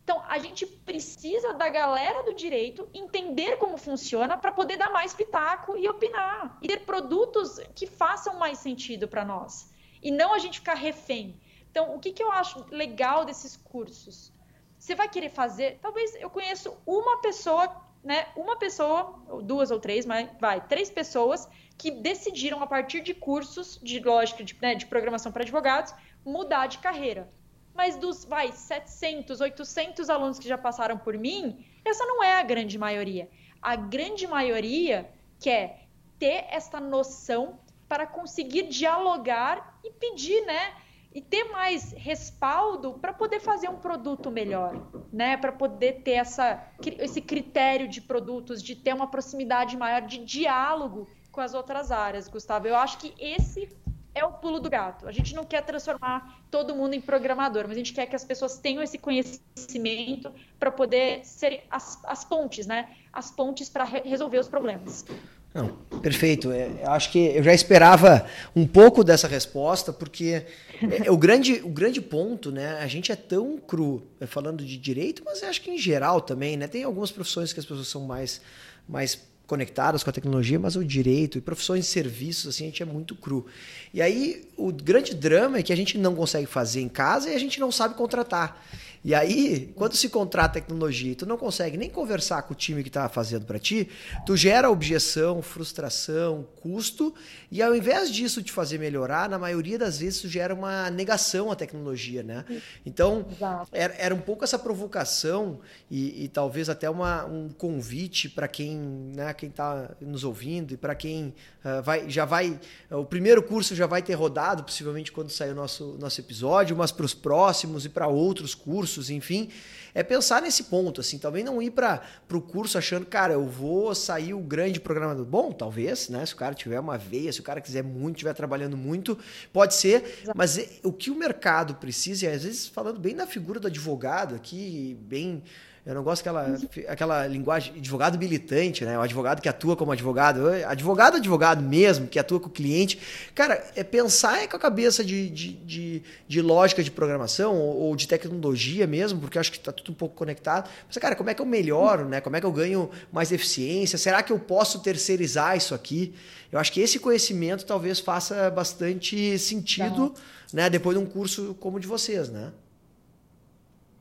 Então, 0.03 0.21
a 0.27 0.37
gente 0.37 0.65
precisa 0.65 1.53
da 1.53 1.69
galera 1.69 2.23
do 2.23 2.33
direito 2.33 2.89
entender 2.93 3.57
como 3.57 3.77
funciona 3.77 4.37
para 4.37 4.51
poder 4.51 4.75
dar 4.75 4.91
mais 4.91 5.13
pitaco 5.13 5.77
e 5.77 5.87
opinar. 5.87 6.57
E 6.61 6.67
ter 6.67 6.81
produtos 6.81 7.57
que 7.73 7.87
façam 7.87 8.37
mais 8.37 8.57
sentido 8.59 9.07
para 9.07 9.23
nós. 9.23 9.73
E 10.01 10.11
não 10.11 10.33
a 10.33 10.39
gente 10.39 10.59
ficar 10.59 10.73
refém. 10.73 11.39
Então, 11.71 11.95
o 11.95 11.99
que, 11.99 12.11
que 12.11 12.21
eu 12.21 12.31
acho 12.31 12.65
legal 12.69 13.23
desses 13.23 13.55
cursos? 13.55 14.33
Você 14.77 14.93
vai 14.93 15.07
querer 15.07 15.29
fazer. 15.29 15.79
Talvez 15.81 16.13
eu 16.15 16.29
conheço 16.29 16.77
uma 16.85 17.21
pessoa, 17.21 17.73
né? 18.03 18.27
Uma 18.35 18.57
pessoa, 18.57 19.17
duas 19.41 19.71
ou 19.71 19.79
três, 19.79 20.05
mas 20.05 20.29
vai, 20.37 20.59
três 20.67 20.89
pessoas 20.89 21.47
que 21.77 21.89
decidiram, 21.89 22.61
a 22.61 22.67
partir 22.67 22.99
de 22.99 23.13
cursos 23.13 23.79
de 23.81 24.01
lógica 24.01 24.43
de, 24.43 24.55
né, 24.61 24.75
de 24.75 24.85
programação 24.85 25.31
para 25.31 25.43
advogados, 25.43 25.95
mudar 26.25 26.67
de 26.67 26.79
carreira 26.79 27.31
mas 27.75 27.95
dos, 27.95 28.23
vai, 28.25 28.51
700, 28.51 29.41
800 29.41 30.09
alunos 30.09 30.39
que 30.39 30.47
já 30.47 30.57
passaram 30.57 30.97
por 30.97 31.17
mim, 31.17 31.65
essa 31.83 32.05
não 32.05 32.23
é 32.23 32.39
a 32.39 32.43
grande 32.43 32.77
maioria. 32.77 33.29
A 33.61 33.75
grande 33.75 34.27
maioria 34.27 35.09
quer 35.39 35.87
ter 36.19 36.45
essa 36.49 36.79
noção 36.79 37.59
para 37.87 38.05
conseguir 38.07 38.63
dialogar 38.63 39.79
e 39.83 39.91
pedir, 39.91 40.45
né? 40.45 40.73
E 41.13 41.21
ter 41.21 41.43
mais 41.45 41.91
respaldo 41.91 42.93
para 42.93 43.13
poder 43.13 43.39
fazer 43.39 43.69
um 43.69 43.77
produto 43.77 44.31
melhor, 44.31 44.89
né? 45.11 45.37
Para 45.37 45.51
poder 45.51 46.01
ter 46.01 46.13
essa, 46.13 46.65
esse 46.97 47.21
critério 47.21 47.87
de 47.87 48.01
produtos, 48.01 48.63
de 48.63 48.75
ter 48.75 48.93
uma 48.93 49.07
proximidade 49.07 49.77
maior 49.77 50.01
de 50.01 50.17
diálogo 50.25 51.07
com 51.31 51.39
as 51.39 51.53
outras 51.53 51.91
áreas, 51.91 52.27
Gustavo. 52.27 52.67
Eu 52.67 52.75
acho 52.75 52.97
que 52.97 53.13
esse 53.19 53.69
é 54.15 54.23
o 54.23 54.31
pulo 54.31 54.59
do 54.59 54.69
gato. 54.69 55.07
A 55.07 55.11
gente 55.11 55.33
não 55.33 55.43
quer 55.43 55.63
transformar 55.63 56.43
todo 56.51 56.75
mundo 56.75 56.93
em 56.93 57.01
programador, 57.01 57.63
mas 57.67 57.71
a 57.71 57.79
gente 57.79 57.93
quer 57.93 58.05
que 58.05 58.15
as 58.15 58.23
pessoas 58.23 58.57
tenham 58.57 58.81
esse 58.81 58.97
conhecimento 58.97 60.31
para 60.59 60.71
poder 60.71 61.25
ser 61.25 61.63
as, 61.69 61.99
as, 62.05 62.23
pontes, 62.23 62.67
né? 62.67 62.89
As 63.11 63.31
pontes 63.31 63.69
para 63.69 63.83
re 63.83 64.01
resolver 64.05 64.37
os 64.37 64.47
problemas. 64.47 65.05
Não, 65.53 65.69
perfeito. 66.01 66.51
É, 66.51 66.69
eu 66.81 66.91
acho 66.91 67.11
que 67.11 67.19
eu 67.19 67.43
já 67.43 67.53
esperava 67.53 68.27
um 68.55 68.67
pouco 68.67 69.03
dessa 69.03 69.27
resposta, 69.27 69.93
porque 69.93 70.45
é, 70.81 71.07
é, 71.07 71.11
o, 71.11 71.17
grande, 71.17 71.61
o 71.63 71.69
grande 71.69 72.01
ponto, 72.01 72.51
né? 72.51 72.79
A 72.79 72.87
gente 72.87 73.11
é 73.11 73.15
tão 73.15 73.57
cru 73.57 74.07
é, 74.19 74.25
falando 74.25 74.63
de 74.63 74.77
direito, 74.77 75.23
mas 75.25 75.43
acho 75.43 75.61
que 75.61 75.71
em 75.71 75.77
geral 75.77 76.21
também, 76.21 76.57
né? 76.57 76.67
Tem 76.67 76.83
algumas 76.83 77.11
profissões 77.11 77.51
que 77.53 77.59
as 77.59 77.65
pessoas 77.65 77.87
são 77.87 78.01
mais, 78.01 78.41
mais 78.87 79.15
conectadas 79.45 80.03
com 80.03 80.09
a 80.09 80.13
tecnologia, 80.13 80.57
mas 80.57 80.75
o 80.75 80.83
direito 80.83 81.37
e 81.37 81.41
profissões 81.41 81.85
de 81.85 81.91
serviços, 81.91 82.55
assim, 82.55 82.63
a 82.63 82.67
gente 82.67 82.81
é 82.81 82.85
muito 82.85 83.15
cru. 83.15 83.45
E 83.93 84.01
aí, 84.01 84.47
o 84.57 84.71
grande 84.71 85.13
drama 85.13 85.57
é 85.57 85.63
que 85.63 85.73
a 85.73 85.75
gente 85.75 85.97
não 85.97 86.15
consegue 86.15 86.47
fazer 86.47 86.81
em 86.81 86.89
casa 86.89 87.29
e 87.29 87.35
a 87.35 87.39
gente 87.39 87.59
não 87.59 87.71
sabe 87.71 87.95
contratar. 87.95 88.61
E 89.03 89.13
aí, 89.13 89.73
quando 89.75 89.95
se 89.95 90.07
contrata 90.09 90.53
tecnologia 90.53 91.11
e 91.11 91.15
tu 91.15 91.25
não 91.25 91.37
consegue 91.37 91.77
nem 91.77 91.89
conversar 91.89 92.43
com 92.43 92.53
o 92.53 92.55
time 92.55 92.83
que 92.83 92.89
está 92.89 93.09
fazendo 93.09 93.45
para 93.45 93.59
ti, 93.59 93.89
tu 94.25 94.37
gera 94.37 94.69
objeção, 94.69 95.41
frustração, 95.41 96.47
custo, 96.61 97.13
e 97.51 97.61
ao 97.61 97.75
invés 97.75 98.11
disso 98.11 98.41
te 98.41 98.51
fazer 98.51 98.77
melhorar, 98.79 99.27
na 99.27 99.37
maioria 99.37 99.77
das 99.77 99.97
vezes 99.97 100.21
tu 100.21 100.27
gera 100.27 100.53
uma 100.53 100.89
negação 100.89 101.51
à 101.51 101.55
tecnologia, 101.55 102.23
né? 102.23 102.45
Então, 102.85 103.25
era, 103.71 103.93
era 103.97 104.15
um 104.15 104.21
pouco 104.21 104.43
essa 104.43 104.57
provocação 104.57 105.59
e, 105.91 106.23
e 106.23 106.27
talvez 106.27 106.69
até 106.69 106.89
uma, 106.89 107.25
um 107.25 107.49
convite 107.49 108.29
para 108.29 108.47
quem 108.47 109.03
né, 109.13 109.33
quem 109.33 109.49
está 109.49 109.91
nos 109.99 110.23
ouvindo 110.23 110.73
e 110.73 110.77
para 110.77 110.95
quem 110.95 111.33
uh, 111.63 111.81
vai, 111.83 112.09
já 112.09 112.25
vai. 112.25 112.59
Uh, 112.89 112.97
o 112.97 113.05
primeiro 113.05 113.43
curso 113.43 113.75
já 113.75 113.85
vai 113.85 114.01
ter 114.01 114.13
rodado, 114.13 114.63
possivelmente 114.63 115.11
quando 115.11 115.29
sair 115.29 115.51
o 115.51 115.55
nosso, 115.55 115.97
nosso 115.99 116.19
episódio, 116.21 116.75
mas 116.75 116.91
para 116.91 117.05
os 117.05 117.13
próximos 117.13 117.85
e 117.85 117.89
para 117.89 118.07
outros 118.07 118.55
cursos 118.55 118.92
cursos, 118.93 119.09
enfim, 119.09 119.49
é 119.93 120.03
pensar 120.03 120.41
nesse 120.41 120.65
ponto, 120.65 121.01
assim, 121.01 121.17
também 121.17 121.43
não 121.43 121.61
ir 121.61 121.71
para 121.71 122.01
o 122.31 122.41
curso 122.41 122.77
achando, 122.77 123.05
cara, 123.05 123.33
eu 123.33 123.45
vou 123.45 123.93
sair 123.93 124.33
o 124.33 124.39
grande 124.39 124.79
programador. 124.79 125.25
Bom, 125.25 125.51
talvez, 125.51 126.09
né? 126.09 126.25
Se 126.25 126.33
o 126.33 126.37
cara 126.37 126.53
tiver 126.53 126.79
uma 126.79 126.97
veia, 126.97 127.31
se 127.31 127.39
o 127.39 127.43
cara 127.43 127.61
quiser 127.61 127.83
muito, 127.83 128.17
estiver 128.17 128.33
trabalhando 128.33 128.77
muito, 128.77 129.17
pode 129.51 129.75
ser, 129.75 130.03
Exato. 130.21 130.37
mas 130.37 130.59
o 130.83 130.91
que 130.91 131.09
o 131.09 131.15
mercado 131.15 131.75
precisa, 131.75 132.25
e 132.25 132.29
às 132.29 132.43
vezes 132.43 132.67
falando 132.67 132.99
bem 132.99 133.15
da 133.15 133.27
figura 133.27 133.59
do 133.59 133.67
advogado 133.67 134.35
aqui, 134.35 134.97
bem 135.01 135.43
Eu 135.85 135.95
não 135.95 136.03
gosto 136.03 136.23
daquela 136.23 136.57
aquela 136.87 137.27
linguagem 137.27 137.73
advogado 137.75 138.17
militante, 138.17 138.85
né? 138.85 138.97
O 138.97 139.01
advogado 139.01 139.41
que 139.41 139.49
atua 139.49 139.75
como 139.75 139.91
advogado. 139.91 140.47
Advogado, 140.65 141.17
advogado 141.17 141.61
mesmo, 141.61 142.07
que 142.07 142.17
atua 142.17 142.39
com 142.39 142.47
o 142.47 142.49
cliente. 142.49 142.97
Cara, 143.35 143.61
é 143.75 143.83
pensar 143.83 144.41
é 144.41 144.47
com 144.47 144.55
a 144.55 144.59
cabeça 144.59 145.03
de, 145.03 145.29
de, 145.29 145.51
de, 145.53 146.03
de 146.25 146.41
lógica 146.41 146.81
de 146.81 146.89
programação 146.89 147.57
ou, 147.57 147.77
ou, 147.81 147.95
de 147.97 148.07
tecnologia 148.07 148.87
mesmo, 148.87 149.19
porque 149.19 149.37
eu 149.37 149.41
acho 149.41 149.51
que 149.51 149.57
está 149.57 149.73
tudo 149.73 149.91
um 149.91 149.95
pouco 149.95 150.15
conectado. 150.15 150.69
Mas, 150.87 150.97
cara, 150.97 151.17
como 151.17 151.29
é 151.29 151.33
que 151.33 151.41
eu 151.41 151.45
melhoro, 151.45 152.07
né? 152.07 152.21
Como 152.21 152.37
é 152.37 152.39
que 152.39 152.45
eu 152.45 152.51
ganho 152.53 152.89
mais 153.11 153.33
eficiência? 153.33 153.97
Será 153.97 154.23
que 154.23 154.31
eu 154.31 154.39
posso 154.39 154.79
terceirizar 154.79 155.57
isso 155.57 155.75
aqui? 155.75 156.15
Eu 156.49 156.59
acho 156.59 156.71
que 156.71 156.79
esse 156.79 156.97
conhecimento 156.97 157.65
talvez 157.65 157.99
faça 157.99 158.49
bastante 158.49 159.37
sentido, 159.37 160.13
né? 160.53 160.69
Depois 160.69 160.97
de 160.97 161.03
um 161.03 161.05
curso 161.05 161.57
como 161.59 161.75
o 161.75 161.79
de 161.79 161.87
vocês, 161.87 162.29
né? 162.29 162.53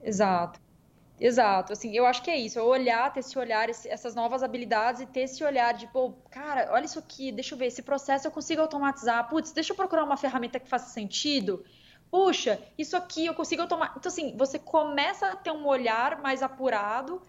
Exato. 0.01 0.61
Exato, 1.24 1.72
assim, 1.72 1.94
eu 1.96 2.04
acho 2.04 2.20
que 2.20 2.32
é 2.32 2.36
isso, 2.36 2.58
é 2.58 2.62
olhar, 2.62 3.12
ter 3.12 3.20
esse 3.20 3.38
olhar, 3.38 3.68
esse, 3.68 3.88
essas 3.88 4.12
novas 4.12 4.42
habilidades 4.42 5.00
e 5.02 5.06
ter 5.06 5.20
esse 5.20 5.44
olhar 5.44 5.72
de, 5.72 5.86
pô, 5.86 6.14
cara, 6.28 6.68
olha 6.72 6.84
isso 6.84 6.98
aqui, 6.98 7.30
deixa 7.30 7.54
eu 7.54 7.58
ver, 7.58 7.66
esse 7.66 7.80
processo 7.80 8.26
eu 8.26 8.32
consigo 8.32 8.60
automatizar, 8.60 9.28
putz, 9.28 9.52
deixa 9.52 9.72
eu 9.72 9.76
procurar 9.76 10.02
uma 10.02 10.16
ferramenta 10.16 10.58
que 10.58 10.68
faça 10.68 10.90
sentido, 10.90 11.64
puxa, 12.10 12.60
isso 12.76 12.96
aqui 12.96 13.24
eu 13.24 13.34
consigo 13.34 13.62
automatizar. 13.62 13.98
Então, 14.00 14.10
assim, 14.10 14.36
você 14.36 14.58
começa 14.58 15.28
a 15.28 15.36
ter 15.36 15.52
um 15.52 15.64
olhar 15.64 16.20
mais 16.20 16.42
apurado 16.42 17.22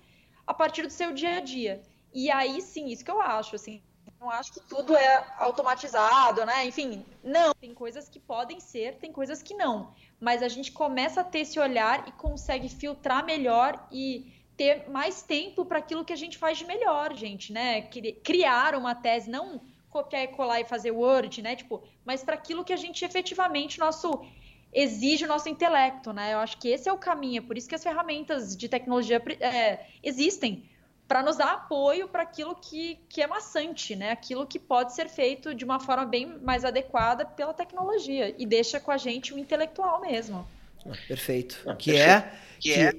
a 0.47 0.55
partir 0.55 0.81
do 0.81 0.89
seu 0.89 1.13
dia 1.13 1.37
a 1.37 1.39
dia. 1.39 1.83
E 2.11 2.31
aí, 2.31 2.61
sim, 2.63 2.87
isso 2.87 3.05
que 3.05 3.11
eu 3.11 3.21
acho, 3.21 3.55
assim, 3.55 3.83
não 4.23 4.31
acho 4.31 4.53
que 4.53 4.61
tudo 4.61 4.95
é 4.95 5.25
automatizado, 5.37 6.45
né? 6.45 6.65
Enfim, 6.65 7.05
não. 7.21 7.53
Tem 7.53 7.73
coisas 7.73 8.07
que 8.07 8.19
podem 8.19 8.59
ser, 8.59 8.95
tem 8.95 9.11
coisas 9.11 9.43
que 9.43 9.53
não. 9.53 9.93
Mas 10.19 10.41
a 10.41 10.47
gente 10.47 10.71
começa 10.71 11.19
a 11.21 11.23
ter 11.23 11.39
esse 11.39 11.59
olhar 11.59 12.07
e 12.07 12.11
consegue 12.13 12.69
filtrar 12.69 13.25
melhor 13.25 13.85
e 13.91 14.33
ter 14.55 14.89
mais 14.89 15.21
tempo 15.21 15.65
para 15.65 15.79
aquilo 15.79 16.05
que 16.05 16.13
a 16.13 16.15
gente 16.15 16.37
faz 16.37 16.57
de 16.57 16.65
melhor, 16.65 17.13
gente, 17.13 17.51
né? 17.51 17.81
Criar 18.23 18.75
uma 18.75 18.95
tese, 18.95 19.29
não 19.29 19.61
copiar 19.89 20.23
e 20.23 20.27
colar 20.29 20.61
e 20.61 20.65
fazer 20.65 20.91
Word, 20.91 21.41
né? 21.41 21.55
Tipo, 21.57 21.83
mas 22.05 22.23
para 22.23 22.35
aquilo 22.35 22.63
que 22.63 22.71
a 22.71 22.77
gente 22.77 23.03
efetivamente 23.03 23.77
nosso 23.77 24.25
exige 24.71 25.25
o 25.25 25.27
nosso 25.27 25.49
intelecto, 25.49 26.13
né? 26.13 26.33
Eu 26.33 26.39
acho 26.39 26.57
que 26.57 26.69
esse 26.69 26.87
é 26.87 26.93
o 26.93 26.97
caminho, 26.97 27.39
é 27.39 27.45
por 27.45 27.57
isso 27.57 27.67
que 27.67 27.75
as 27.75 27.83
ferramentas 27.83 28.55
de 28.55 28.69
tecnologia 28.69 29.21
é, 29.39 29.85
existem 30.01 30.67
para 31.13 31.21
nos 31.21 31.37
dar 31.37 31.53
apoio 31.53 32.07
para 32.07 32.23
aquilo 32.23 32.55
que, 32.55 32.97
que 33.07 33.21
é 33.21 33.27
maçante, 33.27 33.95
né? 33.95 34.09
Aquilo 34.09 34.47
que 34.47 34.57
pode 34.57 34.95
ser 34.95 35.07
feito 35.07 35.53
de 35.53 35.63
uma 35.63 35.79
forma 35.79 36.07
bem 36.07 36.39
mais 36.39 36.65
adequada 36.65 37.23
pela 37.23 37.53
tecnologia 37.53 38.33
e 38.35 38.47
deixa 38.47 38.79
com 38.79 38.89
a 38.89 38.97
gente 38.97 39.31
o 39.31 39.37
intelectual 39.37 40.01
mesmo. 40.01 40.43
Ah, 40.83 40.97
perfeito. 41.07 41.61
Ah, 41.67 41.75
que 41.75 41.91
perfeito. 41.91 42.09
é 42.09 42.31
que, 42.59 42.73
que 42.73 42.79
é 42.79 42.93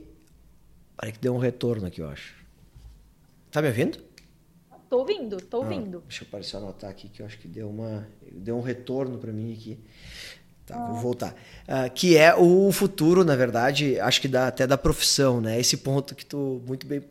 Peraí 0.96 1.12
que 1.12 1.18
deu 1.18 1.34
um 1.34 1.38
retorno 1.38 1.88
aqui, 1.88 2.02
eu 2.02 2.08
acho. 2.08 2.36
Tá 3.50 3.60
me 3.60 3.66
ouvindo? 3.66 3.98
Tô 4.88 4.98
ouvindo, 4.98 5.38
tô 5.38 5.56
ah, 5.56 5.60
ouvindo. 5.64 6.04
deixa 6.06 6.22
eu 6.22 6.28
parecer 6.28 6.56
anotar 6.58 6.90
aqui 6.90 7.08
que 7.08 7.20
eu 7.20 7.26
acho 7.26 7.36
que 7.36 7.48
deu 7.48 7.68
uma 7.68 8.06
deu 8.30 8.56
um 8.56 8.62
retorno 8.62 9.18
para 9.18 9.32
mim 9.32 9.52
aqui. 9.52 9.76
Tá, 10.64 10.76
ah. 10.76 10.86
vou 10.92 11.00
voltar. 11.00 11.32
Uh, 11.66 11.90
que 11.92 12.16
é 12.16 12.32
o 12.32 12.70
futuro, 12.70 13.24
na 13.24 13.34
verdade, 13.34 13.98
acho 13.98 14.20
que 14.20 14.28
dá, 14.28 14.46
até 14.46 14.68
da 14.68 14.78
profissão, 14.78 15.40
né? 15.40 15.58
Esse 15.58 15.78
ponto 15.78 16.14
que 16.14 16.24
tu 16.24 16.62
muito 16.64 16.86
bem 16.86 17.02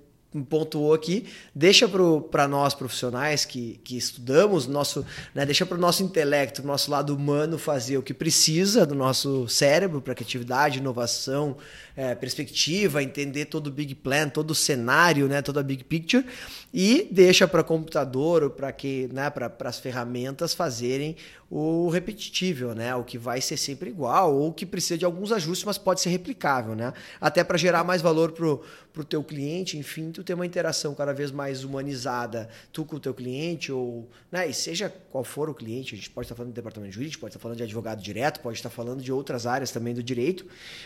pontuou 0.42 0.94
aqui, 0.94 1.26
deixa 1.54 1.88
para 2.32 2.48
nós 2.48 2.74
profissionais 2.74 3.46
que, 3.46 3.80
que 3.84 3.98
estudamos, 3.98 4.66
nosso, 4.66 5.06
né, 5.36 5.46
deixa 5.46 5.66
para 5.66 5.78
o 5.78 5.80
nosso 5.80 6.02
intelecto, 6.02 6.66
nosso 6.66 6.90
lado 6.90 7.16
humano 7.16 7.58
fazer 7.58 7.98
o 7.98 8.02
que 8.02 8.14
precisa 8.14 8.86
do 8.86 8.96
nosso 8.96 9.48
cérebro 9.48 10.02
para 10.02 10.16
criatividade, 10.16 10.80
inovação, 10.80 11.58
é, 11.96 12.16
perspectiva, 12.16 13.04
entender 13.04 13.46
todo 13.46 13.68
o 13.68 13.72
big 13.72 13.94
plan, 13.96 14.30
todo 14.30 14.52
o 14.52 14.56
cenário, 14.56 15.28
né, 15.28 15.42
toda 15.42 15.60
a 15.60 15.64
big 15.64 15.84
picture, 15.84 16.26
e 16.74 17.08
deixa 17.12 17.48
para 17.48 17.64
computador 17.64 18.44
ou 18.44 18.50
para 18.50 18.72
que, 18.72 19.08
né, 19.14 19.30
para 19.30 19.52
as 19.70 19.80
ferramentas 19.80 20.54
fazerem 20.54 21.16
o 21.50 21.88
repetitível, 21.88 22.74
né, 22.74 22.96
o 22.96 23.04
que 23.04 23.16
vai 23.16 23.40
ser 23.40 23.58
sempre 23.58 23.92
igual 23.92 24.36
ou 24.36 24.52
que 24.52 24.66
precisa 24.66 24.98
de 24.98 25.06
alguns 25.06 25.32
ajustes, 25.32 25.64
mas 25.64 25.78
pode 25.78 26.02
ser 26.02 26.10
replicável, 26.10 26.74
né, 26.74 26.92
até 27.22 27.44
para 27.44 27.58
gerar 27.58 27.84
mais 27.84 28.02
valor 28.02 28.32
pro 28.32 28.64
pro 28.94 29.04
teu 29.04 29.24
cliente, 29.24 29.76
enfim, 29.76 30.12
tu 30.12 30.24
ter 30.24 30.36
uma 30.36 30.46
interação 30.46 30.94
cada 30.94 31.12
vez 31.12 31.32
mais 31.32 31.64
humanizada, 31.64 32.48
tu 32.72 32.86
com 32.86 32.98
o 32.98 33.00
teu 33.00 33.12
cliente 33.12 33.72
ou, 33.72 34.08
né, 34.32 34.48
e 34.48 34.54
seja 34.54 34.94
qual 35.10 35.24
for 35.24 35.50
o 35.50 35.54
cliente, 35.54 35.96
a 35.96 35.98
gente 35.98 36.12
pode 36.12 36.26
estar 36.26 36.36
falando 36.36 36.52
de 36.52 36.56
departamento 36.56 36.94
jurídico, 36.94 37.22
pode 37.22 37.32
estar 37.32 37.42
falando 37.42 37.58
de 37.58 37.64
advogado 37.64 38.02
direto, 38.02 38.40
pode 38.40 38.58
estar 38.58 38.70
falando 38.70 39.02
de 39.02 39.12
outras 39.12 39.48
áreas 39.48 39.72
também 39.72 39.96
do 39.96 40.04
direito, 40.04 40.46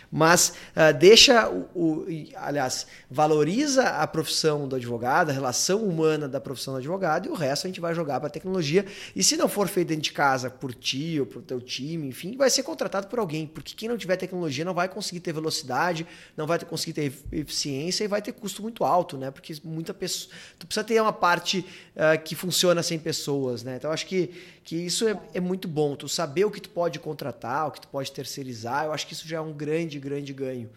mas 0.09 0.53
uh, 0.71 0.97
deixa 0.97 1.49
o, 1.49 1.67
o, 1.75 2.05
aliás, 2.35 2.87
valoriza 3.11 3.83
a 3.83 4.07
profissão 4.07 4.69
do 4.69 4.77
advogado, 4.77 5.29
a 5.29 5.33
relação 5.33 5.76
humana 5.85 6.27
da 6.27 6.39
profissão 6.39 6.73
do 6.73 6.79
advogado 6.79 7.27
e 7.27 7.31
o 7.31 7.33
resto 7.33 7.65
a 7.65 7.69
gente 7.69 7.79
vai 7.79 7.93
jogar 7.93 8.19
para 8.19 8.27
a 8.27 8.31
tecnologia. 8.31 8.85
E 9.15 9.23
se 9.23 9.37
não 9.37 9.47
for 9.47 9.67
feito 9.67 9.89
dentro 9.89 10.03
de 10.03 10.11
casa 10.11 10.49
por 10.49 10.73
ti 10.73 11.19
ou 11.19 11.25
por 11.25 11.41
teu 11.41 11.61
time, 11.61 12.07
enfim, 12.07 12.35
vai 12.35 12.49
ser 12.49 12.63
contratado 12.63 13.07
por 13.07 13.19
alguém, 13.19 13.47
porque 13.47 13.73
quem 13.75 13.87
não 13.89 13.97
tiver 13.97 14.17
tecnologia 14.17 14.65
não 14.65 14.73
vai 14.73 14.89
conseguir 14.89 15.19
ter 15.19 15.33
velocidade, 15.33 16.05
não 16.35 16.45
vai 16.45 16.59
conseguir 16.59 16.93
ter 16.93 17.13
eficiência 17.31 18.03
e 18.03 18.07
vai 18.07 18.21
ter 18.21 18.31
custo 18.31 18.61
muito 18.61 18.83
alto, 18.83 19.17
né? 19.17 19.31
Porque 19.31 19.55
muita 19.63 19.93
pessoa, 19.93 20.33
tu 20.59 20.67
precisa 20.67 20.83
ter 20.83 21.01
uma 21.01 21.13
parte 21.13 21.65
uh, 21.95 22.21
que 22.23 22.35
funciona 22.35 22.83
sem 22.83 22.99
pessoas, 22.99 23.63
né? 23.63 23.77
Então 23.77 23.91
acho 23.91 24.05
que 24.05 24.31
que 24.67 24.75
isso 24.75 25.07
é, 25.07 25.17
é 25.33 25.39
muito 25.39 25.65
bom, 25.65 25.95
tu 25.95 26.09
saber 26.09 26.43
o 26.43 26.51
que 26.51 26.59
tu 26.59 26.69
pode 26.69 26.99
contratar, 26.99 27.69
o 27.69 27.71
que 27.71 27.79
tu 27.79 27.87
pode 27.87 28.11
terceirizar, 28.11 28.83
eu 28.83 28.91
acho 28.91 29.07
que 29.07 29.13
isso 29.13 29.25
já 29.25 29.37
é 29.37 29.39
um 29.39 29.53
grande, 29.53 29.97
grande 29.97 30.33
ganho. 30.33 30.69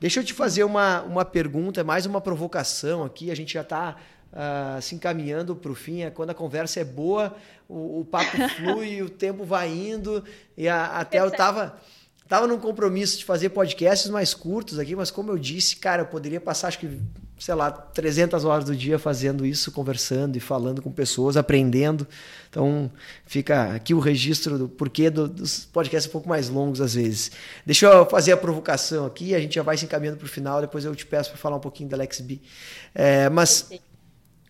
Deixa 0.00 0.18
eu 0.18 0.24
te 0.24 0.34
fazer 0.34 0.64
uma, 0.64 1.02
uma 1.02 1.24
pergunta, 1.24 1.84
mais 1.84 2.04
uma 2.04 2.20
provocação 2.20 3.04
aqui. 3.04 3.30
A 3.30 3.36
gente 3.36 3.54
já 3.54 3.60
está 3.60 3.96
uh, 4.32 4.80
se 4.80 4.94
encaminhando 4.94 5.54
para 5.54 5.70
o 5.70 5.74
fim. 5.74 6.02
É 6.02 6.10
quando 6.10 6.30
a 6.30 6.34
conversa 6.34 6.80
é 6.80 6.84
boa, 6.84 7.34
o, 7.68 8.00
o 8.00 8.04
papo 8.04 8.36
flui, 8.56 9.02
o 9.02 9.08
tempo 9.08 9.44
vai 9.44 9.70
indo. 9.70 10.24
E 10.56 10.68
a, 10.68 10.98
até 10.98 11.20
eu 11.20 11.28
estava 11.28 11.78
tava 12.28 12.46
num 12.46 12.58
compromisso 12.58 13.18
de 13.18 13.26
fazer 13.26 13.50
podcasts 13.50 14.10
mais 14.10 14.32
curtos 14.32 14.78
aqui, 14.78 14.96
mas 14.96 15.10
como 15.10 15.30
eu 15.30 15.36
disse, 15.36 15.76
cara, 15.76 16.02
eu 16.02 16.06
poderia 16.06 16.40
passar 16.40 16.68
acho 16.68 16.78
que 16.78 16.98
sei 17.42 17.56
lá, 17.56 17.72
300 17.72 18.44
horas 18.44 18.64
do 18.64 18.76
dia 18.76 19.00
fazendo 19.00 19.44
isso, 19.44 19.72
conversando 19.72 20.36
e 20.36 20.40
falando 20.40 20.80
com 20.80 20.92
pessoas, 20.92 21.36
aprendendo. 21.36 22.06
Então, 22.48 22.88
fica 23.26 23.74
aqui 23.74 23.92
o 23.92 23.98
registro 23.98 24.56
do 24.56 24.68
porquê 24.68 25.10
do, 25.10 25.26
dos 25.26 25.64
podcasts 25.64 26.08
um 26.08 26.12
pouco 26.12 26.28
mais 26.28 26.48
longos 26.48 26.80
às 26.80 26.94
vezes. 26.94 27.32
Deixa 27.66 27.86
eu 27.86 28.06
fazer 28.06 28.30
a 28.30 28.36
provocação 28.36 29.06
aqui, 29.06 29.34
a 29.34 29.40
gente 29.40 29.56
já 29.56 29.62
vai 29.64 29.76
se 29.76 29.84
encaminhando 29.84 30.18
para 30.18 30.26
o 30.26 30.28
final, 30.28 30.60
depois 30.60 30.84
eu 30.84 30.94
te 30.94 31.04
peço 31.04 31.30
para 31.30 31.38
falar 31.38 31.56
um 31.56 31.60
pouquinho 31.60 31.88
da 31.88 31.96
LexB. 31.96 32.40
É, 32.94 33.28
mas 33.28 33.68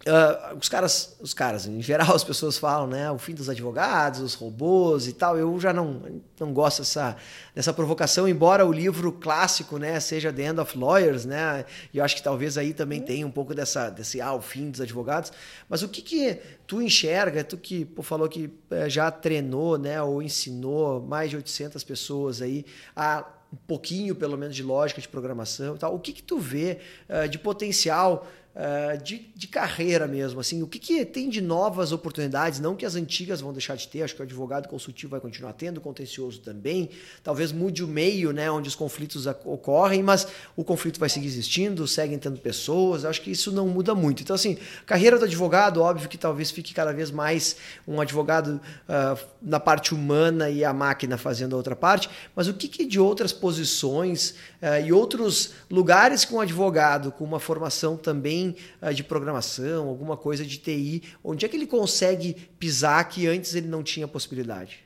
Uh, 0.05 0.57
os 0.59 0.68
caras, 0.68 1.16
os 1.20 1.32
caras, 1.32 1.66
em 1.66 1.80
geral, 1.80 2.11
as 2.16 2.24
pessoas 2.24 2.59
falam, 2.59 2.88
né, 2.88 3.09
o 3.11 3.18
fim 3.18 3.34
dos 3.34 3.48
advogados, 3.48 4.20
os 4.20 4.34
robôs 4.34 5.07
e 5.07 5.12
tal. 5.12 5.38
Eu 5.38 5.59
já 5.61 5.72
não, 5.72 6.03
não 6.40 6.53
gosto 6.53 6.78
dessa, 6.80 7.16
dessa 7.55 7.72
provocação, 7.72 8.26
embora 8.28 8.66
o 8.66 8.72
livro 8.72 9.12
clássico, 9.12 9.78
né, 9.78 10.00
seja 10.00 10.32
The 10.32 10.42
End 10.42 10.61
of 10.61 10.76
Lawyers, 10.76 11.24
né, 11.24 11.64
e 11.94 11.98
eu 11.98 12.05
acho 12.05 12.16
que 12.16 12.22
talvez 12.22 12.59
aí 12.59 12.74
também 12.74 12.98
uhum. 12.98 13.07
tenha 13.07 13.26
um 13.26 13.30
pouco 13.30 13.55
dessa, 13.55 13.90
desse, 13.90 14.20
ah, 14.20 14.34
o 14.34 14.42
fim 14.42 14.70
dos 14.70 14.80
advogados. 14.80 15.32
Mas 15.68 15.82
o 15.82 15.88
que 15.88 16.03
que 16.03 16.38
tu 16.66 16.82
enxerga, 16.82 17.44
tu 17.44 17.57
que 17.57 17.84
pô, 17.84 18.03
falou 18.03 18.28
que 18.28 18.50
é, 18.70 18.90
já 18.90 19.09
treinou, 19.09 19.78
né, 19.78 20.03
ou 20.03 20.20
ensinou 20.20 21.00
mais 21.00 21.30
de 21.30 21.36
800 21.36 21.84
pessoas 21.84 22.42
aí 22.42 22.66
a 22.96 23.24
um 23.53 23.57
pouquinho, 23.66 24.14
pelo 24.14 24.38
menos, 24.38 24.57
de 24.57 24.62
lógica 24.62 24.98
de 24.98 25.07
programação 25.07 25.74
e 25.74 25.78
tal. 25.78 25.94
O 25.94 25.98
que 25.98 26.12
que 26.12 26.22
tu 26.22 26.38
vê 26.38 26.78
uh, 27.07 27.28
de 27.28 27.38
potencial 27.38 28.26
uh, 28.55 29.03
de, 29.03 29.30
de, 29.34 29.46
carreira 29.46 30.07
mesmo, 30.07 30.40
assim, 30.40 30.62
o 30.62 30.66
que, 30.66 30.78
que 30.78 31.05
tem 31.05 31.28
de 31.28 31.40
novas 31.40 31.92
oportunidades, 31.92 32.61
não 32.61 32.74
que 32.74 32.86
as 32.86 32.94
antigas 32.94 33.40
vão 33.40 33.53
deixar 33.53 33.76
de 33.76 33.88
ter, 33.88 34.03
acho 34.03 34.14
que 34.14 34.20
o 34.20 34.24
advogado 34.24 34.68
consultivo 34.68 35.11
vai 35.11 35.20
continuar 35.20 35.53
tendo, 35.53 35.78
o 35.78 35.80
contencioso 35.80 36.40
também, 36.40 36.90
talvez 37.22 37.53
mude 37.53 37.82
o 37.82 37.88
meio, 37.88 38.32
né, 38.32 38.50
onde 38.50 38.68
os 38.68 38.74
conflitos 38.74 39.26
ocorrem, 39.44 40.03
mas 40.03 40.26
o 40.57 40.64
conflito 40.64 40.98
vai 40.98 41.09
seguir 41.09 41.26
existindo, 41.26 41.86
seguem 41.86 42.18
tendo 42.18 42.40
pessoas, 42.40 43.05
acho 43.05 43.22
que 43.22 43.30
isso 43.30 43.53
não 43.53 43.68
muda 43.68 43.94
muito. 43.94 44.22
Então, 44.22 44.34
assim, 44.34 44.59
carreira 44.86 45.18
do 45.18 45.24
advogado, 45.24 45.80
óbvio 45.80 46.09
que 46.09 46.18
talvez 46.18 46.50
fique 46.50 46.74
cada 46.74 46.92
vez 46.92 47.11
mais 47.11 47.57
um 47.86 48.00
advogado 48.00 48.61
uh, 48.88 49.26
na 49.40 49.59
parte 49.59 49.94
humana 49.94 50.50
e 50.50 50.64
a 50.64 50.72
máquina 50.72 51.16
fazendo 51.16 51.55
a 51.55 51.57
outra 51.57 51.76
parte, 51.76 52.09
mas 52.34 52.48
o 52.48 52.55
que, 52.55 52.68
que 52.68 52.84
de 52.84 53.00
outras 53.00 53.32
posições 53.32 54.34
uh, 54.63 54.87
e 54.87 54.93
outros 54.93 55.55
lugares 55.71 56.25
com 56.25 56.37
um 56.37 56.41
advogado 56.41 57.11
com 57.11 57.25
uma 57.25 57.41
formação 57.41 57.97
também 57.97 58.57
uh, 58.81 58.95
de 58.95 59.03
programação, 59.03 59.89
alguma 59.89 60.17
coisa 60.17 60.47
de 60.47 60.59
TI, 60.59 61.03
onde 61.23 61.45
é 61.45 61.49
que 61.49 61.57
ele 61.57 61.67
consegue 61.67 62.35
pisar 62.59 63.07
que 63.09 63.27
antes 63.27 63.55
ele 63.55 63.67
não 63.67 63.83
tinha 63.83 64.07
possibilidade? 64.07 64.85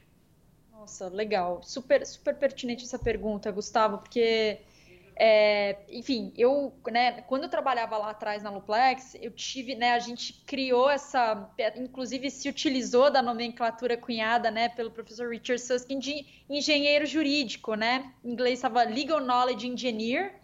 Nossa, 0.73 1.09
legal. 1.09 1.61
Super, 1.63 2.07
super 2.07 2.35
pertinente 2.35 2.85
essa 2.85 2.99
pergunta, 2.99 3.51
Gustavo, 3.51 3.99
porque 3.99 4.61
é, 5.19 5.79
enfim, 5.89 6.33
eu, 6.37 6.73
né, 6.91 7.23
quando 7.23 7.45
eu 7.45 7.49
trabalhava 7.49 7.97
lá 7.97 8.11
atrás 8.11 8.43
na 8.43 8.51
Luplex, 8.51 9.17
eu 9.21 9.31
tive, 9.31 9.75
né, 9.75 9.93
a 9.93 9.99
gente 9.99 10.45
criou 10.47 10.91
essa, 10.91 11.51
inclusive 11.77 12.31
se 12.31 12.49
utilizou 12.49 13.11
da 13.11 13.23
nomenclatura 13.23 13.97
cunhada, 13.97 14.51
né, 14.51 14.69
pelo 14.69 14.91
professor 14.91 15.31
Richard 15.31 15.61
Susskind 15.61 16.03
de 16.03 16.27
engenheiro 16.49 17.07
jurídico, 17.07 17.75
né, 17.75 18.13
em 18.25 18.33
inglês 18.33 18.59
estava 18.59 18.83
Legal 18.83 19.21
Knowledge 19.21 19.67
Engineer, 19.67 20.35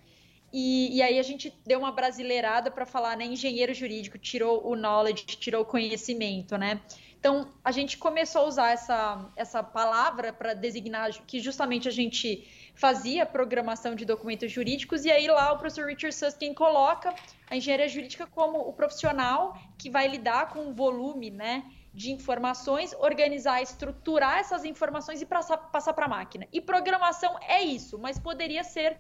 E, 0.55 0.97
e, 0.99 1.03
aí 1.03 1.19
a 1.19 1.23
gente 1.23 1.51
deu 1.67 1.79
uma 1.79 1.91
brasileirada 1.93 2.71
para 2.71 2.85
falar, 2.85 3.17
né? 3.17 3.25
Engenheiro 3.25 3.73
jurídico 3.73 4.19
tirou 4.19 4.61
o 4.67 4.77
knowledge, 4.77 5.25
tirou 5.25 5.63
o 5.63 5.65
conhecimento, 5.65 6.59
né? 6.59 6.79
Então 7.23 7.49
a 7.65 7.71
gente 7.71 7.99
começou 7.99 8.43
a 8.43 8.47
usar 8.47 8.71
essa, 8.73 9.31
essa 9.37 9.63
palavra 9.63 10.33
para 10.33 10.55
designar 10.55 11.09
que 11.25 11.39
justamente 11.39 11.87
a 11.87 11.91
gente 11.93 12.49
fazia 12.75 13.25
programação 13.25 13.95
de 13.95 14.05
documentos 14.05 14.51
jurídicos, 14.51 15.05
e 15.05 15.11
aí 15.13 15.29
lá 15.29 15.53
o 15.53 15.57
professor 15.57 15.87
Richard 15.87 16.13
Susskind 16.17 16.53
coloca 16.53 17.15
a 17.49 17.57
engenharia 17.57 17.87
jurídica 17.87 18.27
como 18.27 18.59
o 18.59 18.73
profissional 18.73 19.57
que 19.79 19.89
vai 19.89 20.09
lidar 20.09 20.49
com 20.49 20.67
o 20.67 20.75
volume, 20.75 21.31
né? 21.31 21.65
de 21.95 22.11
informações, 22.11 22.93
organizar, 22.95 23.63
estruturar 23.63 24.39
essas 24.39 24.65
informações 24.65 25.23
e 25.23 25.27
passar 25.27 25.93
para 25.93 26.07
a 26.07 26.09
máquina. 26.09 26.49
E 26.53 26.61
programação 26.61 27.39
é 27.43 27.63
isso, 27.63 27.99
mas 27.99 28.19
poderia 28.19 28.65
ser, 28.65 28.99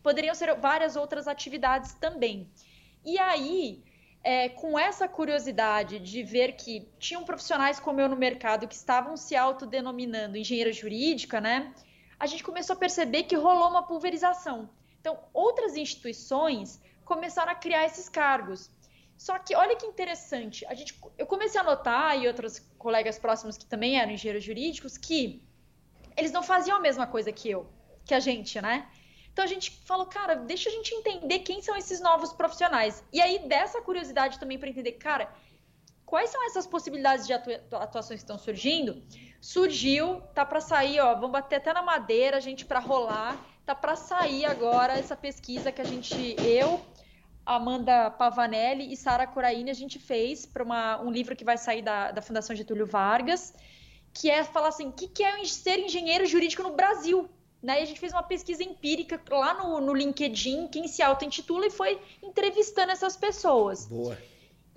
poderiam 0.00 0.34
ser 0.34 0.54
várias 0.60 0.94
outras 0.94 1.26
atividades 1.26 1.94
também. 1.94 2.48
E 3.04 3.18
aí, 3.18 3.82
é, 4.24 4.48
com 4.48 4.78
essa 4.78 5.06
curiosidade 5.06 5.98
de 5.98 6.22
ver 6.22 6.52
que 6.52 6.88
tinham 6.98 7.24
profissionais 7.24 7.78
como 7.78 8.00
eu 8.00 8.08
no 8.08 8.16
mercado 8.16 8.66
que 8.66 8.74
estavam 8.74 9.18
se 9.18 9.36
autodenominando 9.36 10.38
engenheira 10.38 10.72
jurídica, 10.72 11.42
né? 11.42 11.74
A 12.18 12.26
gente 12.26 12.42
começou 12.42 12.74
a 12.74 12.78
perceber 12.78 13.24
que 13.24 13.36
rolou 13.36 13.68
uma 13.68 13.86
pulverização. 13.86 14.70
Então, 14.98 15.18
outras 15.34 15.76
instituições 15.76 16.80
começaram 17.04 17.52
a 17.52 17.54
criar 17.54 17.84
esses 17.84 18.08
cargos. 18.08 18.70
Só 19.14 19.38
que 19.38 19.54
olha 19.54 19.76
que 19.76 19.84
interessante, 19.86 20.66
a 20.66 20.74
gente, 20.74 20.98
eu 21.18 21.26
comecei 21.26 21.60
a 21.60 21.64
notar, 21.64 22.18
e 22.18 22.26
outros 22.26 22.58
colegas 22.78 23.18
próximos 23.18 23.58
que 23.58 23.66
também 23.66 24.00
eram 24.00 24.10
engenheiros 24.10 24.42
jurídicos, 24.42 24.96
que 24.96 25.46
eles 26.16 26.32
não 26.32 26.42
faziam 26.42 26.78
a 26.78 26.80
mesma 26.80 27.06
coisa 27.06 27.30
que 27.30 27.50
eu, 27.50 27.68
que 28.06 28.14
a 28.14 28.20
gente, 28.20 28.60
né? 28.60 28.88
Então 29.34 29.44
a 29.44 29.48
gente 29.48 29.72
falou, 29.84 30.06
cara, 30.06 30.36
deixa 30.36 30.68
a 30.68 30.72
gente 30.72 30.94
entender 30.94 31.40
quem 31.40 31.60
são 31.60 31.76
esses 31.76 32.00
novos 32.00 32.32
profissionais. 32.32 33.02
E 33.12 33.20
aí, 33.20 33.40
dessa 33.48 33.82
curiosidade 33.82 34.38
também 34.38 34.56
para 34.56 34.68
entender, 34.68 34.92
cara, 34.92 35.28
quais 36.06 36.30
são 36.30 36.46
essas 36.46 36.68
possibilidades 36.68 37.26
de 37.26 37.32
atuações 37.32 38.20
que 38.20 38.24
estão 38.24 38.38
surgindo? 38.38 39.02
Surgiu, 39.40 40.20
tá 40.36 40.46
para 40.46 40.60
sair, 40.60 41.00
ó, 41.00 41.14
vamos 41.16 41.32
bater 41.32 41.56
até 41.56 41.72
na 41.72 41.82
madeira, 41.82 42.40
gente 42.40 42.64
para 42.64 42.78
rolar, 42.78 43.36
tá 43.66 43.74
para 43.74 43.96
sair 43.96 44.44
agora 44.44 44.92
essa 44.92 45.16
pesquisa 45.16 45.72
que 45.72 45.82
a 45.82 45.84
gente, 45.84 46.36
eu, 46.38 46.80
Amanda 47.44 48.12
Pavanelli 48.12 48.92
e 48.92 48.96
Sara 48.96 49.26
Coraine 49.26 49.68
a 49.68 49.74
gente 49.74 49.98
fez 49.98 50.46
para 50.46 51.02
um 51.02 51.10
livro 51.10 51.34
que 51.34 51.44
vai 51.44 51.58
sair 51.58 51.82
da, 51.82 52.12
da 52.12 52.22
Fundação 52.22 52.54
Getúlio 52.54 52.86
Vargas, 52.86 53.52
que 54.12 54.30
é 54.30 54.44
falar 54.44 54.68
assim, 54.68 54.90
o 54.90 54.92
que, 54.92 55.08
que 55.08 55.24
é 55.24 55.44
ser 55.44 55.80
engenheiro 55.80 56.24
jurídico 56.24 56.62
no 56.62 56.70
Brasil? 56.70 57.28
Né? 57.64 57.80
E 57.80 57.82
a 57.82 57.86
gente 57.86 57.98
fez 57.98 58.12
uma 58.12 58.22
pesquisa 58.22 58.62
empírica 58.62 59.18
lá 59.30 59.54
no, 59.54 59.80
no 59.80 59.94
LinkedIn, 59.94 60.68
quem 60.68 60.86
se 60.86 61.02
auto-intitula, 61.02 61.66
e 61.66 61.70
foi 61.70 61.98
entrevistando 62.22 62.92
essas 62.92 63.16
pessoas. 63.16 63.86
Boa. 63.86 64.18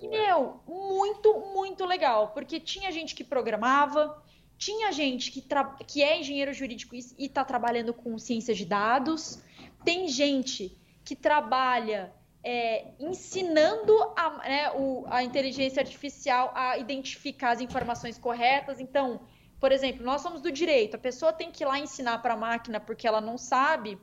E, 0.00 0.08
meu, 0.08 0.60
muito, 0.66 1.38
muito 1.52 1.84
legal, 1.84 2.28
porque 2.28 2.58
tinha 2.58 2.90
gente 2.90 3.14
que 3.14 3.22
programava, 3.22 4.22
tinha 4.56 4.90
gente 4.90 5.30
que, 5.30 5.44
que 5.86 6.02
é 6.02 6.18
engenheiro 6.18 6.50
jurídico 6.54 6.94
e 6.94 7.00
está 7.18 7.44
trabalhando 7.44 7.92
com 7.92 8.18
ciência 8.18 8.54
de 8.54 8.64
dados, 8.64 9.42
tem 9.84 10.08
gente 10.08 10.74
que 11.04 11.14
trabalha 11.14 12.10
é, 12.42 12.86
ensinando 12.98 13.92
a, 14.16 14.30
né, 14.38 14.70
o, 14.72 15.04
a 15.10 15.22
inteligência 15.22 15.82
artificial 15.82 16.52
a 16.54 16.78
identificar 16.78 17.50
as 17.50 17.60
informações 17.60 18.16
corretas. 18.16 18.80
Então, 18.80 19.20
por 19.60 19.72
exemplo, 19.72 20.04
nós 20.04 20.20
somos 20.20 20.40
do 20.40 20.52
direito, 20.52 20.94
a 20.94 20.98
pessoa 20.98 21.32
tem 21.32 21.50
que 21.50 21.64
ir 21.64 21.66
lá 21.66 21.78
ensinar 21.78 22.18
para 22.18 22.34
a 22.34 22.36
máquina 22.36 22.78
porque 22.78 23.06
ela 23.06 23.20
não 23.20 23.36
sabe 23.36 23.98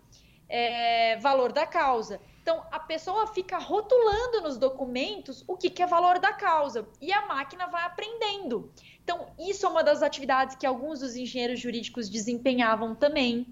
é, 0.49 1.18
valor 1.18 1.51
da 1.51 1.66
causa. 1.66 2.20
Então, 2.41 2.64
a 2.72 2.80
pessoa 2.80 3.26
fica 3.28 3.58
rotulando 3.58 4.41
nos 4.41 4.58
documentos 4.58 5.43
o 5.47 5.58
que, 5.58 5.70
que 5.70 5.82
é 5.82 5.88
valor 5.88 6.20
da 6.20 6.32
causa 6.32 6.88
e 7.01 7.12
a 7.12 7.26
máquina 7.26 7.68
vai 7.68 7.84
aprendendo. 7.84 8.72
Então, 9.03 9.34
isso 9.39 9.66
é 9.66 9.70
uma 9.70 9.84
das 9.84 10.03
atividades 10.03 10.56
que 10.56 10.66
alguns 10.66 10.99
dos 10.99 11.16
engenheiros 11.16 11.60
jurídicos 11.60 12.10
desempenhavam 12.10 12.93
também. 12.93 13.47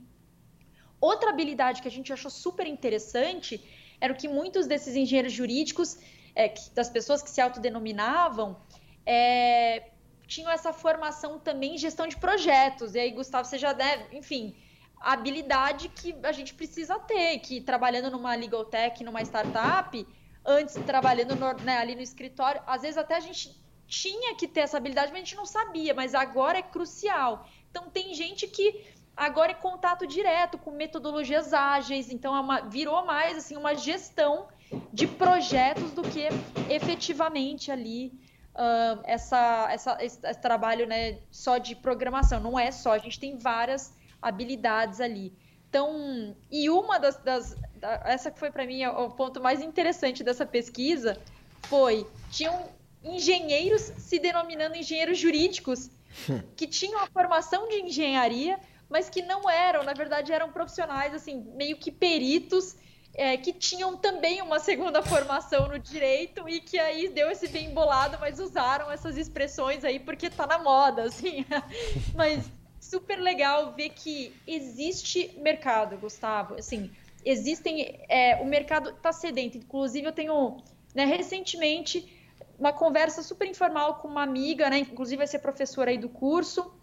Outra 1.01 1.31
habilidade 1.31 1.81
que 1.81 1.87
a 1.87 1.91
gente 1.91 2.13
achou 2.13 2.29
super 2.29 2.67
interessante 2.67 3.63
era 3.99 4.13
o 4.13 4.15
que 4.15 4.27
muitos 4.27 4.67
desses 4.67 4.95
engenheiros 4.95 5.33
jurídicos, 5.33 5.97
é, 6.35 6.53
das 6.75 6.89
pessoas 6.89 7.23
que 7.23 7.29
se 7.29 7.41
autodenominavam, 7.41 8.57
é, 9.05 9.91
tinham 10.33 10.49
essa 10.49 10.73
formação 10.73 11.39
também 11.39 11.75
em 11.75 11.77
gestão 11.77 12.07
de 12.07 12.17
projetos. 12.17 12.95
E 12.95 12.99
aí, 12.99 13.11
Gustavo, 13.11 13.47
você 13.47 13.57
já 13.57 13.71
deve, 13.71 14.17
enfim, 14.17 14.55
a 14.99 15.13
habilidade 15.13 15.89
que 15.89 16.15
a 16.23 16.31
gente 16.31 16.53
precisa 16.53 16.97
ter, 16.99 17.39
que 17.39 17.61
trabalhando 17.61 18.09
numa 18.09 18.33
legal 18.33 18.65
tech, 18.65 19.03
numa 19.03 19.21
startup, 19.21 20.07
antes 20.45 20.75
trabalhando 20.85 21.35
no, 21.35 21.53
né, 21.63 21.77
ali 21.77 21.93
no 21.93 22.01
escritório, 22.01 22.61
às 22.65 22.81
vezes 22.81 22.97
até 22.97 23.15
a 23.15 23.19
gente 23.19 23.55
tinha 23.85 24.33
que 24.35 24.47
ter 24.47 24.61
essa 24.61 24.77
habilidade, 24.77 25.11
mas 25.11 25.21
a 25.21 25.23
gente 25.25 25.35
não 25.35 25.45
sabia, 25.45 25.93
mas 25.93 26.15
agora 26.15 26.57
é 26.57 26.63
crucial. 26.63 27.47
Então 27.69 27.89
tem 27.89 28.13
gente 28.15 28.47
que 28.47 28.83
agora 29.15 29.51
em 29.51 29.61
contato 29.67 30.07
direto 30.07 30.57
com 30.57 30.71
metodologias 30.71 31.53
ágeis, 31.53 32.09
então 32.09 32.35
é 32.35 32.39
uma, 32.39 32.61
virou 32.61 33.05
mais 33.05 33.37
assim 33.37 33.55
uma 33.55 33.75
gestão 33.75 34.47
de 34.91 35.05
projetos 35.05 35.91
do 35.91 36.01
que 36.01 36.27
efetivamente 36.69 37.71
ali 37.71 38.11
uh, 38.55 39.01
essa, 39.03 39.67
essa, 39.71 39.97
esse, 40.03 40.19
esse, 40.23 40.39
trabalho 40.39 40.87
né, 40.87 41.19
só 41.31 41.57
de 41.57 41.75
programação. 41.75 42.39
Não 42.39 42.57
é 42.57 42.71
só, 42.71 42.93
a 42.93 42.97
gente 42.97 43.19
tem 43.19 43.37
várias 43.37 43.93
habilidades 44.21 44.99
ali. 44.99 45.33
Então, 45.69 46.35
e 46.51 46.69
uma 46.69 46.99
das, 46.99 47.17
das 47.17 47.55
da, 47.75 48.01
essa 48.05 48.29
que 48.29 48.39
foi 48.39 48.51
para 48.51 48.65
mim 48.65 48.85
o 48.85 49.09
ponto 49.09 49.41
mais 49.41 49.61
interessante 49.61 50.23
dessa 50.23 50.45
pesquisa 50.45 51.19
foi 51.63 52.07
tinham 52.29 52.69
engenheiros 53.03 53.81
se 53.81 54.19
denominando 54.19 54.75
engenheiros 54.75 55.17
jurídicos 55.17 55.89
que 56.55 56.67
tinham 56.67 56.99
a 57.01 57.07
formação 57.07 57.67
de 57.67 57.81
engenharia 57.81 58.59
mas 58.93 59.09
que 59.09 59.23
não 59.23 59.49
eram, 59.49 59.83
na 59.83 59.93
verdade 59.93 60.31
eram 60.31 60.51
profissionais, 60.51 61.15
assim, 61.15 61.43
meio 61.55 61.75
que 61.77 61.91
peritos, 61.91 62.75
é, 63.15 63.37
que 63.37 63.53
tinham 63.53 63.95
também 63.95 64.41
uma 64.41 64.59
segunda 64.59 65.01
formação 65.03 65.67
no 65.67 65.77
direito 65.77 66.47
e 66.49 66.59
que 66.59 66.79
aí 66.79 67.09
deu 67.09 67.29
esse 67.29 67.47
bem 67.47 67.73
bolado, 67.73 68.17
mas 68.19 68.39
usaram 68.39 68.91
essas 68.91 69.17
expressões 69.17 69.83
aí 69.83 69.99
porque 69.99 70.29
tá 70.29 70.47
na 70.47 70.57
moda, 70.57 71.03
assim. 71.03 71.45
mas 72.15 72.49
super 72.79 73.19
legal 73.19 73.73
ver 73.73 73.89
que 73.89 74.35
existe 74.47 75.37
mercado, 75.39 75.97
Gustavo. 75.97 76.55
Assim, 76.55 76.91
existem. 77.23 77.99
É, 78.09 78.41
o 78.41 78.45
mercado 78.45 78.89
está 78.89 79.11
sedento. 79.11 79.57
Inclusive, 79.57 80.07
eu 80.07 80.13
tenho 80.13 80.57
né, 80.95 81.05
recentemente 81.05 82.19
uma 82.57 82.73
conversa 82.73 83.21
super 83.21 83.47
informal 83.47 83.95
com 83.95 84.07
uma 84.07 84.23
amiga, 84.23 84.69
né? 84.69 84.79
Inclusive 84.79 85.17
vai 85.17 85.27
ser 85.27 85.39
professora 85.39 85.91
aí 85.91 85.97
do 85.97 86.09
curso 86.09 86.73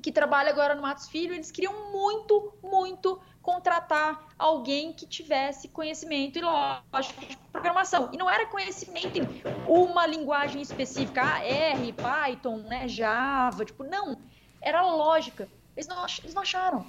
que 0.00 0.12
trabalha 0.12 0.50
agora 0.50 0.74
no 0.74 0.82
Matos 0.82 1.08
Filho, 1.08 1.34
eles 1.34 1.50
queriam 1.50 1.90
muito, 1.92 2.54
muito 2.62 3.20
contratar 3.48 4.28
alguém 4.38 4.92
que 4.92 5.06
tivesse 5.06 5.68
conhecimento 5.68 6.38
e 6.38 6.42
lógico 6.42 7.24
de 7.24 7.34
programação. 7.50 8.10
E 8.12 8.18
não 8.18 8.28
era 8.28 8.44
conhecimento 8.44 9.16
em 9.16 9.26
uma 9.66 10.06
linguagem 10.06 10.60
específica, 10.60 11.22
ah, 11.22 11.42
R, 11.42 11.94
Python, 11.94 12.58
né, 12.58 12.86
Java, 12.86 13.64
tipo, 13.64 13.84
não. 13.84 14.18
Era 14.60 14.82
lógica. 14.82 15.48
Eles 15.74 15.88
não, 15.88 16.04
eles 16.22 16.34
não 16.34 16.42
acharam. 16.42 16.84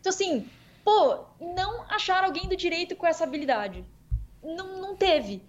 Então, 0.00 0.10
assim, 0.10 0.50
pô, 0.84 1.20
não 1.40 1.84
acharam 1.88 2.26
alguém 2.26 2.48
do 2.48 2.56
direito 2.56 2.96
com 2.96 3.06
essa 3.06 3.22
habilidade. 3.22 3.84
Não, 4.42 4.78
não 4.78 4.96
teve. 4.96 5.40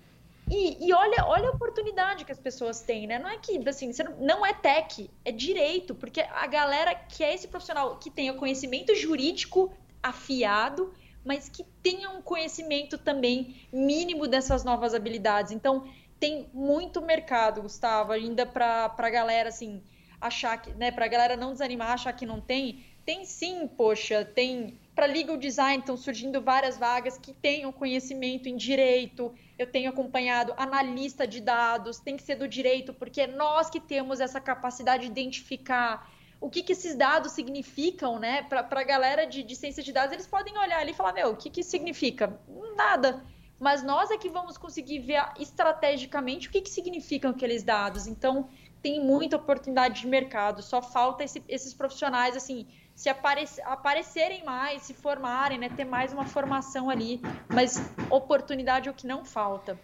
E, 0.51 0.87
e, 0.87 0.93
olha, 0.93 1.25
olha 1.25 1.49
a 1.49 1.51
oportunidade 1.53 2.25
que 2.25 2.31
as 2.31 2.39
pessoas 2.39 2.79
têm, 2.81 3.07
né? 3.07 3.17
Não 3.17 3.27
é 3.29 3.39
que, 3.39 3.57
assim, 3.67 3.89
não 4.19 4.45
é 4.45 4.53
tech, 4.53 5.09
é 5.25 5.31
direito, 5.31 5.95
porque 5.95 6.21
a 6.21 6.45
galera 6.45 6.93
que 6.93 7.23
é 7.23 7.33
esse 7.33 7.47
profissional 7.47 7.97
que 7.97 8.11
tenha 8.11 8.35
conhecimento 8.35 8.93
jurídico 8.93 9.73
afiado, 10.03 10.93
mas 11.25 11.49
que 11.49 11.63
tenha 11.81 12.09
um 12.09 12.21
conhecimento 12.21 12.97
também 12.97 13.55
mínimo 13.71 14.27
dessas 14.27 14.63
novas 14.63 14.93
habilidades. 14.93 15.53
Então, 15.53 15.87
tem 16.19 16.49
muito 16.53 17.01
mercado, 17.01 17.61
Gustavo, 17.61 18.11
ainda 18.11 18.45
para 18.45 18.93
a 18.97 19.09
galera, 19.09 19.49
assim, 19.49 19.81
achar 20.19 20.57
que, 20.57 20.71
né, 20.71 20.91
para 20.91 21.05
a 21.05 21.07
galera 21.07 21.37
não 21.37 21.53
desanimar, 21.53 21.91
achar 21.91 22.13
que 22.13 22.25
não 22.25 22.39
tem. 22.39 22.85
Tem 23.05 23.25
sim, 23.25 23.67
poxa, 23.67 24.23
tem 24.23 24.77
para 24.95 25.07
legal 25.07 25.35
design 25.35 25.79
estão 25.79 25.97
surgindo 25.97 26.39
várias 26.41 26.77
vagas 26.77 27.17
que 27.17 27.33
tenham 27.33 27.71
conhecimento 27.71 28.47
em 28.47 28.55
direito. 28.55 29.33
Eu 29.57 29.67
tenho 29.67 29.89
acompanhado 29.89 30.53
analista 30.55 31.25
de 31.25 31.41
dados, 31.41 31.99
tem 31.99 32.15
que 32.15 32.23
ser 32.23 32.35
do 32.35 32.47
direito, 32.47 32.93
porque 32.93 33.21
é 33.21 33.27
nós 33.27 33.69
que 33.69 33.79
temos 33.79 34.19
essa 34.19 34.39
capacidade 34.39 35.03
de 35.03 35.11
identificar 35.11 36.09
o 36.43 36.49
que, 36.49 36.61
que 36.61 36.73
esses 36.73 36.93
dados 36.93 37.31
significam, 37.31 38.19
né? 38.19 38.41
Para 38.43 38.67
a 38.69 38.83
galera 38.83 39.25
de, 39.25 39.43
de, 39.43 39.55
ciência 39.55 39.81
de 39.81 39.93
dados, 39.93 40.11
eles 40.11 40.27
podem 40.27 40.57
olhar 40.57 40.79
ali 40.79 40.91
e 40.91 40.93
falar: 40.93 41.13
meu, 41.13 41.29
o 41.29 41.37
que, 41.37 41.49
que 41.49 41.63
significa? 41.63 42.37
Nada. 42.75 43.23
Mas 43.57 43.81
nós 43.81 44.11
é 44.11 44.17
que 44.17 44.27
vamos 44.27 44.57
conseguir 44.57 44.99
ver 44.99 45.23
estrategicamente 45.39 46.49
o 46.49 46.51
que, 46.51 46.59
que 46.59 46.69
significam 46.69 47.31
aqueles 47.31 47.63
dados. 47.63 48.07
Então, 48.07 48.49
tem 48.81 48.99
muita 49.01 49.37
oportunidade 49.37 50.01
de 50.01 50.07
mercado, 50.07 50.61
só 50.61 50.81
falta 50.81 51.23
esse, 51.23 51.41
esses 51.47 51.73
profissionais, 51.73 52.35
assim, 52.35 52.67
se 52.93 53.07
aparec 53.07 53.61
aparecerem 53.63 54.43
mais, 54.43 54.81
se 54.81 54.93
formarem, 54.93 55.57
né, 55.57 55.69
ter 55.69 55.85
mais 55.85 56.11
uma 56.11 56.25
formação 56.25 56.89
ali, 56.89 57.21
mas 57.47 57.81
oportunidade 58.09 58.89
é 58.89 58.91
o 58.91 58.93
que 58.93 59.07
não 59.07 59.23
falta. 59.23 59.79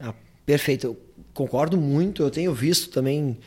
Ah, 0.00 0.12
perfeito, 0.44 0.84
eu 0.88 1.00
concordo 1.32 1.76
muito, 1.76 2.24
eu 2.24 2.30
tenho 2.32 2.52
visto 2.52 2.90
também 2.90 3.38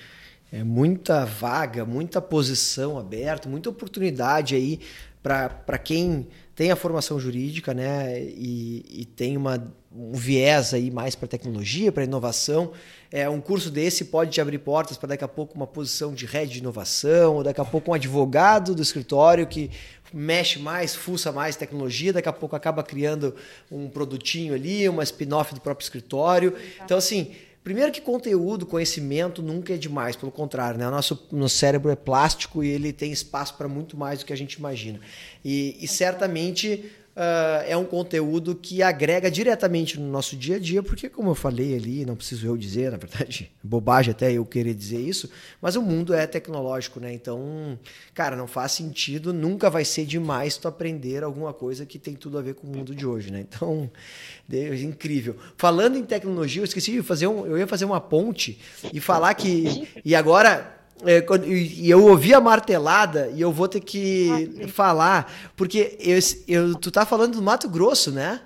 é, 0.55 0.63
muita 0.63 1.25
vaga, 1.25 1.83
muita 1.83 2.21
posição 2.21 2.97
aberta, 2.97 3.49
muita 3.49 3.69
oportunidade 3.69 4.55
aí 4.55 4.79
para 5.21 5.77
quem 5.77 6.27
tem 6.55 6.71
a 6.71 6.77
formação 6.77 7.19
jurídica, 7.19 7.73
né, 7.73 8.21
e, 8.21 8.85
e 9.01 9.05
tem 9.05 9.35
uma, 9.35 9.75
um 9.91 10.13
viés 10.13 10.73
aí 10.73 10.89
mais 10.89 11.13
para 11.13 11.27
tecnologia, 11.27 11.91
para 11.91 12.05
inovação. 12.05 12.71
É, 13.11 13.27
um 13.27 13.41
curso 13.41 13.69
desse 13.69 14.05
pode 14.05 14.31
te 14.31 14.39
abrir 14.39 14.59
portas 14.59 14.95
para 14.95 15.09
daqui 15.09 15.25
a 15.25 15.27
pouco 15.27 15.55
uma 15.55 15.67
posição 15.67 16.13
de 16.13 16.25
rede 16.25 16.53
de 16.53 16.59
inovação, 16.59 17.35
ou 17.35 17.43
daqui 17.43 17.59
a 17.59 17.65
pouco 17.65 17.91
um 17.91 17.93
advogado 17.93 18.73
do 18.73 18.81
escritório 18.81 19.45
que 19.47 19.69
mexe 20.13 20.59
mais, 20.59 20.95
fuça 20.95 21.33
mais 21.33 21.57
tecnologia, 21.57 22.13
daqui 22.13 22.29
a 22.29 22.33
pouco 22.33 22.55
acaba 22.55 22.81
criando 22.81 23.35
um 23.69 23.89
produtinho 23.89 24.53
ali, 24.53 24.87
uma 24.87 25.03
spin-off 25.03 25.53
do 25.53 25.59
próprio 25.59 25.83
escritório. 25.83 26.55
Então, 26.81 26.97
assim, 26.97 27.33
Primeiro 27.65 27.91
que 27.91 27.99
conteúdo, 27.99 28.63
conhecimento 28.63 29.41
nunca 29.41 29.73
é 29.73 29.77
demais, 29.77 30.15
pelo 30.15 30.31
contrário, 30.31 30.79
né? 30.79 30.87
O 30.87 30.91
nosso, 30.91 31.27
nosso 31.31 31.57
cérebro 31.57 31.89
é 31.89 31.95
plástico 31.95 32.63
e 32.63 32.69
ele 32.69 32.93
tem 32.93 33.11
espaço 33.11 33.55
para 33.55 33.67
muito 33.67 33.97
mais 33.97 34.19
do 34.19 34.25
que 34.27 34.31
a 34.31 34.37
gente 34.37 34.53
imagina. 34.53 34.99
E, 35.43 35.75
e 35.81 35.87
certamente 35.87 36.91
uh, 37.15 37.63
é 37.65 37.75
um 37.77 37.85
conteúdo 37.85 38.55
que 38.55 38.83
agrega 38.83 39.31
diretamente 39.31 39.99
no 39.99 40.07
nosso 40.07 40.35
dia 40.35 40.57
a 40.57 40.59
dia, 40.59 40.83
porque, 40.83 41.09
como 41.09 41.29
eu 41.29 41.35
falei 41.35 41.75
ali, 41.75 42.05
não 42.05 42.15
preciso 42.15 42.45
eu 42.47 42.57
dizer, 42.57 42.91
na 42.91 42.97
verdade, 42.97 43.51
bobagem 43.63 44.11
até 44.11 44.31
eu 44.31 44.45
querer 44.45 44.73
dizer 44.73 44.99
isso, 44.99 45.29
mas 45.61 45.75
o 45.75 45.81
mundo 45.81 46.13
é 46.13 46.27
tecnológico, 46.27 46.99
né? 46.99 47.13
Então, 47.13 47.79
cara, 48.13 48.35
não 48.35 48.47
faz 48.47 48.73
sentido, 48.73 49.33
nunca 49.33 49.69
vai 49.69 49.85
ser 49.85 50.05
demais 50.05 50.57
tu 50.57 50.67
aprender 50.67 51.23
alguma 51.23 51.53
coisa 51.53 51.85
que 51.85 51.97
tem 51.97 52.15
tudo 52.15 52.37
a 52.37 52.41
ver 52.41 52.55
com 52.55 52.67
o 52.67 52.69
mundo 52.69 52.93
de 52.93 53.05
hoje, 53.05 53.31
né? 53.31 53.39
Então, 53.39 53.89
Deus, 54.47 54.81
incrível. 54.81 55.35
Falando 55.57 55.97
em 55.97 56.03
tecnologia, 56.03 56.61
eu 56.61 56.65
esqueci 56.65 56.91
de 56.91 57.01
fazer 57.01 57.27
um, 57.27 57.45
eu 57.45 57.57
ia 57.57 57.67
fazer 57.67 57.85
uma 57.85 58.01
ponte 58.01 58.59
e 58.93 58.99
falar 58.99 59.33
que 59.33 59.87
e 60.03 60.13
agora 60.15 60.75
é, 61.03 61.21
quando, 61.21 61.45
e 61.45 61.89
eu 61.89 62.05
ouvi 62.05 62.33
a 62.33 62.39
martelada 62.39 63.29
e 63.33 63.41
eu 63.41 63.51
vou 63.51 63.67
ter 63.67 63.81
que 63.81 64.29
ah, 64.63 64.67
falar, 64.67 65.31
porque 65.55 65.97
eu, 65.99 66.19
eu, 66.47 66.75
tu 66.75 66.91
tá 66.91 67.05
falando 67.05 67.35
do 67.35 67.41
Mato 67.41 67.67
Grosso, 67.67 68.11
né? 68.11 68.41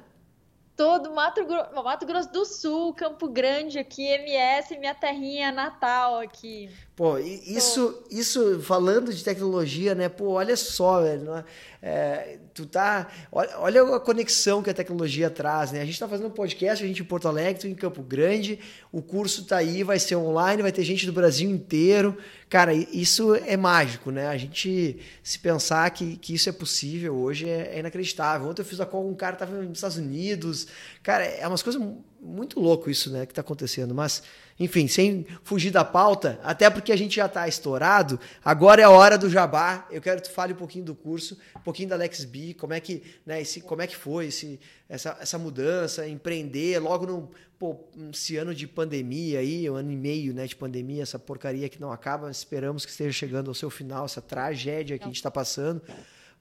Todo 0.76 1.14
Mato, 1.14 1.42
Mato 1.84 2.06
Grosso 2.06 2.32
do 2.32 2.46
Sul, 2.46 2.94
Campo 2.94 3.28
Grande 3.28 3.78
aqui, 3.78 4.02
MS, 4.02 4.78
minha 4.78 4.96
terrinha 4.96 5.52
natal 5.52 6.20
aqui. 6.20 6.70
Pô, 7.00 7.18
isso, 7.18 8.04
isso 8.12 8.60
falando 8.60 9.14
de 9.14 9.24
tecnologia, 9.24 9.96
né? 9.96 10.10
Pô, 10.10 10.32
olha 10.32 10.58
só, 10.58 11.02
velho. 11.02 11.34
É, 11.34 11.46
é, 11.82 12.40
tu 12.54 12.66
tá. 12.66 13.08
Olha, 13.32 13.58
olha, 13.58 13.96
a 13.96 14.02
conexão 14.02 14.62
que 14.62 14.70
a 14.70 14.74
tecnologia 14.74 15.30
traz, 15.30 15.72
né? 15.72 15.80
A 15.80 15.86
gente 15.86 15.94
está 15.94 16.10
fazendo 16.10 16.28
um 16.28 16.32
podcast, 16.32 16.84
a 16.84 16.88
gente 16.88 17.02
em 17.02 17.06
Porto 17.06 17.30
Alegre, 17.30 17.70
em 17.70 17.74
Campo 17.74 18.04
Grande, 18.04 18.60
o 18.92 19.02
curso 19.02 19.46
tá 19.46 19.56
aí, 19.56 19.82
vai 19.82 19.98
ser 19.98 20.18
online, 20.18 20.62
vai 20.62 20.74
ter 20.74 20.84
gente 20.84 21.06
do 21.06 21.14
Brasil 21.14 21.50
inteiro. 21.50 22.18
Cara, 22.50 22.74
isso 22.74 23.34
é 23.34 23.56
mágico, 23.56 24.12
né? 24.12 24.28
A 24.28 24.36
gente 24.36 25.00
se 25.24 25.40
pensar 25.40 25.90
que, 25.92 26.18
que 26.18 26.34
isso 26.34 26.50
é 26.50 26.52
possível 26.52 27.16
hoje 27.16 27.48
é, 27.48 27.76
é 27.76 27.80
inacreditável. 27.80 28.50
Ontem 28.50 28.62
eu 28.62 28.66
fiz 28.66 28.82
a 28.82 28.86
call 28.86 29.04
com 29.04 29.12
um 29.12 29.16
cara 29.16 29.38
que 29.38 29.40
tava 29.40 29.56
nos 29.56 29.78
Estados 29.78 29.96
Unidos. 29.96 30.68
Cara, 31.02 31.24
é 31.24 31.48
umas 31.48 31.64
coisas 31.64 31.82
muito 32.22 32.60
louco 32.60 32.90
isso, 32.90 33.12
né, 33.12 33.26
que 33.26 33.32
está 33.32 33.42
acontecendo. 33.42 33.94
Mas, 33.96 34.24
enfim, 34.60 34.88
sem 34.88 35.26
fugir 35.44 35.72
da 35.72 35.86
pauta, 35.86 36.40
até 36.44 36.70
porque 36.70 36.92
a 36.92 36.96
gente 36.96 37.16
já 37.16 37.26
está 37.26 37.48
estourado, 37.48 38.20
agora 38.44 38.82
é 38.82 38.86
a 38.86 38.90
hora 38.90 39.18
do 39.18 39.30
jabá. 39.30 39.88
Eu 39.90 40.02
quero 40.02 40.22
que 40.22 40.28
tu 40.28 40.34
fale 40.34 40.54
um 40.54 40.58
pouquinho 40.58 40.86
do 40.86 40.96
curso, 40.96 41.38
um 41.56 41.62
pouquinho 41.62 41.90
da 41.90 41.96
LexB, 41.96 42.54
como 42.56 42.74
é 42.74 42.80
que, 42.80 43.04
né, 43.26 43.42
esse, 43.42 43.62
como 43.62 43.82
é 43.82 43.88
que 43.88 43.96
foi 43.96 44.28
esse, 44.28 44.60
essa, 44.88 45.18
essa 45.20 45.38
mudança, 45.38 46.08
empreender 46.08 46.80
logo 46.80 47.06
no 47.06 47.32
pô, 47.58 47.78
esse 48.12 48.38
ano 48.38 48.56
de 48.56 48.66
pandemia 48.66 49.40
aí, 49.40 49.70
um 49.70 49.76
ano 49.76 49.92
e 49.92 49.98
meio 49.98 50.34
né, 50.34 50.48
de 50.48 50.56
pandemia, 50.56 51.04
essa 51.04 51.20
porcaria 51.20 51.68
que 51.68 51.80
não 51.80 51.92
acaba, 51.92 52.32
esperamos 52.32 52.86
que 52.86 52.92
esteja 52.92 53.12
chegando 53.12 53.50
ao 53.50 53.54
seu 53.54 53.70
final, 53.70 54.06
essa 54.06 54.22
tragédia 54.22 54.98
que 54.98 55.04
a 55.04 55.08
gente 55.08 55.18
está 55.18 55.30
passando. 55.30 55.82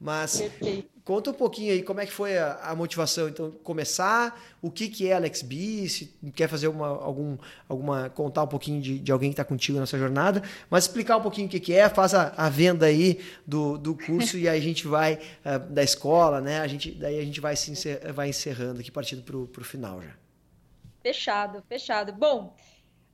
Mas 0.01 0.43
conta 1.05 1.31
um 1.31 1.35
pouquinho 1.35 1.73
aí 1.73 1.83
como 1.83 2.01
é 2.01 2.07
que 2.07 2.13
foi 2.13 2.39
a, 2.39 2.55
a, 2.63 2.77
motivação. 2.77 3.29
Então, 3.29 3.51
começar, 3.65 4.41
o 4.63 4.71
que, 4.71 4.89
que 4.89 5.09
é 5.09 5.15
Alex 5.15 5.43
B, 5.43 5.89
se 5.89 6.15
quer 6.35 6.49
fazer 6.49 6.69
uma, 6.69 6.87
algum, 6.87 7.37
alguma. 7.69 8.11
contar 8.11 8.45
um 8.45 8.47
pouquinho 8.47 8.81
de, 8.81 8.99
de 8.99 9.11
alguém 9.11 9.31
que 9.31 9.33
está 9.33 9.45
contigo 9.45 9.81
nessa 9.81 9.99
jornada, 9.99 10.43
mas 10.71 10.85
explicar 10.85 11.17
um 11.17 11.23
pouquinho 11.23 11.47
o 11.47 11.51
que, 11.51 11.59
que 11.59 11.73
é, 11.73 11.89
faz 11.89 12.15
a, 12.15 12.35
a 12.37 12.49
venda 12.49 12.87
aí 12.87 13.21
do, 13.47 13.77
do 13.77 13.97
curso 13.97 14.39
e 14.39 14.49
aí 14.49 14.59
a 14.59 14.63
gente 14.63 14.87
vai 14.87 15.15
uh, 15.45 15.59
da 15.71 15.83
escola, 15.83 16.41
né? 16.41 16.61
A 16.61 16.67
gente, 16.67 16.93
daí 16.93 17.19
a 17.19 17.25
gente 17.25 17.41
vai, 17.41 17.57
se 17.57 17.71
encer, 17.71 18.13
vai 18.13 18.29
encerrando 18.29 18.81
aqui, 18.81 18.91
partindo 18.91 19.23
para 19.23 19.37
o 19.37 19.65
final 19.65 20.01
já. 20.01 20.13
Fechado, 21.03 21.63
fechado. 21.69 22.13
Bom, 22.13 22.55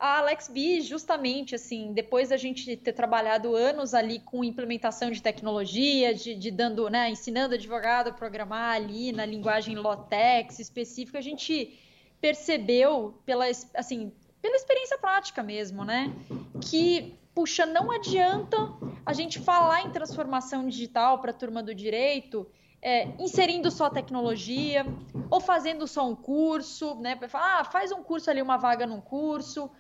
a 0.05 0.19
Alex 0.19 0.49
B, 0.49 0.83
justamente 0.83 1.55
assim, 1.55 1.95
depois 1.95 2.29
da 2.29 2.37
gente 2.37 2.77
ter 2.77 2.93
trabalhado 2.93 3.57
anos 3.57 3.95
ali 3.95 4.19
com 4.19 4.45
implementação 4.45 5.11
de 5.11 5.23
tecnologia, 5.23 6.13
de, 6.13 6.35
de 6.35 6.51
dando, 6.51 6.91
né, 6.91 7.09
ensinando 7.09 7.55
advogado 7.55 8.09
a 8.09 8.13
programar 8.13 8.75
ali 8.75 9.13
na 9.13 9.25
linguagem 9.25 9.75
Lotex 9.77 10.59
específica, 10.59 11.17
a 11.17 11.23
gente 11.23 11.81
percebeu 12.21 13.19
pela, 13.25 13.47
assim, 13.75 14.13
pela 14.43 14.57
experiência 14.57 14.99
prática 14.99 15.43
mesmo, 15.43 15.87
né, 15.87 16.13
que 16.61 17.15
puxa, 17.35 17.65
não 17.65 17.91
adianta 17.91 18.59
a 19.07 19.15
gente 19.15 19.41
falar 19.41 19.87
em 19.87 19.91
transformação 19.91 20.69
digital 20.69 21.19
para 21.19 21.31
a 21.31 21.35
turma 21.35 21.63
do 21.63 21.75
direito 21.75 22.47
é, 22.85 23.09
inserindo 23.19 23.71
só 23.71 23.89
tecnologia 23.89 24.85
ou 25.31 25.41
fazendo 25.41 25.87
só 25.87 26.07
um 26.07 26.15
curso, 26.15 26.95
né? 26.97 27.17
Falar, 27.29 27.61
ah, 27.61 27.65
faz 27.65 27.91
um 27.91 28.03
curso 28.03 28.31
ali, 28.31 28.43
uma 28.43 28.59
vaga 28.59 28.87
num 28.87 29.01
curso, 29.01 29.71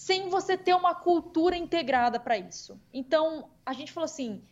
sem 0.00 0.30
você 0.30 0.56
ter 0.56 0.74
uma 0.74 0.94
cultura 0.94 1.54
integrada 1.54 2.18
para 2.18 2.38
isso. 2.38 2.80
Então, 2.90 3.50
a 3.66 3.74
gente 3.74 3.92
falou 3.92 4.06
assim, 4.06 4.42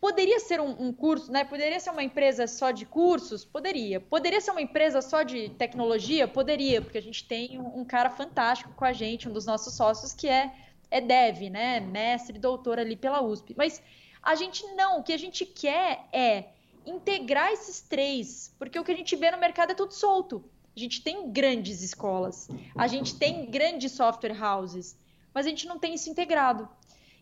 poderia 0.00 0.40
ser 0.40 0.60
um, 0.60 0.88
um, 0.88 0.92
curso, 0.92 1.30
né? 1.30 1.44
Poderia 1.44 1.78
ser 1.78 1.90
uma 1.90 2.02
empresa 2.02 2.48
só 2.48 2.72
de 2.72 2.84
cursos? 2.84 3.44
Poderia. 3.44 4.00
Poderia 4.00 4.40
ser 4.40 4.50
uma 4.50 4.60
empresa 4.60 5.00
só 5.00 5.22
de 5.22 5.48
tecnologia? 5.50 6.26
Poderia, 6.26 6.82
porque 6.82 6.98
a 6.98 7.02
gente 7.02 7.24
tem 7.24 7.56
um, 7.56 7.82
um 7.82 7.84
cara 7.84 8.10
fantástico 8.10 8.72
com 8.74 8.84
a 8.84 8.92
gente, 8.92 9.28
um 9.28 9.32
dos 9.32 9.46
nossos 9.46 9.74
sócios, 9.74 10.12
que 10.12 10.28
é, 10.28 10.52
é 10.90 11.00
dev, 11.00 11.42
né? 11.50 11.78
Mestre, 11.78 12.36
doutor 12.36 12.80
ali 12.80 12.96
pela 12.96 13.22
USP. 13.22 13.54
Mas 13.56 13.80
a 14.20 14.34
gente 14.34 14.66
não, 14.74 14.98
o 14.98 15.02
que 15.04 15.12
a 15.12 15.18
gente 15.18 15.46
quer 15.46 16.08
é 16.12 16.46
integrar 16.84 17.52
esses 17.52 17.80
três, 17.80 18.52
porque 18.58 18.76
o 18.76 18.82
que 18.82 18.90
a 18.90 18.96
gente 18.96 19.14
vê 19.14 19.30
no 19.30 19.38
mercado 19.38 19.70
é 19.70 19.74
tudo 19.74 19.94
solto. 19.94 20.44
A 20.76 20.78
gente 20.78 21.02
tem 21.02 21.30
grandes 21.32 21.82
escolas, 21.82 22.48
a 22.76 22.86
gente 22.86 23.16
tem 23.16 23.50
grandes 23.50 23.92
software 23.92 24.36
houses, 24.40 24.98
mas 25.34 25.46
a 25.46 25.48
gente 25.48 25.66
não 25.66 25.78
tem 25.78 25.94
isso 25.94 26.08
integrado. 26.08 26.68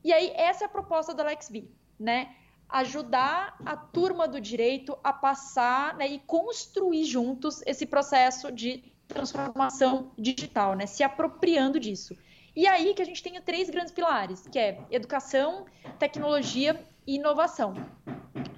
E 0.05 0.13
aí, 0.13 0.31
essa 0.35 0.65
é 0.65 0.67
a 0.67 0.71
proposta 0.71 1.15
da 1.15 1.25
LexB, 1.25 1.69
né? 1.99 2.35
Ajudar 2.69 3.57
a 3.65 3.77
turma 3.77 4.29
do 4.29 4.41
direito 4.41 4.97
a 5.03 5.13
passar 5.13 5.97
né, 5.97 6.07
e 6.07 6.19
construir 6.21 7.05
juntos 7.05 7.63
esse 7.67 7.87
processo 7.87 8.53
de 8.53 8.85
transformação 9.09 10.13
digital, 10.19 10.75
né? 10.75 10.87
Se 10.87 11.03
apropriando 11.03 11.81
disso. 11.81 12.17
E 12.55 12.67
aí 12.67 12.93
que 12.93 13.03
a 13.03 13.05
gente 13.05 13.23
tem 13.23 13.41
três 13.41 13.71
grandes 13.71 13.93
pilares, 13.93 14.47
que 14.47 14.59
é 14.59 14.81
educação, 14.91 15.65
tecnologia 15.99 16.85
e 17.07 17.17
inovação. 17.17 17.75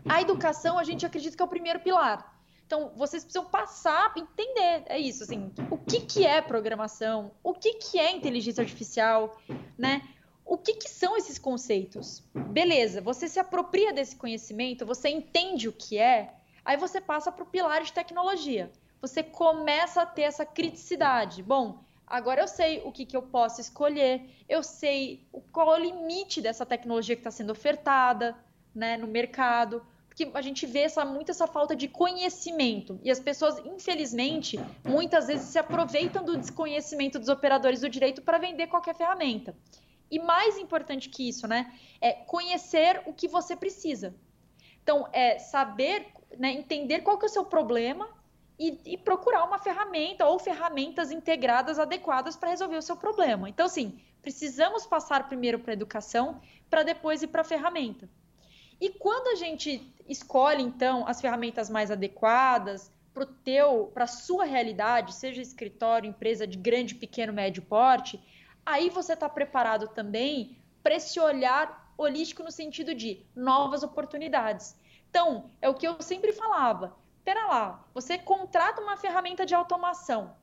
A 0.09 0.20
educação, 0.20 0.78
a 0.78 0.84
gente 0.84 1.07
acredita 1.07 1.36
que 1.36 1.43
é 1.43 1.45
o 1.45 1.49
primeiro 1.49 1.80
pilar. 1.80 2.39
Então, 2.71 2.93
vocês 2.95 3.25
precisam 3.25 3.47
passar, 3.47 4.12
entender, 4.16 4.85
é 4.87 4.97
isso, 4.97 5.25
assim, 5.25 5.53
o 5.73 5.77
que, 5.77 6.03
que 6.03 6.25
é 6.25 6.41
programação, 6.41 7.33
o 7.43 7.53
que, 7.53 7.75
que 7.75 7.99
é 7.99 8.12
inteligência 8.12 8.62
artificial, 8.62 9.37
né? 9.77 10.09
O 10.45 10.57
que, 10.57 10.75
que 10.75 10.89
são 10.89 11.16
esses 11.16 11.37
conceitos? 11.37 12.23
Beleza, 12.33 13.01
você 13.01 13.27
se 13.27 13.41
apropria 13.41 13.93
desse 13.93 14.14
conhecimento, 14.14 14.87
você 14.87 15.09
entende 15.09 15.66
o 15.66 15.73
que 15.73 15.99
é, 15.99 16.33
aí 16.64 16.77
você 16.77 17.01
passa 17.01 17.33
para 17.33 17.43
o 17.43 17.47
pilar 17.47 17.83
de 17.83 17.93
tecnologia. 17.93 18.71
Você 19.01 19.21
começa 19.21 20.03
a 20.03 20.07
ter 20.07 20.23
essa 20.23 20.47
criticidade. 20.47 21.43
Bom, 21.43 21.83
agora 22.07 22.41
eu 22.41 22.47
sei 22.47 22.83
o 22.85 22.93
que, 22.93 23.05
que 23.05 23.16
eu 23.16 23.23
posso 23.23 23.61
escolher, 23.61 24.31
eu 24.49 24.62
sei 24.62 25.27
qual 25.51 25.75
é 25.75 25.77
o 25.77 25.83
limite 25.83 26.41
dessa 26.41 26.64
tecnologia 26.64 27.16
que 27.16 27.21
está 27.21 27.33
sendo 27.33 27.51
ofertada 27.51 28.37
né, 28.73 28.97
no 28.97 29.09
mercado, 29.09 29.85
que 30.25 30.37
a 30.37 30.43
gente 30.43 30.66
vê 30.66 30.81
essa, 30.81 31.05
muito 31.05 31.31
essa 31.31 31.47
falta 31.47 31.75
de 31.75 31.89
conhecimento. 31.89 33.01
E 33.03 33.11
as 33.11 33.18
pessoas, 33.18 33.59
infelizmente, 33.64 34.61
muitas 34.85 35.27
vezes 35.27 35.47
se 35.49 35.59
aproveitam 35.59 36.23
do 36.23 36.37
desconhecimento 36.37 37.18
dos 37.18 37.29
operadores 37.29 37.81
do 37.81 37.89
direito 37.89 38.21
para 38.21 38.39
vender 38.39 38.66
qualquer 38.66 38.95
ferramenta. 38.95 39.57
E 40.11 40.18
mais 40.18 40.59
importante 40.59 41.09
que 41.09 41.29
isso, 41.29 41.47
né? 41.47 41.73
É 42.01 42.12
conhecer 42.12 43.01
o 43.07 43.12
que 43.14 43.29
você 43.29 43.57
precisa. 43.57 44.14
Então, 44.83 45.09
é 45.12 45.39
saber, 45.39 46.07
né, 46.37 46.53
entender 46.53 47.01
qual 47.01 47.16
que 47.16 47.25
é 47.25 47.29
o 47.29 47.33
seu 47.33 47.45
problema 47.45 48.09
e, 48.59 48.79
e 48.85 48.99
procurar 48.99 49.45
uma 49.45 49.59
ferramenta 49.59 50.27
ou 50.27 50.39
ferramentas 50.39 51.11
integradas 51.11 51.79
adequadas 51.79 52.37
para 52.37 52.51
resolver 52.51 52.77
o 52.77 52.83
seu 52.83 52.97
problema. 52.97 53.49
Então, 53.49 53.66
assim, 53.66 54.01
precisamos 54.21 54.85
passar 54.85 55.29
primeiro 55.29 55.61
para 55.61 55.73
a 55.73 55.75
educação 55.75 56.41
para 56.68 56.83
depois 56.83 57.23
ir 57.23 57.29
para 57.29 57.41
a 57.41 57.45
ferramenta. 57.45 58.09
E 58.81 58.89
quando 58.91 59.28
a 59.28 59.35
gente 59.35 59.93
escolhe 60.09 60.62
então 60.62 61.07
as 61.07 61.20
ferramentas 61.20 61.68
mais 61.68 61.91
adequadas 61.91 62.91
para 63.12 63.26
teu, 63.26 63.91
para 63.93 64.07
sua 64.07 64.45
realidade, 64.45 65.14
seja 65.14 65.43
escritório, 65.43 66.09
empresa 66.09 66.47
de 66.47 66.57
grande, 66.57 66.95
pequeno, 66.95 67.33
médio 67.33 67.62
porte, 67.62 68.18
aí 68.64 68.89
você 68.89 69.12
está 69.12 69.28
preparado 69.28 69.89
também 69.89 70.57
para 70.83 70.95
esse 70.95 71.20
olhar 71.20 71.93
holístico 71.99 72.43
no 72.43 72.51
sentido 72.51 72.95
de 72.95 73.24
novas 73.37 73.83
oportunidades. 73.83 74.74
Então, 75.11 75.51
é 75.61 75.68
o 75.68 75.74
que 75.74 75.87
eu 75.87 76.01
sempre 76.01 76.33
falava. 76.33 76.97
Pera 77.24 77.47
lá, 77.47 77.85
você 77.93 78.16
contrata 78.16 78.81
uma 78.81 78.97
ferramenta 78.97 79.45
de 79.45 79.55
automação. 79.55 80.35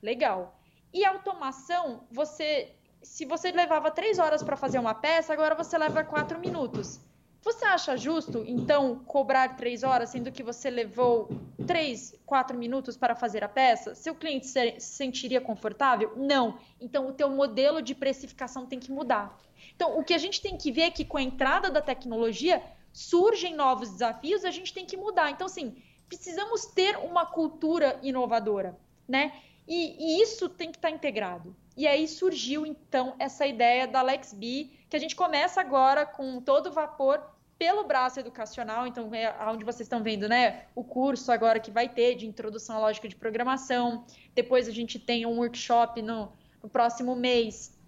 Legal. 0.00 0.60
E 0.92 1.04
automação, 1.04 2.04
você, 2.10 2.72
se 3.02 3.24
você 3.24 3.50
levava 3.50 3.90
três 3.90 4.18
horas 4.18 4.42
para 4.42 4.56
fazer 4.56 4.78
uma 4.78 4.94
peça, 4.94 5.32
agora 5.32 5.54
você 5.54 5.76
leva 5.76 6.04
quatro 6.04 6.38
minutos. 6.38 7.00
Você 7.42 7.64
acha 7.64 7.96
justo, 7.96 8.44
então, 8.46 8.96
cobrar 9.06 9.56
três 9.56 9.82
horas, 9.82 10.10
sendo 10.10 10.30
que 10.30 10.42
você 10.42 10.68
levou 10.68 11.30
três, 11.66 12.14
quatro 12.26 12.56
minutos 12.56 12.98
para 12.98 13.14
fazer 13.14 13.42
a 13.42 13.48
peça? 13.48 13.94
Seu 13.94 14.14
cliente 14.14 14.46
se 14.46 14.78
sentiria 14.78 15.40
confortável? 15.40 16.12
Não. 16.16 16.58
Então, 16.78 17.08
o 17.08 17.12
teu 17.12 17.30
modelo 17.30 17.80
de 17.80 17.94
precificação 17.94 18.66
tem 18.66 18.78
que 18.78 18.92
mudar. 18.92 19.38
Então, 19.74 19.98
o 19.98 20.04
que 20.04 20.12
a 20.12 20.18
gente 20.18 20.42
tem 20.42 20.56
que 20.56 20.70
ver 20.70 20.82
é 20.82 20.90
que 20.90 21.04
com 21.04 21.16
a 21.16 21.22
entrada 21.22 21.70
da 21.70 21.80
tecnologia 21.80 22.62
surgem 22.92 23.54
novos 23.54 23.90
desafios, 23.90 24.44
a 24.44 24.50
gente 24.50 24.74
tem 24.74 24.84
que 24.84 24.96
mudar. 24.96 25.30
Então, 25.30 25.46
assim, 25.46 25.76
precisamos 26.08 26.66
ter 26.66 26.98
uma 26.98 27.24
cultura 27.24 27.98
inovadora, 28.02 28.78
né? 29.08 29.32
E, 29.66 30.18
e 30.18 30.22
isso 30.22 30.48
tem 30.48 30.70
que 30.70 30.76
estar 30.76 30.90
integrado. 30.90 31.56
E 31.76 31.86
aí 31.86 32.06
surgiu, 32.06 32.66
então, 32.66 33.14
essa 33.18 33.46
ideia 33.46 33.86
da 33.86 34.02
LexB, 34.02 34.72
que 34.90 34.96
a 34.96 35.00
gente 35.00 35.14
começa 35.14 35.60
agora 35.60 36.04
com 36.04 36.40
todo 36.40 36.72
vapor 36.72 37.22
pelo 37.56 37.84
braço 37.84 38.18
educacional, 38.18 38.86
então 38.86 39.14
é 39.14 39.32
onde 39.48 39.64
vocês 39.64 39.82
estão 39.82 40.02
vendo, 40.02 40.28
né, 40.28 40.64
o 40.74 40.82
curso 40.82 41.30
agora 41.30 41.60
que 41.60 41.70
vai 41.70 41.88
ter 41.88 42.16
de 42.16 42.26
introdução 42.26 42.76
à 42.76 42.80
lógica 42.80 43.08
de 43.08 43.14
programação. 43.14 44.04
Depois 44.34 44.66
a 44.66 44.72
gente 44.72 44.98
tem 44.98 45.26
um 45.26 45.38
workshop 45.38 46.02
no, 46.02 46.32
no 46.62 46.68
próximo 46.68 47.14
mês, 47.14 47.78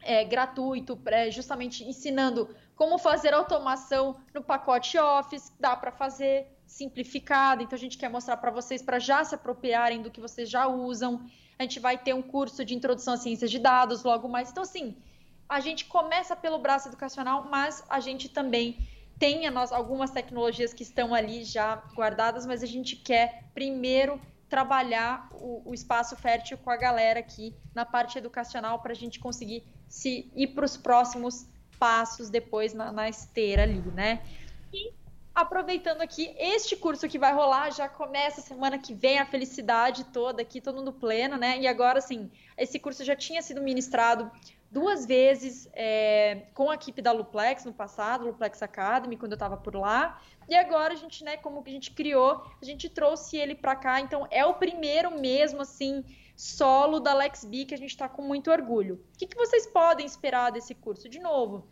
é, 0.00 0.24
gratuito, 0.24 0.98
é, 1.06 1.30
justamente 1.30 1.84
ensinando 1.84 2.48
como 2.76 2.96
fazer 2.96 3.34
automação 3.34 4.16
no 4.32 4.42
pacote 4.42 4.96
Office, 4.96 5.52
dá 5.58 5.74
para 5.74 5.90
fazer 5.90 6.46
simplificado. 6.64 7.62
Então 7.62 7.76
a 7.76 7.80
gente 7.80 7.98
quer 7.98 8.08
mostrar 8.08 8.36
para 8.36 8.52
vocês 8.52 8.80
para 8.80 9.00
já 9.00 9.24
se 9.24 9.34
apropriarem 9.34 10.00
do 10.00 10.10
que 10.12 10.20
vocês 10.20 10.48
já 10.48 10.68
usam. 10.68 11.28
A 11.58 11.64
gente 11.64 11.80
vai 11.80 11.98
ter 11.98 12.14
um 12.14 12.22
curso 12.22 12.64
de 12.64 12.74
introdução 12.74 13.14
à 13.14 13.16
ciência 13.16 13.48
de 13.48 13.58
dados 13.58 14.04
logo 14.04 14.28
mais. 14.28 14.50
Então 14.50 14.62
assim, 14.62 14.96
a 15.48 15.60
gente 15.60 15.86
começa 15.86 16.36
pelo 16.36 16.58
braço 16.58 16.88
educacional, 16.88 17.46
mas 17.50 17.82
a 17.88 18.00
gente 18.00 18.28
também 18.28 18.86
tem 19.18 19.46
algumas 19.46 20.10
tecnologias 20.10 20.72
que 20.72 20.82
estão 20.82 21.14
ali 21.14 21.42
já 21.42 21.76
guardadas, 21.94 22.46
mas 22.46 22.62
a 22.62 22.66
gente 22.66 22.94
quer 22.94 23.44
primeiro 23.52 24.20
trabalhar 24.48 25.28
o, 25.32 25.62
o 25.70 25.74
espaço 25.74 26.16
fértil 26.16 26.56
com 26.58 26.70
a 26.70 26.76
galera 26.76 27.20
aqui 27.20 27.54
na 27.74 27.84
parte 27.84 28.16
educacional 28.16 28.78
para 28.80 28.92
a 28.92 28.96
gente 28.96 29.18
conseguir 29.18 29.64
se 29.88 30.30
ir 30.34 30.48
para 30.48 30.64
os 30.64 30.76
próximos 30.76 31.46
passos 31.78 32.30
depois 32.30 32.72
na, 32.74 32.92
na 32.92 33.08
esteira 33.08 33.62
ali, 33.62 33.80
né? 33.92 34.22
E 34.72 34.92
aproveitando 35.34 36.00
aqui, 36.00 36.34
este 36.38 36.76
curso 36.76 37.08
que 37.08 37.18
vai 37.18 37.32
rolar 37.32 37.70
já 37.70 37.88
começa 37.88 38.40
semana 38.40 38.78
que 38.78 38.94
vem, 38.94 39.18
a 39.18 39.26
felicidade 39.26 40.04
toda 40.04 40.42
aqui, 40.42 40.60
todo 40.60 40.76
mundo 40.76 40.92
pleno, 40.92 41.36
né? 41.36 41.58
E 41.58 41.66
agora, 41.66 41.98
assim, 41.98 42.30
esse 42.56 42.78
curso 42.78 43.04
já 43.04 43.14
tinha 43.14 43.42
sido 43.42 43.62
ministrado 43.62 44.30
duas 44.70 45.06
vezes 45.06 45.68
é, 45.72 46.46
com 46.54 46.70
a 46.70 46.74
equipe 46.74 47.00
da 47.00 47.12
Luplex 47.12 47.64
no 47.64 47.72
passado, 47.72 48.26
Luplex 48.26 48.62
Academy, 48.62 49.16
quando 49.16 49.32
eu 49.32 49.36
estava 49.36 49.56
por 49.56 49.74
lá. 49.74 50.20
E 50.48 50.54
agora 50.54 50.92
a 50.92 50.96
gente, 50.96 51.24
né, 51.24 51.36
como 51.36 51.62
a 51.66 51.70
gente 51.70 51.90
criou, 51.92 52.44
a 52.60 52.64
gente 52.64 52.88
trouxe 52.88 53.36
ele 53.36 53.54
para 53.54 53.74
cá. 53.76 54.00
Então 54.00 54.26
é 54.30 54.44
o 54.44 54.54
primeiro 54.54 55.18
mesmo, 55.18 55.62
assim, 55.62 56.04
solo 56.36 57.00
da 57.00 57.14
LexB 57.14 57.64
que 57.64 57.74
a 57.74 57.78
gente 57.78 57.90
está 57.90 58.08
com 58.08 58.22
muito 58.22 58.50
orgulho. 58.50 59.02
O 59.14 59.18
que, 59.18 59.26
que 59.26 59.36
vocês 59.36 59.66
podem 59.66 60.06
esperar 60.06 60.50
desse 60.50 60.74
curso? 60.74 61.08
De 61.08 61.18
novo, 61.18 61.68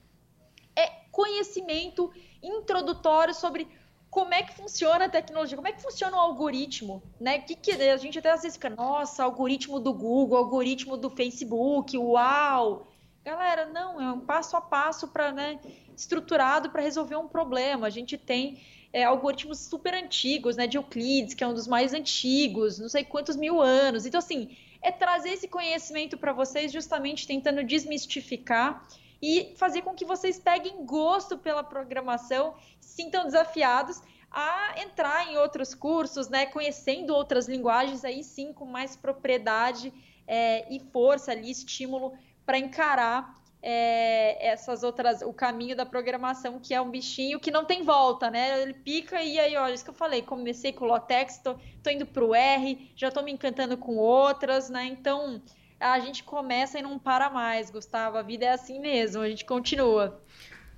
é 0.75 0.87
conhecimento 1.11 2.13
introdutório 2.43 3.35
sobre 3.35 3.69
como 4.17 4.33
é 4.33 4.43
que 4.43 4.55
funciona 4.55 5.05
a 5.05 5.09
tecnologia, 5.11 5.57
como 5.57 5.69
é 5.69 5.73
que 5.73 5.83
funciona 5.83 6.17
o 6.17 6.21
algoritmo, 6.21 7.03
né? 7.21 7.39
Que, 7.39 7.55
que 7.55 7.71
a 7.73 7.99
gente 7.99 8.19
até 8.19 8.31
às 8.31 8.41
vezes 8.41 8.57
fica, 8.57 8.71
nossa, 8.71 9.23
algoritmo 9.23 9.79
do 9.79 9.93
Google, 9.93 10.39
algoritmo 10.39 10.97
do 10.97 11.11
Facebook, 11.11 11.99
uau! 11.99 12.91
Galera, 13.23 13.67
não, 13.67 14.01
é 14.01 14.11
um 14.11 14.21
passo 14.21 14.57
a 14.57 14.61
passo 14.63 15.09
para, 15.09 15.33
né, 15.33 15.61
estruturado 15.95 16.71
para 16.71 16.81
resolver 16.81 17.17
um 17.17 17.29
problema. 17.29 17.89
A 17.89 17.91
gente 17.91 18.17
tem 18.17 18.59
é, 18.91 19.05
algoritmos 19.05 19.59
super 19.59 19.93
antigos, 19.93 20.57
né, 20.57 20.67
de 20.67 20.79
Euclides, 20.79 21.35
que 21.35 21.45
é 21.45 21.47
um 21.47 21.53
dos 21.53 21.67
mais 21.67 21.93
antigos, 21.93 22.79
não 22.79 22.89
sei 22.89 23.05
quantos 23.05 23.37
mil 23.37 23.61
anos. 23.61 24.07
Então, 24.07 24.19
assim, 24.19 24.57
é 24.81 24.91
trazer 24.91 25.35
esse 25.35 25.47
conhecimento 25.47 26.17
para 26.17 26.33
vocês, 26.33 26.73
justamente 26.73 27.27
tentando 27.27 27.63
desmistificar 27.63 28.83
e 29.21 29.55
fazer 29.57 29.83
com 29.83 29.95
que 29.95 30.05
vocês 30.05 30.39
peguem 30.39 30.85
gosto 30.85 31.39
pela 31.39 31.65
programação, 31.65 32.55
sintam 32.81 33.25
desafiados 33.25 34.03
a 34.31 34.75
entrar 34.81 35.31
em 35.31 35.37
outros 35.39 35.75
cursos, 35.75 36.29
né, 36.29 36.47
conhecendo 36.47 37.15
outras 37.15 37.49
linguagens, 37.49 38.05
aí 38.05 38.23
sim 38.23 38.53
com 38.53 38.67
mais 38.67 38.97
propriedade 38.97 39.93
é, 40.27 40.67
e 40.73 40.81
força 40.81 41.33
ali, 41.33 41.51
estímulo 41.51 42.13
para 42.45 42.59
encarar 42.59 43.35
é, 43.63 44.47
essas 44.47 44.83
outras, 44.83 45.23
o 45.23 45.33
caminho 45.33 45.75
da 45.75 45.85
programação, 45.85 46.61
que 46.61 46.75
é 46.75 46.81
um 46.81 46.91
bichinho 46.91 47.41
que 47.41 47.51
não 47.51 47.65
tem 47.65 47.83
volta, 47.83 48.31
né? 48.31 48.63
Ele 48.63 48.75
pica 48.75 49.21
e 49.23 49.41
aí, 49.41 49.57
olha, 49.57 49.75
isso 49.75 49.83
que 49.83 49.91
eu 49.91 49.95
falei, 49.95 50.23
comecei 50.23 50.73
com 50.73 50.85
o 50.85 50.89
Lotex, 50.89 51.39
tô, 51.39 51.57
tô 51.83 51.91
indo 51.91 52.07
para 52.07 52.25
o 52.25 52.35
R, 52.35 52.93
já 52.95 53.09
estou 53.09 53.25
me 53.25 53.33
encantando 53.33 53.77
com 53.77 53.97
outras, 53.97 54.71
né? 54.71 54.85
Então, 54.85 55.43
a 55.79 55.99
gente 56.01 56.23
começa 56.23 56.79
e 56.79 56.83
não 56.83 56.99
para 56.99 57.31
mais, 57.31 57.71
Gustavo. 57.71 58.17
A 58.17 58.23
vida 58.23 58.47
é 58.47 58.53
assim 58.53 58.79
mesmo, 58.81 59.23
a 59.23 59.29
gente 59.29 59.45
continua. 59.45 60.21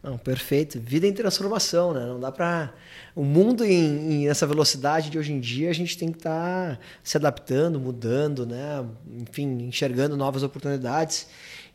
Não, 0.02 0.16
perfeito. 0.16 0.78
Vida 0.78 1.06
em 1.06 1.12
transformação, 1.12 1.92
né? 1.92 2.06
Não 2.06 2.20
dá 2.20 2.30
para 2.30 2.72
o 3.16 3.24
mundo 3.24 3.64
em, 3.64 4.12
em, 4.12 4.28
essa 4.28 4.46
velocidade 4.46 5.10
de 5.10 5.18
hoje 5.18 5.32
em 5.32 5.40
dia, 5.40 5.70
a 5.70 5.72
gente 5.72 5.98
tem 5.98 6.12
que 6.12 6.18
estar 6.18 6.76
tá 6.76 6.80
se 7.02 7.16
adaptando, 7.16 7.80
mudando, 7.80 8.46
né? 8.46 8.84
Enfim, 9.12 9.64
enxergando 9.64 10.16
novas 10.16 10.42
oportunidades. 10.44 11.26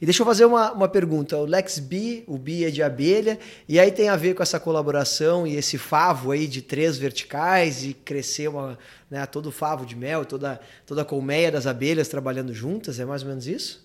E 0.02 0.06
deixa 0.06 0.22
eu 0.22 0.26
fazer 0.26 0.46
uma, 0.46 0.72
uma 0.72 0.88
pergunta. 0.88 1.38
O 1.38 1.46
Lex 1.46 1.80
B, 1.80 2.24
o 2.28 2.38
B 2.38 2.66
é 2.66 2.70
de 2.70 2.82
abelha, 2.84 3.40
e 3.68 3.80
aí 3.80 3.92
tem 3.92 4.10
a 4.10 4.16
ver 4.16 4.34
com 4.34 4.44
essa 4.44 4.60
colaboração 4.60 5.48
e 5.48 5.56
esse 5.56 5.78
favo 5.78 6.32
aí 6.32 6.48
de 6.48 6.62
três 6.62 6.98
verticais 6.98 7.86
e 7.86 7.94
crescer 7.94 8.48
uma, 8.48 8.78
né, 9.10 9.26
todo 9.26 9.48
o 9.48 9.52
favo 9.52 9.86
de 9.86 9.96
mel, 9.96 10.26
toda, 10.26 10.60
toda 10.86 11.04
a 11.04 11.06
colmeia 11.06 11.52
das 11.52 11.68
abelhas 11.68 12.08
trabalhando 12.08 12.54
juntas, 12.54 13.00
é 13.00 13.06
mais 13.06 13.24
ou 13.24 13.30
menos 13.30 13.48
isso? 13.48 13.84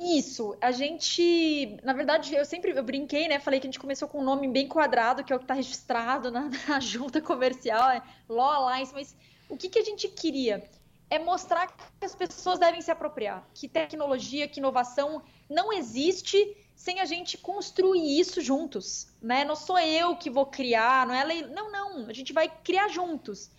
Isso, 0.00 0.56
a 0.62 0.72
gente, 0.72 1.76
na 1.84 1.92
verdade, 1.92 2.34
eu 2.34 2.44
sempre 2.46 2.70
eu 2.70 2.82
brinquei, 2.82 3.28
né? 3.28 3.38
Falei 3.38 3.60
que 3.60 3.66
a 3.66 3.70
gente 3.70 3.78
começou 3.78 4.08
com 4.08 4.20
um 4.20 4.24
nome 4.24 4.48
bem 4.48 4.66
quadrado, 4.66 5.22
que 5.22 5.30
é 5.30 5.36
o 5.36 5.38
que 5.38 5.44
está 5.44 5.52
registrado 5.52 6.30
na, 6.30 6.48
na, 6.66 6.80
junta 6.80 7.20
comercial, 7.20 7.90
é 7.90 8.02
Law 8.26 8.68
Alliance, 8.68 8.94
mas 8.94 9.14
o 9.46 9.58
que, 9.58 9.68
que 9.68 9.78
a 9.78 9.84
gente 9.84 10.08
queria? 10.08 10.64
É 11.10 11.18
mostrar 11.18 11.66
que 11.66 12.04
as 12.04 12.14
pessoas 12.14 12.58
devem 12.58 12.80
se 12.80 12.90
apropriar, 12.90 13.44
que 13.52 13.68
tecnologia, 13.68 14.46
que 14.46 14.60
inovação 14.60 15.22
não 15.48 15.72
existe 15.72 16.56
sem 16.76 17.00
a 17.00 17.04
gente 17.04 17.36
construir 17.36 18.18
isso 18.18 18.40
juntos, 18.40 19.08
né? 19.20 19.44
Não 19.44 19.56
sou 19.56 19.78
eu 19.78 20.16
que 20.16 20.30
vou 20.30 20.46
criar, 20.46 21.06
não 21.06 21.14
é 21.14 21.24
lei... 21.24 21.42
não, 21.42 21.70
não, 21.70 22.08
a 22.08 22.12
gente 22.12 22.32
vai 22.32 22.48
criar 22.48 22.88
juntos. 22.88 23.50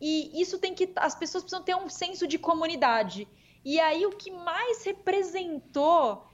E 0.00 0.40
isso 0.40 0.58
tem 0.58 0.74
que 0.74 0.90
as 0.96 1.14
pessoas 1.14 1.44
precisam 1.44 1.62
ter 1.62 1.76
um 1.76 1.88
senso 1.88 2.26
de 2.26 2.38
comunidade. 2.38 3.28
E 3.64 3.78
aí 3.78 4.04
o 4.06 4.10
que 4.10 4.30
mais 4.30 4.82
representou 4.84 6.26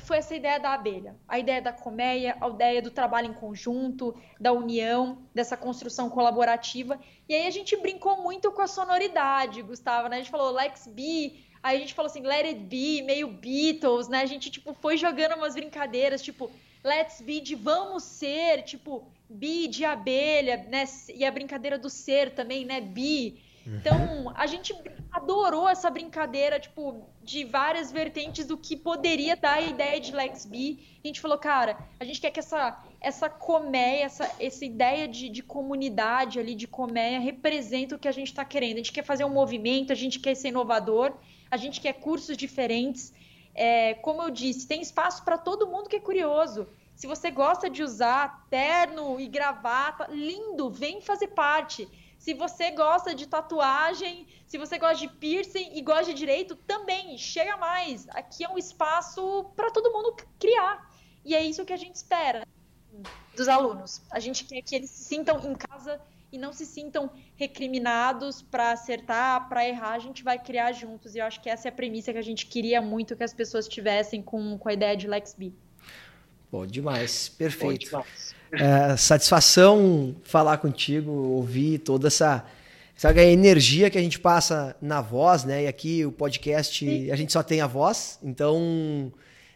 foi 0.00 0.18
essa 0.18 0.34
ideia 0.34 0.60
da 0.60 0.74
abelha, 0.74 1.16
a 1.26 1.38
ideia 1.38 1.62
da 1.62 1.72
colmeia, 1.72 2.36
a 2.40 2.48
ideia 2.48 2.82
do 2.82 2.90
trabalho 2.90 3.28
em 3.28 3.32
conjunto, 3.32 4.14
da 4.38 4.52
união, 4.52 5.22
dessa 5.34 5.56
construção 5.56 6.10
colaborativa. 6.10 7.00
E 7.28 7.34
aí 7.34 7.46
a 7.46 7.50
gente 7.50 7.76
brincou 7.76 8.20
muito 8.22 8.52
com 8.52 8.60
a 8.60 8.66
sonoridade, 8.66 9.62
Gustavo, 9.62 10.08
né? 10.08 10.16
A 10.16 10.18
gente 10.18 10.30
falou 10.30 10.50
Lex 10.50 10.86
Be, 10.86 11.46
aí 11.62 11.76
a 11.76 11.80
gente 11.80 11.94
falou 11.94 12.10
assim, 12.10 12.22
Let 12.22 12.46
It 12.46 12.60
Be, 12.60 13.02
meio 13.02 13.28
Beatles, 13.28 14.08
né? 14.08 14.20
A 14.20 14.26
gente, 14.26 14.50
tipo, 14.50 14.74
foi 14.74 14.96
jogando 14.96 15.36
umas 15.36 15.54
brincadeiras, 15.54 16.20
tipo, 16.20 16.50
Let's 16.84 17.20
Be 17.20 17.40
de 17.40 17.54
vamos 17.54 18.04
ser, 18.04 18.62
tipo, 18.62 19.06
Be 19.28 19.68
de 19.68 19.84
abelha, 19.84 20.66
né? 20.68 20.84
E 21.14 21.24
a 21.24 21.30
brincadeira 21.30 21.78
do 21.78 21.88
ser 21.88 22.34
também, 22.34 22.64
né? 22.64 22.80
Be. 22.80 23.49
Então, 23.76 24.32
a 24.34 24.46
gente 24.46 24.74
adorou 25.12 25.68
essa 25.68 25.88
brincadeira, 25.90 26.58
tipo, 26.58 27.08
de 27.22 27.44
várias 27.44 27.92
vertentes 27.92 28.46
do 28.46 28.56
que 28.56 28.76
poderia 28.76 29.36
dar 29.36 29.54
a 29.54 29.60
ideia 29.60 30.00
de 30.00 30.12
Lex 30.12 30.44
B. 30.44 30.78
A 31.02 31.06
gente 31.06 31.20
falou, 31.20 31.38
cara, 31.38 31.78
a 31.98 32.04
gente 32.04 32.20
quer 32.20 32.30
que 32.30 32.40
essa, 32.40 32.82
essa 33.00 33.30
colmeia, 33.30 34.04
essa, 34.04 34.30
essa 34.40 34.64
ideia 34.64 35.06
de, 35.06 35.28
de 35.28 35.42
comunidade 35.42 36.38
ali, 36.40 36.54
de 36.54 36.66
colmeia, 36.66 37.20
represente 37.20 37.94
o 37.94 37.98
que 37.98 38.08
a 38.08 38.12
gente 38.12 38.28
está 38.28 38.44
querendo. 38.44 38.74
A 38.74 38.78
gente 38.78 38.92
quer 38.92 39.04
fazer 39.04 39.24
um 39.24 39.30
movimento, 39.30 39.92
a 39.92 39.96
gente 39.96 40.18
quer 40.18 40.34
ser 40.34 40.48
inovador, 40.48 41.12
a 41.50 41.56
gente 41.56 41.80
quer 41.80 41.92
cursos 41.94 42.36
diferentes. 42.36 43.12
É, 43.54 43.94
como 43.94 44.22
eu 44.22 44.30
disse, 44.30 44.66
tem 44.66 44.80
espaço 44.80 45.24
para 45.24 45.36
todo 45.36 45.66
mundo 45.66 45.88
que 45.88 45.96
é 45.96 46.00
curioso 46.00 46.68
Se 46.94 47.06
você 47.06 47.32
gosta 47.32 47.68
de 47.68 47.82
usar 47.82 48.46
terno 48.48 49.20
e 49.20 49.26
gravata, 49.26 50.06
lindo, 50.10 50.70
vem 50.70 51.00
fazer 51.00 51.28
parte. 51.28 51.88
Se 52.20 52.34
você 52.34 52.70
gosta 52.72 53.14
de 53.14 53.26
tatuagem, 53.26 54.26
se 54.46 54.58
você 54.58 54.78
gosta 54.78 54.96
de 54.96 55.08
piercing 55.08 55.70
e 55.72 55.80
gosta 55.80 56.04
de 56.04 56.12
direito, 56.12 56.54
também 56.54 57.16
chega 57.16 57.56
mais. 57.56 58.06
Aqui 58.10 58.44
é 58.44 58.48
um 58.50 58.58
espaço 58.58 59.46
para 59.56 59.70
todo 59.70 59.90
mundo 59.90 60.14
criar. 60.38 60.86
E 61.24 61.34
é 61.34 61.42
isso 61.42 61.64
que 61.64 61.72
a 61.72 61.78
gente 61.78 61.94
espera 61.94 62.46
dos 63.34 63.48
alunos. 63.48 64.02
A 64.10 64.20
gente 64.20 64.44
quer 64.44 64.60
que 64.60 64.76
eles 64.76 64.90
se 64.90 65.04
sintam 65.04 65.40
em 65.50 65.54
casa 65.54 65.98
e 66.30 66.36
não 66.36 66.52
se 66.52 66.66
sintam 66.66 67.10
recriminados 67.36 68.42
para 68.42 68.72
acertar, 68.72 69.48
para 69.48 69.66
errar. 69.66 69.94
A 69.94 69.98
gente 69.98 70.22
vai 70.22 70.38
criar 70.38 70.72
juntos. 70.72 71.14
E 71.14 71.20
eu 71.20 71.24
acho 71.24 71.40
que 71.40 71.48
essa 71.48 71.68
é 71.68 71.70
a 71.70 71.74
premissa 71.74 72.12
que 72.12 72.18
a 72.18 72.22
gente 72.22 72.44
queria 72.44 72.82
muito 72.82 73.16
que 73.16 73.24
as 73.24 73.32
pessoas 73.32 73.66
tivessem 73.66 74.20
com, 74.20 74.58
com 74.58 74.68
a 74.68 74.74
ideia 74.74 74.94
de 74.94 75.08
LexB. 75.08 75.54
Bom, 76.50 76.66
demais. 76.66 77.28
Perfeito. 77.28 77.90
Bom, 77.90 78.02
demais. 78.02 78.34
É, 78.52 78.96
satisfação 78.96 80.16
falar 80.24 80.58
contigo, 80.58 81.10
ouvir 81.10 81.78
toda 81.78 82.08
essa 82.08 82.44
sabe, 83.00 83.20
a 83.20 83.24
energia 83.24 83.88
que 83.88 83.96
a 83.96 84.02
gente 84.02 84.18
passa 84.18 84.76
na 84.82 85.00
voz, 85.00 85.44
né? 85.44 85.64
E 85.64 85.66
aqui 85.66 86.04
o 86.04 86.12
podcast, 86.12 86.84
Sim. 86.84 87.10
a 87.10 87.16
gente 87.16 87.32
só 87.32 87.42
tem 87.42 87.62
a 87.62 87.66
voz, 87.66 88.18
então 88.22 89.10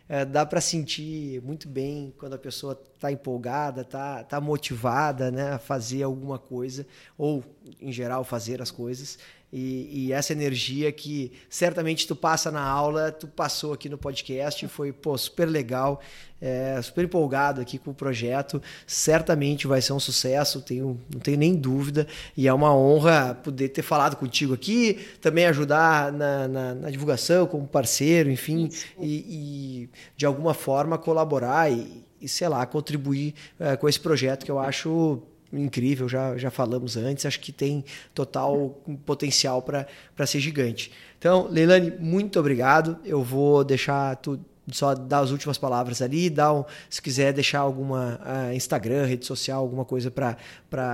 é, 0.09 0.25
dá 0.25 0.47
para 0.47 0.63
sentir 0.63 1.43
muito 1.43 1.69
bem 1.69 2.15
quando 2.17 2.33
a 2.33 2.39
pessoa 2.39 2.81
está 2.95 3.13
empolgada, 3.13 3.83
está 3.83 4.25
tá 4.25 4.41
motivada 4.41 5.31
né, 5.31 5.53
a 5.53 5.59
fazer 5.59 6.03
alguma 6.03 6.39
coisa, 6.39 6.87
ou 7.19 7.45
em 7.81 7.93
geral 7.93 8.25
fazer 8.25 8.63
as 8.63 8.71
coisas. 8.71 9.19
E, 9.57 10.09
e, 10.09 10.13
essa 10.13 10.33
energia 10.33 10.91
que 10.91 11.31
certamente 11.49 12.09
tu 12.09 12.17
passa 12.17 12.51
na 12.51 12.61
aula, 12.61 13.13
tu 13.13 13.29
passou 13.29 13.73
aqui 13.73 13.89
no 13.89 13.97
podcast, 13.97 14.67
foi 14.67 14.93
pô, 14.93 15.17
super 15.17 15.45
legal, 15.45 16.01
é, 16.43 16.83
super 16.83 17.05
empolgado 17.05 17.61
aqui 17.61 17.79
com 17.79 17.93
o 17.93 17.95
projeto. 17.95 18.61
Certamente 18.85 19.69
vai 19.69 19.81
ser 19.81 19.93
um 19.93 20.01
sucesso, 20.01 20.61
tenho, 20.61 21.01
não 21.09 21.21
tenho 21.21 21.39
nem 21.39 21.55
dúvida. 21.55 22.05
E 22.37 22.49
é 22.49 22.53
uma 22.53 22.75
honra 22.75 23.39
poder 23.45 23.69
ter 23.69 23.83
falado 23.83 24.17
contigo 24.17 24.55
aqui, 24.55 25.07
também 25.21 25.47
ajudar 25.47 26.11
na, 26.11 26.49
na, 26.49 26.75
na 26.75 26.91
divulgação 26.91 27.47
como 27.47 27.65
parceiro, 27.65 28.29
enfim, 28.29 28.69
e, 28.99 29.85
e, 29.85 29.91
de 30.17 30.27
alguma 30.27 30.53
forma 30.53 30.99
colaborar 30.99 31.71
e, 31.71 32.05
e 32.21 32.27
sei 32.27 32.49
lá, 32.49 32.67
contribuir 32.67 33.37
é, 33.61 33.77
com 33.77 33.89
esse 33.89 34.01
projeto 34.01 34.45
que 34.45 34.51
eu 34.51 34.59
acho 34.59 35.23
incrível, 35.57 36.09
já, 36.09 36.37
já 36.37 36.51
falamos 36.51 36.97
antes, 36.97 37.27
acho 37.27 37.41
que 37.41 37.53
tem 37.53 37.85
total 38.15 38.81
potencial 39.05 39.63
para 39.63 40.27
ser 40.27 40.41
gigante. 40.41 40.91
Então, 41.19 41.49
Leilani, 41.51 41.91
muito 41.99 42.39
obrigado. 42.39 42.99
Eu 43.05 43.23
vou 43.23 43.65
deixar 43.65 44.17
tu 44.17 44.39
só 44.69 44.95
dar 44.95 45.21
as 45.21 45.31
últimas 45.31 45.59
palavras 45.59 46.01
ali, 46.01 46.31
dar 46.31 46.53
um, 46.53 46.65
se 46.89 47.01
quiser 47.01 47.33
deixar 47.33 47.61
alguma 47.61 48.21
uh, 48.23 48.55
Instagram, 48.55 49.05
rede 49.05 49.27
social, 49.27 49.61
alguma 49.61 49.85
coisa 49.85 50.11
para 50.11 50.37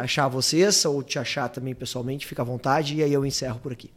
achar 0.00 0.28
vocês 0.28 0.84
ou 0.84 1.02
te 1.02 1.18
achar 1.18 1.48
também 1.48 1.74
pessoalmente, 1.74 2.26
fica 2.26 2.42
à 2.42 2.44
vontade 2.44 2.96
e 2.96 3.02
aí 3.02 3.12
eu 3.12 3.24
encerro 3.24 3.60
por 3.60 3.72
aqui. 3.72 3.90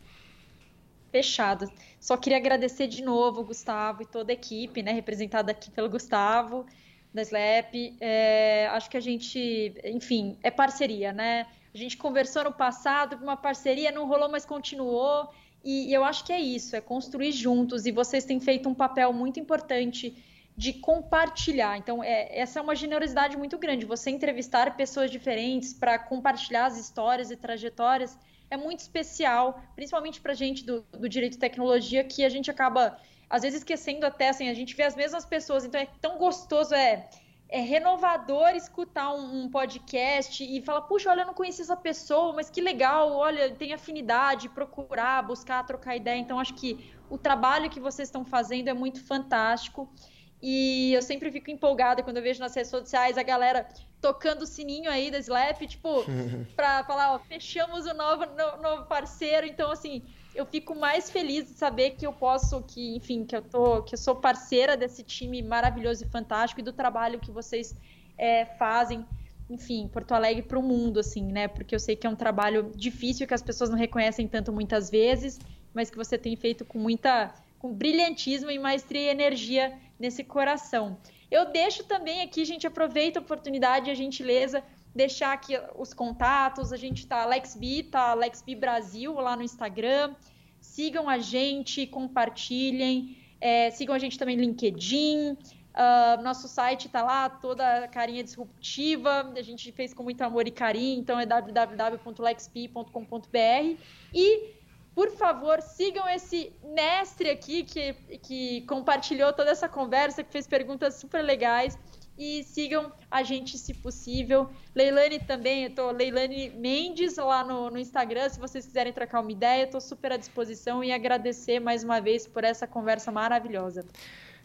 Fechado. 1.11 1.72
Só 1.99 2.18
queria 2.18 2.38
agradecer 2.38 2.88
de 2.88 3.03
novo 3.03 3.41
o 3.41 3.45
Gustavo 3.45 4.01
e 4.01 4.05
toda 4.05 4.32
a 4.32 4.34
equipe, 4.34 4.82
né, 4.82 4.91
representada 4.91 5.51
aqui 5.51 5.72
pelo 5.72 5.89
Gustavo 5.89 6.66
da 7.14 7.22
Slap. 7.22 7.74
É, 7.99 8.68
acho 8.72 8.89
que 8.89 8.97
a 8.97 9.01
gente, 9.01 9.74
enfim, 9.86 10.38
é 10.41 10.49
parceria, 10.49 11.14
né? 11.14 11.45
A 11.74 11.78
gente 11.78 11.97
conversou 11.97 12.43
no 12.43 12.51
passado, 12.51 13.18
uma 13.22 13.38
parceria 13.38 13.91
não 13.91 14.07
rolou, 14.07 14.30
mas 14.30 14.45
continuou. 14.45 15.30
E, 15.64 15.89
e 15.89 15.93
eu 15.93 16.03
acho 16.03 16.24
que 16.26 16.34
é 16.34 16.39
isso, 16.39 16.76
é 16.76 16.82
construir 16.82 17.32
juntos. 17.32 17.86
E 17.86 17.91
vocês 17.91 18.26
têm 18.26 18.39
feito 18.39 18.68
um 18.68 18.74
papel 18.74 19.14
muito 19.14 19.39
importante 19.39 20.16
de 20.55 20.74
compartilhar. 20.74 21.78
Então, 21.78 22.03
é, 22.03 22.38
essa 22.38 22.59
é 22.59 22.61
uma 22.61 22.76
generosidade 22.76 23.38
muito 23.38 23.57
grande. 23.57 23.86
Você 23.86 24.11
entrevistar 24.11 24.76
pessoas 24.76 25.09
diferentes 25.09 25.74
para 25.74 25.97
compartilhar 25.97 26.66
as 26.66 26.78
histórias 26.78 27.32
e 27.32 27.36
trajetórias 27.36 28.18
é 28.51 28.57
muito 28.57 28.80
especial, 28.80 29.59
principalmente 29.76 30.22
para 30.22 30.34
a 30.34 30.36
gente 30.36 30.64
do, 30.64 30.86
do 30.91 31.09
direito 31.09 31.36
e 31.36 31.39
tecnologia, 31.39 32.03
que 32.03 32.24
a 32.24 32.30
gente 32.30 32.51
acaba 32.51 32.99
às 33.34 33.42
vezes 33.42 33.62
esquecendo 33.62 34.06
até, 34.06 34.30
assim, 34.30 34.48
a 34.48 34.54
gente 34.54 34.76
vê 34.76 34.84
as 34.84 34.96
mesmas 34.96 35.26
pessoas, 35.26 35.66
então 35.66 35.82
é 35.82 35.88
tão 36.00 36.20
gostoso, 36.20 36.76
é, 36.76 37.10
é 37.50 37.60
renovador 37.62 38.50
escutar 38.50 39.12
um, 39.12 39.46
um, 39.46 39.50
podcast 39.50 40.44
e 40.44 40.62
falar, 40.62 40.82
puxa, 40.82 41.10
olha, 41.10 41.22
eu 41.22 41.26
não 41.26 41.34
conheci 41.34 41.64
essa 41.64 41.76
pessoa, 41.76 42.32
mas 42.34 42.52
que 42.52 42.62
legal, 42.62 43.12
olha, 43.12 43.50
tem 43.50 43.74
afinidade, 43.74 44.50
procurar, 44.50 45.24
buscar, 45.24 45.66
trocar 45.66 45.96
ideia. 45.96 46.20
Então, 46.20 46.40
acho 46.40 46.54
que 46.54 46.94
o 47.10 47.18
trabalho 47.18 47.72
que 47.72 47.80
vocês 47.80 48.08
estão 48.08 48.24
fazendo 48.24 48.68
é 48.68 48.74
muito 48.74 49.04
fantástico. 49.04 49.92
E 50.40 50.94
eu 50.94 51.02
sempre 51.02 51.32
fico 51.32 51.50
empolgada 51.50 52.04
quando 52.04 52.18
eu 52.18 52.24
vejo 52.24 52.40
nas 52.40 52.54
redes 52.54 52.70
sociais 52.70 53.18
a 53.18 53.24
galera 53.24 53.68
tocando 54.00 54.44
o 54.44 54.46
sininho 54.46 54.92
aí 54.92 55.10
da 55.10 55.18
Slap, 55.18 55.66
tipo, 55.66 56.06
para 56.56 56.84
falar, 56.84 57.14
ó, 57.16 57.20
fechamos 57.20 57.88
o 57.88 57.94
novo, 57.96 58.28
no, 58.28 58.62
novo 58.62 58.86
parceiro. 58.86 59.48
Então, 59.48 59.72
assim, 59.72 60.04
eu 60.36 60.46
fico 60.46 60.76
mais 60.76 61.10
feliz 61.12 61.46
de 61.48 61.54
saber 61.54 61.92
que 61.92 62.06
eu 62.06 62.14
posso, 62.14 62.62
que, 62.64 62.96
enfim, 62.96 63.24
que 63.24 63.36
eu 63.36 63.42
tô, 63.42 63.84
que 63.84 63.94
eu 63.94 63.98
sou 63.98 64.16
parceira 64.16 64.76
desse 64.76 65.04
time 65.04 65.42
maravilhoso 65.42 66.04
e 66.04 66.08
fantástico 66.08 66.62
e 66.62 66.64
do 66.64 66.74
trabalho 66.74 67.20
que 67.20 67.32
vocês 67.32 67.76
é, 68.18 68.46
fazem, 68.46 69.06
enfim, 69.50 69.88
Porto 69.88 70.14
Alegre 70.14 70.42
para 70.42 70.58
o 70.58 70.64
mundo, 70.64 71.00
assim, 71.00 71.24
né? 71.24 71.48
Porque 71.48 71.76
eu 71.76 71.80
sei 71.80 71.96
que 71.96 72.08
é 72.08 72.10
um 72.10 72.16
trabalho 72.16 72.72
difícil 72.76 73.28
que 73.28 73.34
as 73.34 73.44
pessoas 73.44 73.70
não 73.70 73.78
reconhecem 73.78 74.28
tanto 74.28 74.52
muitas 74.52 74.90
vezes, 74.90 75.40
mas 75.74 75.90
que 75.90 75.98
você 75.98 76.18
tem 76.18 76.36
feito 76.36 76.66
com 76.66 76.80
muita, 76.80 77.34
com 77.60 77.72
brilhantismo 77.74 78.50
e 78.50 78.58
maestria 78.58 79.02
e 79.02 79.10
energia 79.10 79.78
nesse 80.00 80.24
coração. 80.24 80.98
Eu 81.30 81.52
deixo 81.52 81.84
também 81.84 82.22
aqui, 82.22 82.46
gente, 82.46 82.66
aproveita 82.66 83.20
a 83.20 83.22
oportunidade, 83.22 83.90
a 83.90 83.94
gentileza 83.94 84.64
deixar 84.94 85.34
aqui 85.34 85.60
os 85.76 85.94
contatos. 85.94 86.72
A 86.72 86.78
gente 86.78 87.08
tá 87.08 87.26
LexB, 87.26 87.84
tá 87.84 88.14
LexB 88.14 88.56
Brasil 88.56 89.14
lá 89.16 89.36
no 89.36 89.44
Instagram. 89.44 90.16
Sigam 90.60 91.10
a 91.10 91.18
gente, 91.18 91.88
compartilhem. 91.88 93.18
É, 93.41 93.72
sigam 93.72 93.96
a 93.96 94.00
gente 94.00 94.18
também 94.18 94.38
no 94.38 94.44
LinkedIn. 94.44 95.38
Uh, 95.74 96.22
nosso 96.22 96.48
site 96.48 96.86
está 96.86 97.02
lá, 97.02 97.28
toda 97.28 97.88
carinha 97.88 98.24
disruptiva. 98.24 99.34
A 99.36 99.41
gente 99.41 99.72
fez 99.72 99.91
com 99.94 100.04
muito 100.04 100.22
amor 100.22 100.48
e 100.48 100.52
carinho, 100.52 101.00
então 101.00 101.20
é 101.20 101.26
www.lexp.com.br. 101.26 103.82
E, 104.14 104.54
por 104.94 105.10
favor, 105.12 105.60
sigam 105.64 106.08
esse 106.08 106.54
mestre 106.64 107.32
aqui 107.32 107.64
que, 107.64 107.94
que 108.20 108.62
compartilhou 108.62 109.34
toda 109.34 109.50
essa 109.50 109.68
conversa, 109.68 110.24
que 110.24 110.32
fez 110.32 110.46
perguntas 110.46 110.94
super 110.96 111.24
legais 111.24 111.76
e 112.18 112.43
sigam 112.43 112.91
a 113.09 113.24
gente 113.24 113.57
se 113.57 113.74
possível. 113.74 114.49
Leilane 114.76 115.20
também, 115.20 115.66
eu 115.66 115.70
tô 115.72 115.91
Leilane 115.91 116.51
Mendes 116.51 117.18
lá 117.18 117.43
no, 117.43 117.70
no 117.70 117.80
Instagram, 117.80 118.30
se 118.30 118.39
vocês 118.39 118.66
quiserem 118.66 118.93
trocar 118.93 119.22
uma 119.22 119.32
ideia, 119.32 119.64
estou 119.64 119.82
super 119.82 120.11
à 120.11 120.18
disposição 120.18 120.84
e 120.84 120.91
agradecer 120.91 121.59
mais 121.59 121.84
uma 121.84 121.99
vez 121.99 122.28
por 122.28 122.43
essa 122.43 122.68
conversa 122.68 123.11
maravilhosa. 123.11 123.86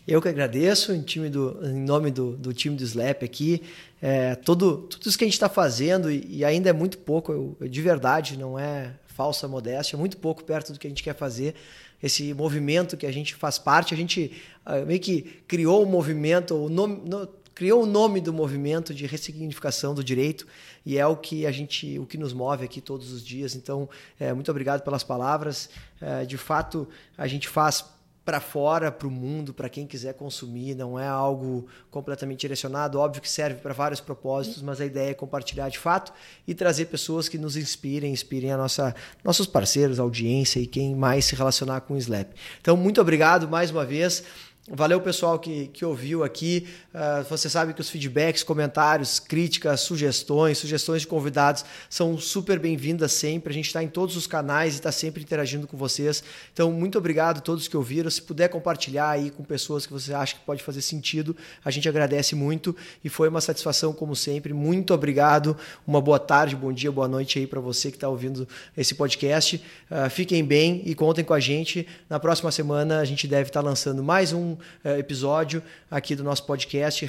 Eu 0.09 0.23
que 0.23 0.29
agradeço 0.29 0.95
em, 0.95 1.03
time 1.03 1.29
do, 1.29 1.61
em 1.63 1.81
nome 1.81 2.11
do, 2.11 2.35
do 2.35 2.55
time 2.55 2.75
do 2.75 2.83
Slap 2.83 3.23
aqui. 3.23 3.63
É, 4.01 4.35
todo, 4.37 4.79
tudo 4.79 5.07
isso 5.07 5.19
que 5.19 5.25
a 5.25 5.27
gente 5.27 5.35
está 5.35 5.51
fazendo, 5.51 6.11
e, 6.11 6.39
e, 6.39 6.45
ainda 6.47 6.71
é 6.71 6.73
muito 6.73 6.97
pouco, 6.97 7.31
eu, 7.31 7.57
eu, 7.61 7.69
de 7.69 7.83
verdade, 7.83 8.39
não 8.39 8.59
é 8.59 8.95
falsa 9.07 9.47
modéstia, 9.47 9.97
é 9.97 9.99
muito 9.99 10.17
pouco 10.17 10.43
perto 10.45 10.73
do 10.73 10.79
que 10.79 10.87
a 10.87 10.91
gente 10.91 11.03
quer 11.03 11.15
fazer. 11.15 11.55
Esse 12.03 12.33
movimento 12.33 12.97
que 12.97 13.05
a 13.05 13.13
gente 13.13 13.35
faz 13.35 13.59
parte, 13.59 13.93
a 13.93 13.97
gente 13.97 14.33
uh, 14.65 14.87
meio 14.87 15.01
que 15.01 15.43
criou 15.47 15.83
o 15.83 15.87
um 15.87 15.91
movimento, 15.91 16.55
o 16.55 16.71
nome, 16.71 17.03
no, 17.05 17.27
criou 17.59 17.83
o 17.83 17.87
nome 17.87 18.21
do 18.21 18.33
movimento 18.33 18.95
de 18.95 19.05
ressignificação 19.05 19.93
do 19.93 20.05
direito 20.05 20.47
e 20.87 20.97
é 20.97 21.05
o 21.05 21.17
que 21.17 21.45
a 21.45 21.51
gente, 21.51 21.99
o 21.99 22.07
que 22.07 22.17
nos 22.17 22.33
move 22.33 22.65
aqui 22.65 22.81
todos 22.81 23.11
os 23.11 23.21
dias. 23.21 23.57
Então, 23.57 23.89
é, 24.21 24.33
muito 24.33 24.49
obrigado 24.49 24.83
pelas 24.83 25.03
palavras. 25.03 25.69
É, 26.01 26.25
de 26.25 26.39
fato, 26.39 26.89
a 27.17 27.27
gente 27.27 27.49
faz 27.49 27.85
para 28.25 28.41
fora, 28.41 28.93
para 28.93 29.09
o 29.09 29.11
mundo, 29.11 29.53
para 29.53 29.69
quem 29.69 29.87
quiser 29.87 30.13
consumir, 30.15 30.77
não 30.77 30.97
é 31.01 31.09
algo 31.09 31.67
completamente 31.91 32.41
direcionado. 32.41 33.01
Óbvio 33.01 33.23
que 33.23 33.29
serve 33.29 33.59
para 33.59 33.73
vários 33.73 34.01
propósitos, 34.01 34.63
mas 34.63 34.81
a 34.81 34.87
ideia 34.87 35.11
é 35.11 35.15
compartilhar 35.15 35.69
de 35.69 35.79
fato 35.79 36.13
e 36.47 36.55
trazer 36.55 36.85
pessoas 36.85 37.27
que 37.27 37.39
nos 37.39 37.57
inspirem, 37.57 38.13
inspirem 38.13 38.53
a 38.53 38.57
nossa, 38.57 38.95
nossos 39.25 39.47
parceiros, 39.47 39.99
audiência 39.99 40.61
e 40.61 40.67
quem 40.67 40.95
mais 40.95 41.25
se 41.25 41.35
relacionar 41.35 41.81
com 41.81 41.95
o 41.95 41.97
Slap. 41.97 42.31
Então, 42.61 42.77
muito 42.77 43.01
obrigado 43.01 43.49
mais 43.49 43.71
uma 43.73 43.85
vez. 43.85 44.23
Valeu, 44.71 45.01
pessoal 45.01 45.39
que, 45.39 45.69
que 45.69 45.83
ouviu 45.83 46.23
aqui. 46.23 46.69
Uh, 46.93 47.25
você 47.25 47.49
sabe 47.49 47.73
que 47.73 47.81
os 47.81 47.89
feedbacks, 47.89 48.43
comentários, 48.43 49.19
críticas, 49.19 49.81
sugestões, 49.81 50.59
sugestões 50.59 51.03
de 51.03 51.09
convidados 51.09 51.65
são 51.89 52.19
super 52.19 52.59
bem-vindas 52.59 53.13
sempre. 53.13 53.51
A 53.51 53.55
gente 53.55 53.69
está 53.69 53.83
em 53.83 53.89
todos 53.89 54.15
os 54.15 54.27
canais 54.27 54.75
e 54.75 54.77
está 54.77 54.93
sempre 54.93 55.23
interagindo 55.23 55.67
com 55.67 55.79
vocês. 55.79 56.23
Então, 56.53 56.71
muito 56.71 56.99
obrigado 56.99 57.39
a 57.39 57.41
todos 57.41 57.67
que 57.67 57.77
ouviram. 57.79 58.11
Se 58.11 58.21
puder 58.21 58.49
compartilhar 58.49 59.09
aí 59.09 59.31
com 59.31 59.43
pessoas 59.43 59.87
que 59.87 59.93
você 59.93 60.13
acha 60.13 60.35
que 60.35 60.43
pode 60.43 60.63
fazer 60.63 60.83
sentido, 60.83 61.35
a 61.65 61.71
gente 61.71 61.89
agradece 61.89 62.35
muito 62.35 62.77
e 63.03 63.09
foi 63.09 63.31
uma 63.31 63.41
satisfação, 63.41 63.95
como 63.95 64.15
sempre. 64.15 64.53
Muito 64.53 64.93
obrigado. 64.93 65.57
Uma 65.87 66.01
boa 66.01 66.19
tarde, 66.19 66.55
bom 66.55 66.75
dia, 66.75 66.93
boa 66.93 67.09
noite 67.09 67.39
aí 67.39 67.47
para 67.47 67.61
você 67.61 67.91
que 67.91 67.97
está 67.97 68.09
ouvindo 68.09 68.47
esse 68.77 68.95
podcast. 68.95 69.65
Uh, 69.91 70.11
fiquem 70.11 70.45
bem 70.45 70.83
e 70.85 70.95
contem 70.95 71.25
com 71.25 71.33
a 71.33 71.41
gente. 71.41 71.87
Na 72.11 72.21
próxima 72.21 72.53
semana, 72.53 73.01
a 73.01 73.05
gente 73.07 73.27
deve 73.27 73.49
estar 73.49 73.63
tá 73.63 73.67
lançando 73.67 74.03
mais 74.03 74.35
um 74.35 74.58
episódio 74.99 75.63
aqui 75.91 76.15
do 76.15 76.25
nosso 76.25 76.45
podcast 76.47 77.07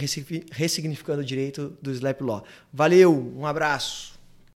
Ressignificando 0.52 1.22
o 1.22 1.26
Direito 1.26 1.78
do 1.82 1.92
Slap 1.92 2.22
Law. 2.22 2.44
Valeu, 2.74 3.34
um 3.36 3.46
abraço. 3.46 4.19